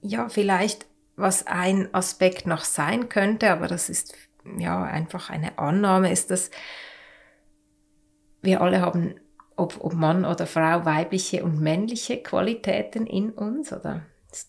ja, 0.00 0.28
vielleicht 0.28 0.86
was 1.16 1.46
ein 1.46 1.92
Aspekt 1.92 2.46
noch 2.46 2.64
sein 2.64 3.08
könnte, 3.08 3.50
aber 3.50 3.66
das 3.66 3.88
ist 3.88 4.14
ja 4.58 4.82
einfach 4.82 5.30
eine 5.30 5.58
Annahme, 5.58 6.12
ist, 6.12 6.30
dass 6.30 6.50
wir 8.40 8.60
alle 8.60 8.80
haben 8.80 9.16
ob, 9.58 9.78
ob 9.80 9.94
Mann 9.94 10.24
oder 10.24 10.46
Frau 10.46 10.84
weibliche 10.84 11.44
und 11.44 11.60
männliche 11.60 12.18
Qualitäten 12.18 13.06
in 13.06 13.30
uns, 13.30 13.72
oder 13.72 14.02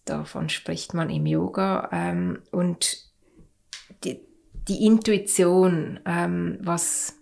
davon 0.05 0.49
spricht 0.49 0.93
man 0.93 1.09
im 1.09 1.25
Yoga. 1.25 1.89
Ähm, 1.91 2.41
und 2.51 2.97
die, 4.03 4.21
die 4.67 4.85
Intuition, 4.85 5.99
ähm, 6.05 6.59
was 6.61 7.15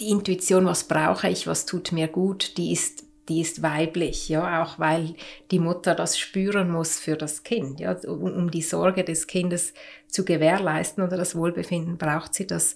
die 0.00 0.10
Intuition, 0.10 0.66
was 0.66 0.84
brauche 0.84 1.28
ich, 1.28 1.46
was 1.46 1.66
tut 1.66 1.92
mir 1.92 2.08
gut, 2.08 2.56
die 2.56 2.72
ist 2.72 3.04
die 3.28 3.40
ist 3.40 3.62
weiblich, 3.62 4.28
ja, 4.28 4.62
auch 4.62 4.78
weil 4.78 5.14
die 5.50 5.60
Mutter 5.60 5.94
das 5.94 6.18
spüren 6.18 6.70
muss 6.70 6.98
für 6.98 7.16
das 7.16 7.44
Kind, 7.44 7.78
ja, 7.78 7.96
um, 8.06 8.22
um 8.22 8.50
die 8.50 8.62
Sorge 8.62 9.04
des 9.04 9.26
Kindes 9.28 9.74
zu 10.08 10.24
gewährleisten 10.24 11.04
oder 11.04 11.16
das 11.16 11.36
Wohlbefinden 11.36 11.98
braucht 11.98 12.34
sie 12.34 12.46
das 12.46 12.74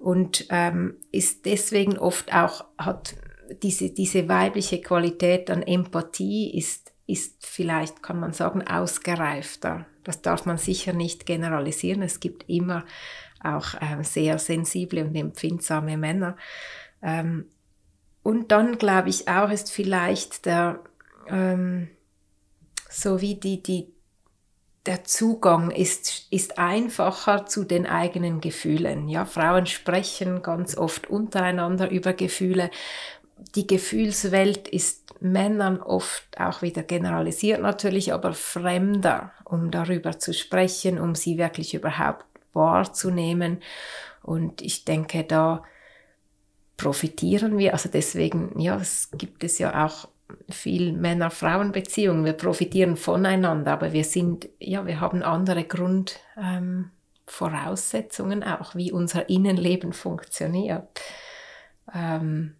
und 0.00 0.46
ähm, 0.48 0.96
ist 1.12 1.44
deswegen 1.44 1.98
oft 1.98 2.32
auch, 2.34 2.64
hat 2.78 3.16
diese, 3.62 3.90
diese 3.90 4.28
weibliche 4.28 4.80
Qualität 4.80 5.50
an 5.50 5.62
Empathie 5.62 6.56
ist, 6.56 6.92
ist 7.06 7.46
vielleicht, 7.46 8.02
kann 8.02 8.18
man 8.18 8.32
sagen, 8.32 8.66
ausgereifter. 8.66 9.86
Das 10.02 10.22
darf 10.22 10.46
man 10.46 10.56
sicher 10.56 10.94
nicht 10.94 11.26
generalisieren. 11.26 12.00
Es 12.00 12.18
gibt 12.18 12.48
immer 12.48 12.86
auch 13.44 13.74
ähm, 13.80 14.02
sehr 14.02 14.38
sensible 14.38 15.04
und 15.04 15.14
empfindsame 15.14 15.98
Männer. 15.98 16.36
Ähm, 17.02 17.46
und 18.22 18.52
dann 18.52 18.78
glaube 18.78 19.10
ich 19.10 19.28
auch, 19.28 19.50
ist 19.50 19.70
vielleicht 19.70 20.46
der, 20.46 20.80
ähm, 21.28 21.88
so 22.88 23.20
wie 23.20 23.34
die, 23.34 23.62
die, 23.62 23.92
der 24.90 25.04
Zugang 25.04 25.70
ist, 25.70 26.26
ist 26.30 26.58
einfacher 26.58 27.46
zu 27.46 27.62
den 27.62 27.86
eigenen 27.86 28.40
Gefühlen. 28.40 29.08
Ja, 29.08 29.24
Frauen 29.24 29.66
sprechen 29.66 30.42
ganz 30.42 30.76
oft 30.76 31.08
untereinander 31.08 31.88
über 31.92 32.12
Gefühle. 32.12 32.72
Die 33.54 33.68
Gefühlswelt 33.68 34.66
ist 34.66 35.14
Männern 35.20 35.80
oft 35.80 36.40
auch 36.40 36.62
wieder 36.62 36.82
generalisiert 36.82 37.62
natürlich, 37.62 38.12
aber 38.12 38.32
fremder, 38.32 39.30
um 39.44 39.70
darüber 39.70 40.18
zu 40.18 40.34
sprechen, 40.34 40.98
um 40.98 41.14
sie 41.14 41.38
wirklich 41.38 41.72
überhaupt 41.72 42.24
wahrzunehmen. 42.52 43.62
Und 44.24 44.60
ich 44.60 44.84
denke, 44.84 45.22
da 45.22 45.62
profitieren 46.76 47.58
wir. 47.58 47.74
Also 47.74 47.88
deswegen, 47.88 48.58
ja, 48.58 48.74
es 48.74 49.08
gibt 49.12 49.44
es 49.44 49.60
ja 49.60 49.86
auch 49.86 50.08
viel 50.48 50.92
Männer-Frauen-Beziehungen. 50.92 52.24
Wir 52.24 52.34
profitieren 52.34 52.96
voneinander, 52.96 53.72
aber 53.72 53.92
wir 53.92 54.04
sind, 54.04 54.48
ja, 54.58 54.86
wir 54.86 55.00
haben 55.00 55.22
andere 55.22 55.64
Grundvoraussetzungen 55.64 58.42
ähm, 58.42 58.48
auch, 58.48 58.74
wie 58.74 58.92
unser 58.92 59.28
Innenleben 59.28 59.92
funktioniert. 59.92 61.00
Ähm, 61.94 62.54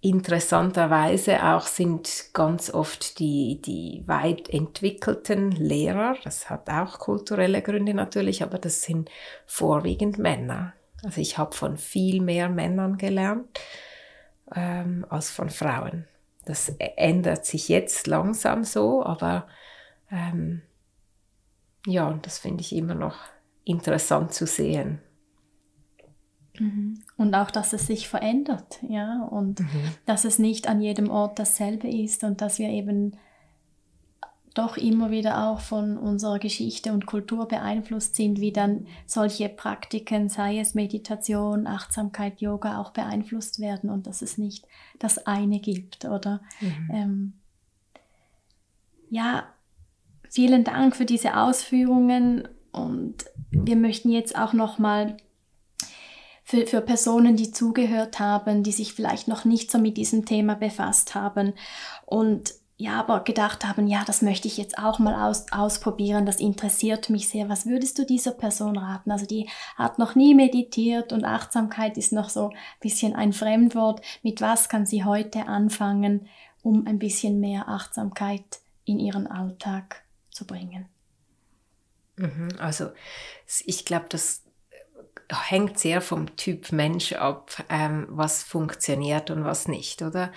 interessanterweise 0.00 1.44
auch 1.44 1.66
sind 1.66 2.26
ganz 2.32 2.72
oft 2.72 3.18
die, 3.18 3.60
die 3.64 4.04
weit 4.06 4.48
entwickelten 4.48 5.50
Lehrer, 5.52 6.16
das 6.22 6.50
hat 6.50 6.70
auch 6.70 6.98
kulturelle 6.98 7.62
Gründe 7.62 7.94
natürlich, 7.94 8.42
aber 8.42 8.58
das 8.58 8.82
sind 8.82 9.10
vorwiegend 9.46 10.18
Männer. 10.18 10.74
Also 11.04 11.20
ich 11.20 11.38
habe 11.38 11.54
von 11.54 11.76
viel 11.76 12.20
mehr 12.20 12.48
Männern 12.48 12.96
gelernt 12.96 13.60
ähm, 14.54 15.06
als 15.08 15.30
von 15.30 15.50
Frauen. 15.50 16.06
Das 16.48 16.70
ändert 16.78 17.44
sich 17.44 17.68
jetzt 17.68 18.06
langsam 18.06 18.64
so, 18.64 19.04
aber 19.04 19.46
ähm, 20.10 20.62
ja, 21.86 22.18
das 22.22 22.38
finde 22.38 22.62
ich 22.62 22.74
immer 22.74 22.94
noch 22.94 23.16
interessant 23.64 24.32
zu 24.32 24.46
sehen. 24.46 25.02
Mhm. 26.58 27.02
Und 27.18 27.34
auch, 27.34 27.50
dass 27.50 27.74
es 27.74 27.86
sich 27.86 28.08
verändert, 28.08 28.78
ja, 28.88 29.24
und 29.30 29.60
mhm. 29.60 29.66
dass 30.06 30.24
es 30.24 30.38
nicht 30.38 30.68
an 30.68 30.80
jedem 30.80 31.10
Ort 31.10 31.38
dasselbe 31.38 31.86
ist 31.86 32.24
und 32.24 32.40
dass 32.40 32.58
wir 32.58 32.70
eben 32.70 33.18
doch 34.58 34.76
immer 34.76 35.10
wieder 35.10 35.46
auch 35.46 35.60
von 35.60 35.96
unserer 35.96 36.38
Geschichte 36.38 36.92
und 36.92 37.06
Kultur 37.06 37.46
beeinflusst 37.46 38.16
sind, 38.16 38.40
wie 38.40 38.52
dann 38.52 38.86
solche 39.06 39.48
Praktiken, 39.48 40.28
sei 40.28 40.58
es 40.58 40.74
Meditation, 40.74 41.66
Achtsamkeit, 41.66 42.40
Yoga, 42.40 42.80
auch 42.80 42.90
beeinflusst 42.90 43.60
werden 43.60 43.88
und 43.88 44.06
dass 44.06 44.20
es 44.20 44.36
nicht 44.36 44.66
das 44.98 45.26
eine 45.26 45.60
gibt, 45.60 46.04
oder? 46.04 46.40
Mhm. 46.60 46.90
Ähm, 46.92 47.32
ja, 49.10 49.44
vielen 50.28 50.64
Dank 50.64 50.96
für 50.96 51.06
diese 51.06 51.36
Ausführungen 51.36 52.48
und 52.72 53.26
wir 53.50 53.76
möchten 53.76 54.10
jetzt 54.10 54.36
auch 54.36 54.52
nochmal 54.52 55.16
für, 56.42 56.66
für 56.66 56.80
Personen, 56.80 57.36
die 57.36 57.52
zugehört 57.52 58.18
haben, 58.18 58.62
die 58.62 58.72
sich 58.72 58.92
vielleicht 58.92 59.28
noch 59.28 59.44
nicht 59.44 59.70
so 59.70 59.78
mit 59.78 59.96
diesem 59.96 60.24
Thema 60.24 60.54
befasst 60.54 61.14
haben 61.14 61.52
und 62.06 62.54
ja, 62.80 63.00
aber 63.00 63.24
gedacht 63.24 63.64
haben, 63.64 63.88
ja, 63.88 64.04
das 64.06 64.22
möchte 64.22 64.46
ich 64.46 64.56
jetzt 64.56 64.78
auch 64.78 65.00
mal 65.00 65.28
aus, 65.28 65.46
ausprobieren, 65.50 66.26
das 66.26 66.36
interessiert 66.36 67.10
mich 67.10 67.28
sehr. 67.28 67.48
Was 67.48 67.66
würdest 67.66 67.98
du 67.98 68.06
dieser 68.06 68.30
Person 68.30 68.78
raten? 68.78 69.10
Also 69.10 69.26
die 69.26 69.48
hat 69.74 69.98
noch 69.98 70.14
nie 70.14 70.32
meditiert 70.32 71.12
und 71.12 71.24
Achtsamkeit 71.24 71.98
ist 71.98 72.12
noch 72.12 72.28
so 72.28 72.50
ein 72.50 72.56
bisschen 72.80 73.16
ein 73.16 73.32
Fremdwort. 73.32 74.00
Mit 74.22 74.40
was 74.40 74.68
kann 74.68 74.86
sie 74.86 75.02
heute 75.02 75.48
anfangen, 75.48 76.28
um 76.62 76.86
ein 76.86 77.00
bisschen 77.00 77.40
mehr 77.40 77.68
Achtsamkeit 77.68 78.60
in 78.84 79.00
ihren 79.00 79.26
Alltag 79.26 80.04
zu 80.30 80.46
bringen? 80.46 80.86
Mhm, 82.14 82.50
also 82.60 82.90
ich 83.64 83.86
glaube, 83.86 84.06
das 84.08 84.44
hängt 85.32 85.80
sehr 85.80 86.00
vom 86.00 86.36
Typ 86.36 86.70
Mensch 86.70 87.12
ab, 87.14 87.50
ähm, 87.68 88.06
was 88.08 88.44
funktioniert 88.44 89.32
und 89.32 89.44
was 89.44 89.66
nicht, 89.66 90.00
oder? 90.00 90.30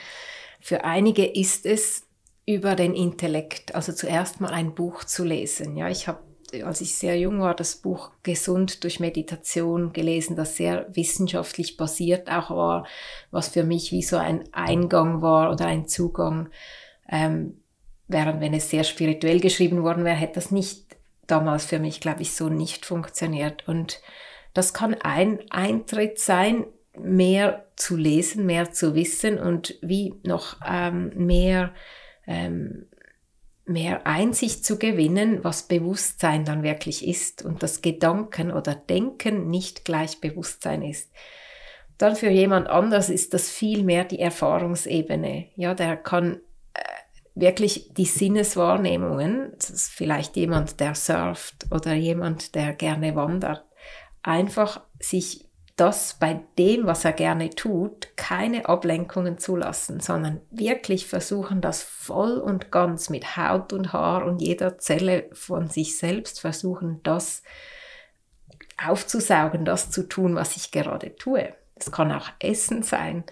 Für 0.59 0.85
einige 0.85 1.25
ist 1.25 1.67
es 1.67 2.07
über 2.45 2.75
den 2.75 2.93
Intellekt, 2.93 3.75
also 3.75 3.93
zuerst 3.93 4.41
mal 4.41 4.51
ein 4.51 4.73
Buch 4.73 5.03
zu 5.03 5.23
lesen. 5.23 5.77
Ja, 5.77 5.89
ich 5.89 6.07
habe 6.07 6.19
als 6.63 6.81
ich 6.81 6.95
sehr 6.95 7.17
jung 7.17 7.39
war, 7.39 7.55
das 7.55 7.77
Buch 7.77 8.11
Gesund 8.23 8.83
durch 8.83 8.99
Meditation 8.99 9.93
gelesen, 9.93 10.35
das 10.35 10.57
sehr 10.57 10.85
wissenschaftlich 10.93 11.77
basiert 11.77 12.29
auch 12.29 12.49
war, 12.49 12.85
was 13.31 13.47
für 13.49 13.63
mich 13.63 13.91
wie 13.91 14.03
so 14.03 14.17
ein 14.17 14.43
Eingang 14.51 15.21
war 15.21 15.51
oder 15.51 15.67
ein 15.67 15.87
Zugang. 15.87 16.49
Ähm, 17.09 17.61
während 18.07 18.41
wenn 18.41 18.53
es 18.53 18.69
sehr 18.69 18.83
spirituell 18.83 19.39
geschrieben 19.39 19.83
worden 19.83 20.03
wäre, 20.03 20.15
hätte 20.15 20.35
das 20.35 20.51
nicht 20.51 20.97
damals 21.27 21.65
für 21.65 21.79
mich, 21.79 22.01
glaube 22.01 22.21
ich, 22.21 22.33
so 22.33 22.49
nicht 22.49 22.85
funktioniert. 22.85 23.67
Und 23.67 24.01
das 24.53 24.73
kann 24.73 24.95
ein 24.95 25.39
Eintritt 25.49 26.19
sein, 26.19 26.65
mehr 26.99 27.65
zu 27.77 27.95
lesen, 27.95 28.45
mehr 28.45 28.71
zu 28.71 28.95
wissen 28.95 29.39
und 29.39 29.77
wie 29.81 30.15
noch 30.23 30.57
ähm, 30.67 31.11
mehr 31.15 31.71
ähm, 32.31 32.85
mehr 33.65 34.07
Einsicht 34.07 34.65
zu 34.65 34.79
gewinnen, 34.79 35.43
was 35.43 35.67
Bewusstsein 35.67 36.45
dann 36.45 36.63
wirklich 36.63 37.07
ist 37.07 37.43
und 37.43 37.61
dass 37.61 37.81
Gedanken 37.81 38.51
oder 38.51 38.75
Denken 38.75 39.49
nicht 39.49 39.85
gleich 39.85 40.19
Bewusstsein 40.19 40.81
ist. 40.81 41.11
Dann 41.97 42.15
für 42.15 42.29
jemand 42.29 42.67
anders 42.67 43.09
ist 43.09 43.33
das 43.33 43.49
viel 43.49 43.83
mehr 43.83 44.05
die 44.05 44.19
Erfahrungsebene. 44.19 45.49
Ja, 45.55 45.75
der 45.75 45.97
kann 45.97 46.39
äh, 46.73 46.81
wirklich 47.35 47.93
die 47.93 48.05
Sinneswahrnehmungen, 48.05 49.51
das 49.57 49.69
ist 49.69 49.91
vielleicht 49.91 50.35
jemand, 50.35 50.79
der 50.79 50.95
surft 50.95 51.67
oder 51.69 51.93
jemand, 51.93 52.55
der 52.55 52.73
gerne 52.73 53.15
wandert, 53.15 53.63
einfach 54.23 54.81
sich 54.99 55.50
das 55.75 56.15
bei 56.19 56.41
dem, 56.57 56.85
was 56.85 57.05
er 57.05 57.13
gerne 57.13 57.49
tut, 57.49 58.15
keine 58.15 58.67
Ablenkungen 58.67 59.37
zulassen, 59.37 59.99
sondern 59.99 60.41
wirklich 60.51 61.07
versuchen, 61.07 61.61
das 61.61 61.81
voll 61.81 62.37
und 62.37 62.71
ganz 62.71 63.09
mit 63.09 63.37
Haut 63.37 63.73
und 63.73 63.93
Haar 63.93 64.25
und 64.25 64.41
jeder 64.41 64.77
Zelle 64.77 65.29
von 65.33 65.69
sich 65.69 65.97
selbst 65.97 66.39
versuchen, 66.41 66.99
das 67.03 67.43
aufzusaugen, 68.83 69.65
das 69.65 69.91
zu 69.91 70.07
tun, 70.07 70.35
was 70.35 70.55
ich 70.55 70.71
gerade 70.71 71.15
tue. 71.15 71.53
Es 71.75 71.91
kann 71.91 72.11
auch 72.11 72.29
Essen 72.39 72.83
sein. 72.83 73.23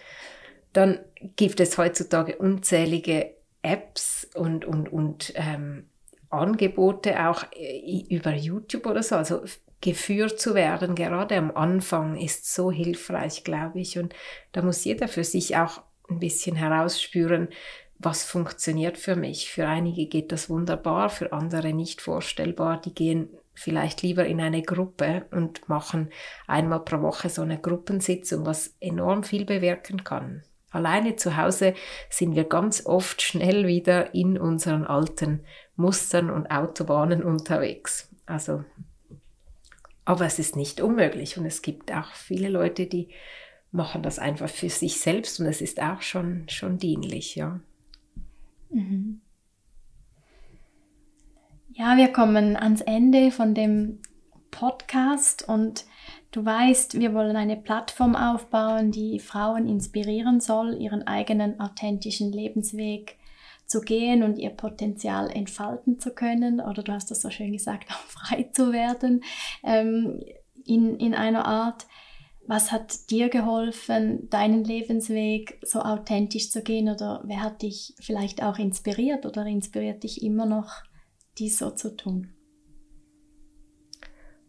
Dann 0.74 1.00
gibt 1.36 1.60
es 1.60 1.78
heutzutage 1.78 2.38
unzählige 2.38 3.36
Apps 3.62 4.28
und, 4.36 4.66
und, 4.66 4.92
und 4.92 5.34
ähm, 5.36 5.90
Angebote 6.30 7.28
auch 7.28 7.44
äh, 7.54 8.04
über 8.10 8.34
YouTube 8.34 8.86
oder 8.86 9.04
so. 9.04 9.16
Also 9.16 9.44
geführt 9.82 10.40
zu 10.40 10.56
werden, 10.56 10.96
gerade 10.96 11.38
am 11.38 11.52
Anfang, 11.52 12.18
ist 12.18 12.54
so 12.54 12.72
hilfreich, 12.72 13.44
glaube 13.44 13.80
ich. 13.80 13.98
Und 13.98 14.14
da 14.52 14.62
muss 14.62 14.84
jeder 14.84 15.08
für 15.08 15.24
sich 15.24 15.56
auch 15.58 15.82
ein 16.10 16.20
bisschen 16.20 16.56
herausspüren, 16.56 17.50
was 17.98 18.24
funktioniert 18.24 18.98
für 18.98 19.16
mich. 19.16 19.52
Für 19.52 19.68
einige 19.68 20.08
geht 20.08 20.32
das 20.32 20.50
wunderbar, 20.50 21.10
für 21.10 21.34
andere 21.34 21.74
nicht 21.74 22.02
vorstellbar. 22.02 22.82
Die 22.82 22.94
gehen 22.94 23.30
vielleicht 23.54 24.02
lieber 24.02 24.26
in 24.26 24.40
eine 24.40 24.62
Gruppe 24.62 25.26
und 25.32 25.68
machen 25.68 26.10
einmal 26.48 26.80
pro 26.80 27.02
Woche 27.02 27.30
so 27.30 27.42
eine 27.42 27.60
Gruppensitzung, 27.60 28.46
was 28.46 28.76
enorm 28.80 29.24
viel 29.24 29.46
bewirken 29.46 30.04
kann. 30.06 30.44
Alleine 30.72 31.16
zu 31.16 31.36
Hause 31.36 31.74
sind 32.10 32.36
wir 32.36 32.46
ganz 32.46 32.86
oft 32.86 33.22
schnell 33.22 33.68
wieder 33.68 34.14
in 34.14 34.38
unseren 34.38 34.86
alten 34.86 35.44
Mustern 35.76 36.30
und 36.30 36.52
Autobahnen 36.52 37.24
unterwegs. 37.24 38.10
Also 38.26 38.64
aber 40.10 40.26
es 40.26 40.40
ist 40.40 40.56
nicht 40.56 40.82
unmöglich 40.82 41.38
und 41.38 41.46
es 41.46 41.62
gibt 41.62 41.94
auch 41.94 42.14
viele 42.14 42.50
Leute, 42.50 42.88
die 42.88 43.10
machen 43.72 44.02
das 44.02 44.18
einfach 44.18 44.50
für 44.50 44.68
sich 44.68 45.00
selbst 45.00 45.40
und 45.40 45.46
es 45.46 45.62
ist 45.62 45.80
auch 45.80 46.02
schon, 46.02 46.50
schon 46.50 46.80
dienlich, 46.80 47.36
ja. 47.36 47.60
Mhm. 48.72 49.22
Ja, 51.74 51.96
wir 51.96 52.08
kommen 52.08 52.56
ans 52.56 52.82
Ende 52.82 53.30
von 53.30 53.54
dem 53.54 54.00
Podcast 54.50 55.48
und 55.48 55.86
du 56.32 56.44
weißt, 56.44 57.00
wir 57.00 57.14
wollen 57.14 57.36
eine 57.36 57.58
Plattform 57.58 58.16
aufbauen, 58.16 58.90
die 58.90 59.20
Frauen 59.20 59.68
inspirieren 59.68 60.40
soll, 60.40 60.74
ihren 60.82 61.06
eigenen 61.06 61.60
authentischen 61.60 62.32
Lebensweg 62.32 63.19
zu 63.70 63.82
gehen 63.82 64.24
und 64.24 64.40
ihr 64.40 64.50
Potenzial 64.50 65.30
entfalten 65.30 66.00
zu 66.00 66.12
können 66.12 66.60
oder 66.60 66.82
du 66.82 66.92
hast 66.92 67.12
das 67.12 67.22
so 67.22 67.30
schön 67.30 67.54
gesagt, 67.54 67.90
auch 67.92 67.96
frei 67.96 68.50
zu 68.52 68.74
werden 68.74 69.24
ähm, 69.64 70.22
in, 70.66 70.98
in 70.98 71.14
einer 71.14 71.46
Art. 71.46 71.88
Was 72.48 72.72
hat 72.72 73.12
dir 73.12 73.30
geholfen, 73.30 74.28
deinen 74.32 74.64
Lebensweg 74.64 75.60
so 75.64 75.82
authentisch 75.82 76.50
zu 76.50 76.64
gehen 76.64 76.90
oder 76.90 77.22
wer 77.26 77.44
hat 77.44 77.62
dich 77.62 77.94
vielleicht 78.02 78.42
auch 78.42 78.58
inspiriert 78.58 79.28
oder 79.28 79.46
inspiriert 79.46 80.04
dich 80.04 80.24
immer 80.24 80.48
noch, 80.48 80.72
dies 81.38 81.60
so 81.60 81.70
zu 81.70 81.96
tun? 81.96 82.34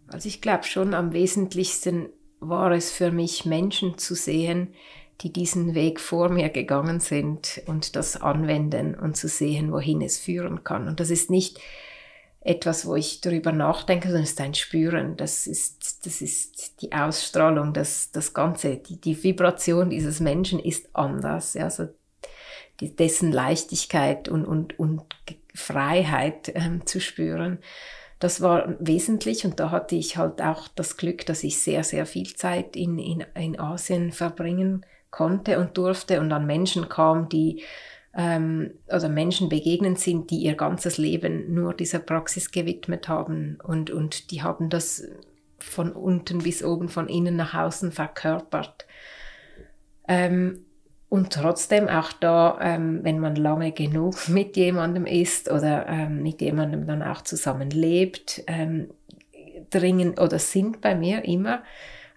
Also 0.06 0.28
ich 0.28 0.40
glaube 0.40 0.64
schon 0.64 0.94
am 0.94 1.12
wesentlichsten 1.12 2.08
war 2.40 2.72
es 2.72 2.90
für 2.90 3.10
mich, 3.10 3.44
Menschen 3.44 3.98
zu 3.98 4.14
sehen, 4.14 4.74
die 5.22 5.32
diesen 5.32 5.74
Weg 5.74 6.00
vor 6.00 6.30
mir 6.30 6.48
gegangen 6.48 7.00
sind 7.00 7.60
und 7.66 7.94
das 7.96 8.20
anwenden 8.20 8.94
und 8.94 9.16
zu 9.16 9.28
sehen, 9.28 9.72
wohin 9.72 10.00
es 10.00 10.18
führen 10.18 10.64
kann. 10.64 10.88
Und 10.88 11.00
das 11.00 11.10
ist 11.10 11.30
nicht 11.30 11.60
etwas, 12.42 12.86
wo 12.86 12.96
ich 12.96 13.20
darüber 13.20 13.52
nachdenke, 13.52 14.08
sondern 14.08 14.24
es 14.24 14.30
ist 14.30 14.40
ein 14.40 14.54
Spüren. 14.54 15.16
Das 15.16 15.46
ist, 15.46 16.06
das 16.06 16.22
ist 16.22 16.80
die 16.80 16.92
Ausstrahlung, 16.92 17.74
das, 17.74 18.12
das 18.12 18.32
Ganze, 18.32 18.76
die, 18.76 18.98
die 18.98 19.22
Vibration 19.22 19.90
dieses 19.90 20.20
Menschen 20.20 20.58
ist 20.58 20.88
anders. 20.94 21.52
Ja, 21.52 21.64
also 21.64 21.88
die, 22.80 22.96
dessen 22.96 23.30
Leichtigkeit 23.30 24.28
und, 24.30 24.46
und, 24.46 24.78
und 24.78 25.02
Freiheit 25.54 26.50
ähm, 26.54 26.86
zu 26.86 26.98
spüren. 26.98 27.58
Das 28.20 28.40
war 28.40 28.74
wesentlich 28.78 29.44
und 29.44 29.60
da 29.60 29.70
hatte 29.70 29.96
ich 29.96 30.16
halt 30.16 30.40
auch 30.42 30.68
das 30.68 30.96
Glück, 30.96 31.26
dass 31.26 31.44
ich 31.44 31.58
sehr, 31.58 31.84
sehr 31.84 32.06
viel 32.06 32.34
Zeit 32.36 32.76
in, 32.76 32.98
in, 32.98 33.24
in 33.34 33.58
Asien 33.58 34.12
verbringen 34.12 34.84
konnte 35.10 35.58
und 35.58 35.76
durfte 35.76 36.20
und 36.20 36.32
an 36.32 36.46
Menschen 36.46 36.88
kam, 36.88 37.28
die 37.28 37.62
ähm, 38.16 38.72
oder 38.88 39.08
Menschen 39.08 39.48
begegnet 39.48 39.98
sind, 39.98 40.30
die 40.30 40.38
ihr 40.38 40.54
ganzes 40.54 40.98
Leben 40.98 41.54
nur 41.54 41.74
dieser 41.74 42.00
Praxis 42.00 42.50
gewidmet 42.50 43.08
haben 43.08 43.58
und, 43.62 43.90
und 43.90 44.30
die 44.30 44.42
haben 44.42 44.68
das 44.68 45.04
von 45.58 45.92
unten 45.92 46.38
bis 46.38 46.64
oben, 46.64 46.88
von 46.88 47.08
innen 47.08 47.36
nach 47.36 47.54
außen 47.54 47.92
verkörpert. 47.92 48.86
Ähm, 50.08 50.64
und 51.08 51.32
trotzdem 51.32 51.88
auch 51.88 52.12
da, 52.12 52.58
ähm, 52.62 53.00
wenn 53.02 53.18
man 53.18 53.34
lange 53.36 53.72
genug 53.72 54.28
mit 54.28 54.56
jemandem 54.56 55.06
ist 55.06 55.50
oder 55.50 55.86
ähm, 55.88 56.22
mit 56.22 56.40
jemandem 56.40 56.86
dann 56.86 57.02
auch 57.02 57.22
zusammen 57.22 57.70
lebt, 57.70 58.42
ähm, 58.46 58.90
dringen 59.70 60.18
oder 60.18 60.38
sind 60.38 60.80
bei 60.80 60.94
mir 60.94 61.24
immer 61.24 61.62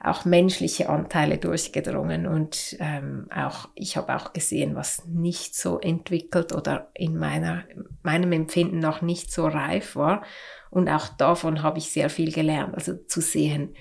auch 0.04 0.26
menschliche 0.26 0.90
Anteile 0.90 1.38
durchgedrungen 1.38 2.28
und 2.28 2.76
ähm, 2.80 3.28
auch 3.34 3.70
ich 3.74 3.96
habe 3.96 4.16
auch 4.16 4.34
gesehen, 4.34 4.76
was 4.76 5.06
nicht 5.06 5.56
so 5.56 5.80
entwickelt 5.80 6.52
oder 6.52 6.92
in 6.94 7.18
meiner 7.18 7.64
meinem 8.04 8.34
Empfinden 8.34 8.80
noch 8.80 9.02
nicht 9.02 9.32
so 9.32 9.48
reif 9.48 9.96
war. 9.96 10.24
Und 10.70 10.90
auch 10.90 11.08
davon 11.08 11.64
habe 11.64 11.78
ich 11.78 11.92
sehr 11.92 12.10
viel 12.10 12.34
gelernt, 12.34 12.76
also 12.76 12.96
zu 12.98 13.22
sehen, 13.22 13.76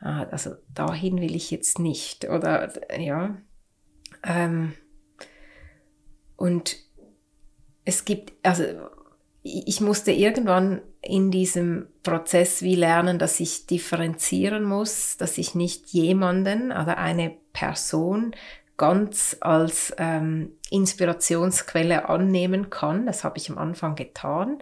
ah, 0.00 0.24
also 0.30 0.54
dahin 0.72 1.20
will 1.20 1.36
ich 1.36 1.50
jetzt 1.50 1.78
nicht 1.78 2.26
oder 2.26 2.72
ja. 2.98 3.36
Ähm, 4.24 4.72
und 6.36 6.76
es 7.84 8.06
gibt 8.06 8.32
also 8.46 8.64
ich 9.46 9.80
musste 9.80 10.12
irgendwann 10.12 10.82
in 11.00 11.30
diesem 11.30 11.86
Prozess 12.02 12.62
wie 12.62 12.74
lernen, 12.74 13.18
dass 13.18 13.38
ich 13.38 13.66
differenzieren 13.66 14.64
muss, 14.64 15.16
dass 15.16 15.38
ich 15.38 15.54
nicht 15.54 15.88
jemanden 15.88 16.72
oder 16.72 16.98
eine 16.98 17.32
Person 17.52 18.34
ganz 18.76 19.36
als 19.40 19.94
ähm, 19.98 20.50
Inspirationsquelle 20.70 22.08
annehmen 22.08 22.70
kann. 22.70 23.06
Das 23.06 23.24
habe 23.24 23.38
ich 23.38 23.48
am 23.50 23.56
Anfang 23.56 23.94
getan 23.94 24.58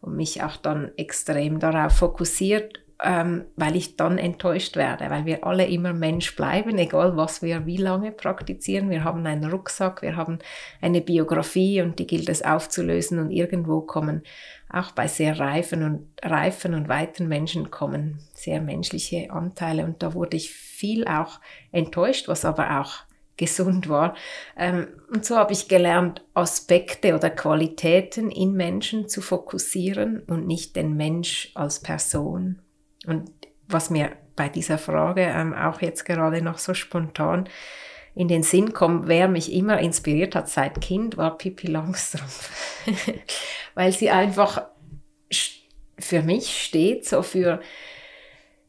und 0.00 0.14
mich 0.14 0.42
auch 0.42 0.56
dann 0.56 0.92
extrem 0.96 1.58
darauf 1.58 1.94
fokussiert, 1.94 2.80
ähm, 3.02 3.44
weil 3.56 3.76
ich 3.76 3.96
dann 3.96 4.16
enttäuscht 4.16 4.76
werde, 4.76 5.10
weil 5.10 5.26
wir 5.26 5.44
alle 5.44 5.66
immer 5.66 5.92
Mensch 5.92 6.34
bleiben, 6.34 6.78
egal 6.78 7.16
was 7.16 7.42
wir 7.42 7.66
wie 7.66 7.76
lange 7.76 8.10
praktizieren. 8.10 8.88
Wir 8.88 9.04
haben 9.04 9.26
einen 9.26 9.50
Rucksack, 9.50 10.00
wir 10.02 10.16
haben 10.16 10.38
eine 10.80 11.02
Biografie 11.02 11.82
und 11.82 11.98
die 11.98 12.06
gilt 12.06 12.28
es 12.28 12.42
aufzulösen 12.42 13.18
und 13.18 13.30
irgendwo 13.30 13.82
kommen 13.82 14.22
auch 14.70 14.92
bei 14.92 15.08
sehr 15.08 15.38
reifen 15.38 15.82
und 15.82 16.08
reifen 16.22 16.74
und 16.74 16.88
weiten 16.88 17.28
Menschen 17.28 17.70
kommen 17.70 18.18
sehr 18.32 18.60
menschliche 18.60 19.30
Anteile 19.30 19.84
und 19.84 20.02
da 20.02 20.14
wurde 20.14 20.36
ich 20.36 20.50
viel 20.50 21.06
auch 21.06 21.40
enttäuscht, 21.72 22.28
was 22.28 22.44
aber 22.44 22.80
auch 22.80 23.04
gesund 23.36 23.90
war. 23.90 24.14
Ähm, 24.56 24.88
und 25.12 25.24
so 25.24 25.36
habe 25.36 25.52
ich 25.52 25.68
gelernt, 25.68 26.24
Aspekte 26.32 27.14
oder 27.14 27.28
Qualitäten 27.28 28.30
in 28.30 28.54
Menschen 28.54 29.08
zu 29.08 29.20
fokussieren 29.20 30.20
und 30.20 30.46
nicht 30.46 30.74
den 30.74 30.96
Mensch 30.96 31.50
als 31.54 31.80
Person. 31.80 32.62
Und 33.06 33.30
was 33.68 33.90
mir 33.90 34.12
bei 34.36 34.48
dieser 34.48 34.78
Frage 34.78 35.22
ähm, 35.22 35.54
auch 35.54 35.80
jetzt 35.80 36.04
gerade 36.04 36.42
noch 36.42 36.58
so 36.58 36.74
spontan 36.74 37.48
in 38.14 38.28
den 38.28 38.42
Sinn 38.42 38.72
kommt, 38.72 39.08
wer 39.08 39.28
mich 39.28 39.52
immer 39.52 39.78
inspiriert 39.78 40.34
hat 40.34 40.48
seit 40.48 40.80
Kind, 40.80 41.16
war 41.16 41.36
Pippi 41.36 41.66
Langstrumpf. 41.66 42.50
Weil 43.74 43.92
sie 43.92 44.10
einfach 44.10 44.62
für 45.98 46.22
mich 46.22 46.62
steht, 46.62 47.06
so 47.06 47.22
für, 47.22 47.60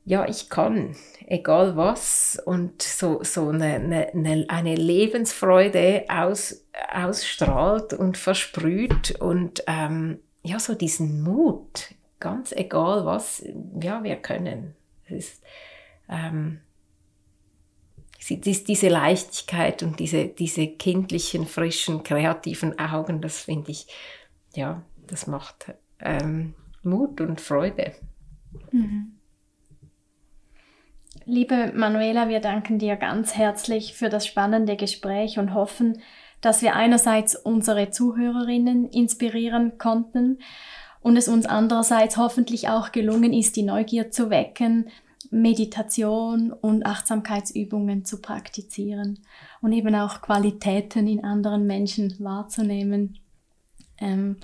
ja, 0.03 0.27
ich 0.27 0.49
kann, 0.49 0.95
egal 1.27 1.77
was, 1.77 2.41
und 2.45 2.81
so, 2.81 3.23
so 3.23 3.49
eine, 3.49 4.09
eine, 4.13 4.45
eine 4.49 4.75
Lebensfreude 4.75 6.05
aus, 6.09 6.65
ausstrahlt 6.93 7.93
und 7.93 8.17
versprüht 8.17 9.11
und 9.19 9.63
ähm, 9.67 10.19
ja, 10.43 10.59
so 10.59 10.75
diesen 10.75 11.23
Mut, 11.23 11.93
ganz 12.20 12.51
egal 12.51 13.05
was, 13.05 13.43
ja, 13.82 14.03
wir 14.03 14.18
können. 14.18 14.76
Es 15.05 15.11
ist, 15.11 15.43
ähm, 16.09 16.59
diese 18.30 18.89
Leichtigkeit 18.89 19.84
und 19.84 19.99
diese, 19.99 20.28
diese 20.28 20.68
kindlichen, 20.68 21.45
frischen, 21.45 22.03
kreativen 22.03 22.78
Augen, 22.80 23.22
das 23.22 23.41
finde 23.41 23.72
ich, 23.72 23.88
ja, 24.53 24.84
das 25.05 25.28
macht 25.28 25.74
ähm, 25.99 26.53
Mut 26.84 27.22
und 27.22 27.39
Freude. 27.39 27.93
Mhm. 28.72 29.13
Liebe 31.26 31.74
Manuela, 31.76 32.30
wir 32.30 32.39
danken 32.39 32.80
dir 32.80 32.95
ganz 32.95 33.36
herzlich 33.36 33.93
für 33.93 34.09
das 34.09 34.26
spannende 34.26 34.78
Gespräch 34.78 35.39
und 35.39 35.53
hoffen, 35.53 36.01
dass 36.41 36.61
wir 36.61 36.76
einerseits 36.76 37.36
unsere 37.36 37.89
Zuhörerinnen 37.89 38.89
inspirieren 38.89 39.78
konnten 39.78 40.39
und 41.08 41.16
es 41.16 41.30
uns 41.30 41.45
andererseits 41.45 42.18
hoffentlich 42.18 42.68
auch 42.68 42.91
gelungen 42.91 43.32
ist, 43.32 43.55
die 43.55 43.64
Neugier 43.64 44.12
zu 44.12 44.30
wecken, 44.30 44.89
Meditation 45.32 46.51
und 46.51 46.86
Achtsamkeitsübungen 46.86 48.03
zu 48.03 48.22
praktizieren 48.22 49.20
und 49.62 49.72
eben 49.72 49.95
auch 49.95 50.22
Qualitäten 50.22 51.08
in 51.08 51.24
anderen 51.24 51.66
Menschen 51.66 52.14
wahrzunehmen. 52.20 53.20
Ähm, 53.99 54.36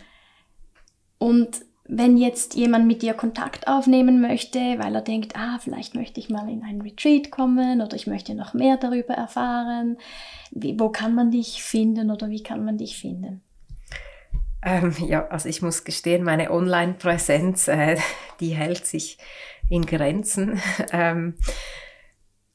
und 1.18 1.66
wenn 1.84 2.16
jetzt 2.16 2.56
jemand 2.56 2.88
mit 2.88 3.02
dir 3.02 3.14
Kontakt 3.14 3.68
aufnehmen 3.68 4.22
möchte, 4.22 4.60
weil 4.60 4.96
er 4.96 5.02
denkt, 5.02 5.36
ah, 5.36 5.60
vielleicht 5.60 5.96
möchte 5.96 6.22
ich 6.22 6.30
mal 6.30 6.50
in 6.50 6.64
ein 6.64 6.80
Retreat 6.80 7.30
kommen 7.30 7.82
oder 7.82 7.98
ich 7.98 8.08
möchte 8.08 8.36
noch 8.36 8.54
mehr 8.54 8.78
darüber 8.78 9.16
erfahren, 9.16 9.98
wie, 10.52 10.80
wo 10.80 10.88
kann 10.88 11.14
man 11.14 11.30
dich 11.30 11.62
finden 11.62 12.10
oder 12.10 12.30
wie 12.30 12.42
kann 12.42 12.64
man 12.64 12.78
dich 12.78 12.98
finden? 12.98 13.42
Ähm, 14.64 14.96
ja, 15.00 15.28
also 15.28 15.50
ich 15.50 15.62
muss 15.62 15.84
gestehen, 15.84 16.24
meine 16.24 16.52
Online-Präsenz, 16.52 17.68
äh, 17.68 17.98
die 18.40 18.50
hält 18.50 18.86
sich 18.86 19.18
in 19.70 19.86
Grenzen. 19.86 20.62
ähm, 20.92 21.36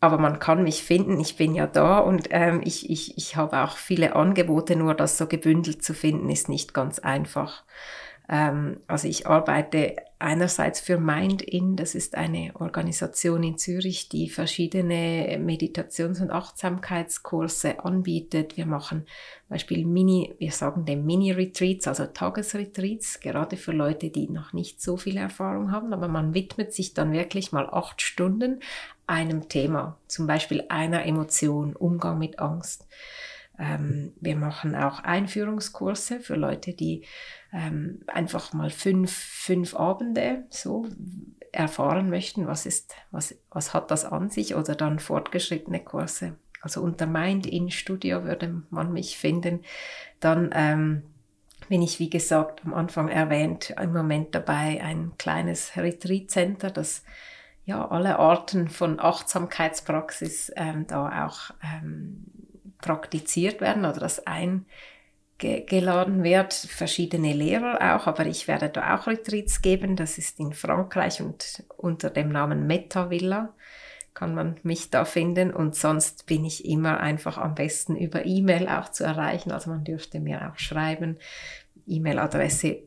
aber 0.00 0.18
man 0.18 0.38
kann 0.38 0.62
mich 0.62 0.84
finden, 0.84 1.18
ich 1.18 1.36
bin 1.36 1.54
ja 1.54 1.66
da 1.66 1.98
und 1.98 2.28
ähm, 2.30 2.60
ich, 2.64 2.88
ich, 2.88 3.18
ich 3.18 3.34
habe 3.34 3.58
auch 3.64 3.76
viele 3.76 4.14
Angebote, 4.14 4.76
nur 4.76 4.94
das 4.94 5.18
so 5.18 5.26
gebündelt 5.26 5.82
zu 5.82 5.92
finden, 5.92 6.30
ist 6.30 6.48
nicht 6.48 6.72
ganz 6.72 7.00
einfach. 7.00 7.64
Ähm, 8.28 8.80
also 8.86 9.08
ich 9.08 9.26
arbeite 9.26 9.96
einerseits 10.18 10.80
für 10.80 10.98
MindIn, 10.98 11.76
das 11.76 11.94
ist 11.94 12.14
eine 12.14 12.50
Organisation 12.54 13.42
in 13.42 13.56
Zürich, 13.56 14.08
die 14.08 14.28
verschiedene 14.28 15.38
Meditations- 15.40 16.20
und 16.20 16.30
Achtsamkeitskurse 16.30 17.84
anbietet. 17.84 18.56
Wir 18.56 18.66
machen 18.66 19.06
Beispiel 19.48 19.86
Mini, 19.86 20.34
wir 20.38 20.52
sagen 20.52 20.84
dem 20.84 21.06
Mini-Retreats, 21.06 21.88
also 21.88 22.06
Tagesretreats, 22.06 23.20
gerade 23.20 23.56
für 23.56 23.72
Leute, 23.72 24.10
die 24.10 24.28
noch 24.28 24.52
nicht 24.52 24.82
so 24.82 24.96
viel 24.96 25.16
Erfahrung 25.16 25.72
haben, 25.72 25.92
aber 25.92 26.08
man 26.08 26.34
widmet 26.34 26.74
sich 26.74 26.92
dann 26.92 27.12
wirklich 27.12 27.52
mal 27.52 27.68
acht 27.70 28.02
Stunden 28.02 28.60
einem 29.06 29.48
Thema, 29.48 29.96
zum 30.06 30.26
Beispiel 30.26 30.64
einer 30.68 31.06
Emotion, 31.06 31.74
Umgang 31.74 32.18
mit 32.18 32.38
Angst. 32.40 32.86
Ähm, 33.58 34.12
wir 34.20 34.36
machen 34.36 34.74
auch 34.74 35.00
Einführungskurse 35.00 36.20
für 36.20 36.36
Leute, 36.36 36.74
die 36.74 37.04
ähm, 37.52 38.00
einfach 38.06 38.52
mal 38.52 38.70
fünf, 38.70 39.12
fünf 39.12 39.74
Abende 39.74 40.44
so 40.50 40.86
erfahren 41.52 42.10
möchten, 42.10 42.46
was 42.46 42.66
ist, 42.66 42.94
was, 43.10 43.34
was 43.50 43.74
hat 43.74 43.90
das 43.90 44.04
an 44.04 44.30
sich 44.30 44.54
oder 44.54 44.74
dann 44.74 44.98
fortgeschrittene 44.98 45.80
Kurse. 45.80 46.36
Also 46.60 46.82
unter 46.82 47.06
Mind 47.06 47.46
in 47.46 47.70
Studio 47.70 48.24
würde 48.24 48.62
man 48.70 48.92
mich 48.92 49.18
finden. 49.18 49.60
Dann 50.20 50.50
ähm, 50.52 51.02
bin 51.68 51.82
ich, 51.82 51.98
wie 51.98 52.10
gesagt, 52.10 52.64
am 52.64 52.74
Anfang 52.74 53.08
erwähnt, 53.08 53.74
im 53.80 53.92
Moment 53.92 54.34
dabei 54.34 54.82
ein 54.82 55.12
kleines 55.18 55.76
Retreat 55.76 56.30
Center, 56.30 56.70
das 56.70 57.04
ja 57.64 57.86
alle 57.86 58.18
Arten 58.18 58.68
von 58.68 58.98
Achtsamkeitspraxis 58.98 60.52
ähm, 60.56 60.86
da 60.86 61.26
auch 61.26 61.50
ähm, 61.62 62.24
praktiziert 62.80 63.60
werden 63.60 63.84
oder 63.84 64.00
das 64.00 64.22
eingeladen 64.26 66.22
wird. 66.22 66.54
Verschiedene 66.54 67.32
Lehrer 67.32 67.94
auch, 67.94 68.06
aber 68.06 68.26
ich 68.26 68.48
werde 68.48 68.68
da 68.68 68.96
auch 68.96 69.06
Retreats 69.06 69.62
geben. 69.62 69.96
Das 69.96 70.18
ist 70.18 70.38
in 70.40 70.52
Frankreich 70.52 71.20
und 71.20 71.64
unter 71.76 72.10
dem 72.10 72.30
Namen 72.30 72.66
Meta 72.66 73.10
Villa 73.10 73.54
kann 74.14 74.34
man 74.34 74.56
mich 74.64 74.90
da 74.90 75.04
finden 75.04 75.54
und 75.54 75.76
sonst 75.76 76.26
bin 76.26 76.44
ich 76.44 76.64
immer 76.64 76.98
einfach 76.98 77.38
am 77.38 77.54
besten 77.54 77.94
über 77.94 78.26
E-Mail 78.26 78.68
auch 78.68 78.88
zu 78.88 79.04
erreichen. 79.04 79.52
Also 79.52 79.70
man 79.70 79.84
dürfte 79.84 80.18
mir 80.18 80.50
auch 80.50 80.58
schreiben. 80.58 81.18
E-Mail-Adresse 81.86 82.78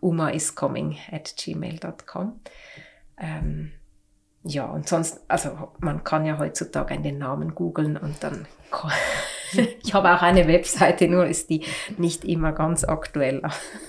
umaiscoming 0.00 0.98
at 1.10 1.34
gmail.com. 1.36 2.40
Ähm, 3.18 3.72
ja, 4.44 4.66
und 4.66 4.88
sonst, 4.88 5.20
also 5.28 5.50
man 5.80 6.04
kann 6.04 6.24
ja 6.24 6.38
heutzutage 6.38 6.98
den 6.98 7.18
Namen 7.18 7.54
googeln 7.54 7.96
und 7.96 8.22
dann. 8.22 8.46
ich 9.82 9.94
habe 9.94 10.14
auch 10.14 10.22
eine 10.22 10.46
Webseite, 10.46 11.08
nur 11.08 11.26
ist 11.26 11.50
die 11.50 11.64
nicht 11.96 12.24
immer 12.24 12.52
ganz 12.52 12.84
aktuell. 12.84 13.42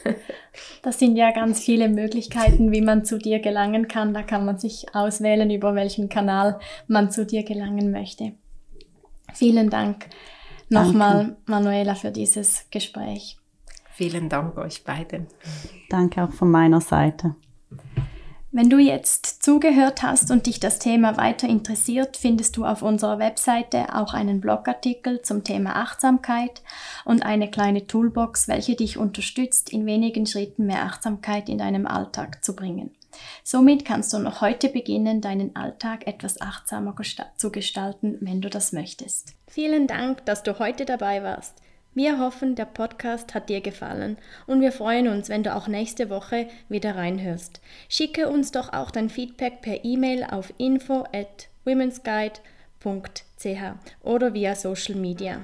das 0.81 0.99
sind 0.99 1.15
ja 1.15 1.31
ganz 1.31 1.59
viele 1.59 1.89
Möglichkeiten, 1.89 2.71
wie 2.71 2.81
man 2.81 3.05
zu 3.05 3.17
dir 3.17 3.39
gelangen 3.39 3.87
kann. 3.87 4.13
Da 4.13 4.23
kann 4.23 4.45
man 4.45 4.57
sich 4.57 4.93
auswählen, 4.93 5.49
über 5.51 5.75
welchen 5.75 6.09
Kanal 6.09 6.59
man 6.87 7.11
zu 7.11 7.25
dir 7.25 7.43
gelangen 7.43 7.91
möchte. 7.91 8.33
Vielen 9.33 9.69
Dank 9.69 10.07
nochmal, 10.69 11.37
Manuela, 11.45 11.95
für 11.95 12.11
dieses 12.11 12.65
Gespräch. 12.71 13.37
Vielen 13.91 14.29
Dank 14.29 14.57
euch 14.57 14.83
beiden. 14.83 15.27
Danke 15.89 16.23
auch 16.23 16.31
von 16.31 16.49
meiner 16.49 16.81
Seite. 16.81 17.35
Wenn 18.51 18.71
du 18.71 18.79
jetzt 18.79 19.43
zugehört 19.43 20.01
hast 20.01 20.31
und 20.31 20.47
dich 20.47 20.59
das 20.59 20.79
Thema 20.79 21.17
weiter 21.17 21.47
interessiert, 21.47 22.17
findest 22.17 22.57
du 22.57 22.65
auf 22.65 22.81
unserer 22.81 23.19
Webseite 23.19 23.93
auch 23.95 24.15
einen 24.15 24.41
Blogartikel 24.41 25.21
zum 25.21 25.43
Thema 25.43 25.75
Achtsamkeit 25.75 26.63
und 27.05 27.23
eine 27.23 27.51
kleine 27.51 27.85
Toolbox, 27.85 28.47
welche 28.47 28.75
dich 28.75 28.97
unterstützt, 28.97 29.71
in 29.71 29.85
wenigen 29.85 30.25
Schritten 30.25 30.65
mehr 30.65 30.83
Achtsamkeit 30.83 31.47
in 31.47 31.59
deinem 31.59 31.85
Alltag 31.85 32.43
zu 32.43 32.55
bringen. 32.55 32.89
Somit 33.43 33.85
kannst 33.85 34.13
du 34.13 34.17
noch 34.17 34.41
heute 34.41 34.69
beginnen, 34.69 35.21
deinen 35.21 35.55
Alltag 35.55 36.07
etwas 36.07 36.41
achtsamer 36.41 36.95
zu 37.37 37.51
gestalten, 37.51 38.17
wenn 38.21 38.41
du 38.41 38.49
das 38.49 38.73
möchtest. 38.73 39.35
Vielen 39.47 39.85
Dank, 39.85 40.25
dass 40.25 40.41
du 40.41 40.57
heute 40.57 40.85
dabei 40.85 41.21
warst. 41.21 41.61
Wir 41.99 42.17
hoffen, 42.17 42.55
der 42.55 42.63
Podcast 42.63 43.33
hat 43.33 43.49
dir 43.49 43.59
gefallen 43.59 44.17
und 44.47 44.61
wir 44.61 44.71
freuen 44.71 45.09
uns, 45.09 45.27
wenn 45.27 45.43
du 45.43 45.53
auch 45.53 45.67
nächste 45.67 46.09
Woche 46.09 46.47
wieder 46.69 46.95
reinhörst. 46.95 47.59
Schicke 47.89 48.29
uns 48.29 48.53
doch 48.53 48.71
auch 48.71 48.89
dein 48.89 49.09
Feedback 49.09 49.61
per 49.61 49.83
E-Mail 49.83 50.23
auf 50.23 50.53
info 50.57 51.03
at 51.11 51.49
womensguide.ch 51.65 52.39
oder 54.01 54.33
via 54.33 54.55
Social 54.55 54.95
Media. 54.95 55.41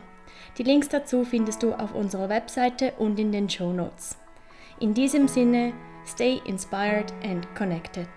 Die 0.58 0.64
Links 0.64 0.88
dazu 0.88 1.26
findest 1.26 1.62
du 1.62 1.74
auf 1.74 1.94
unserer 1.94 2.30
Webseite 2.30 2.94
und 3.00 3.20
in 3.20 3.34
den 3.34 3.50
Show 3.50 3.74
Notes. 3.74 4.18
In 4.80 4.94
diesem 4.94 5.28
Sinne, 5.28 5.74
stay 6.06 6.40
inspired 6.46 7.12
and 7.22 7.54
connected. 7.54 8.08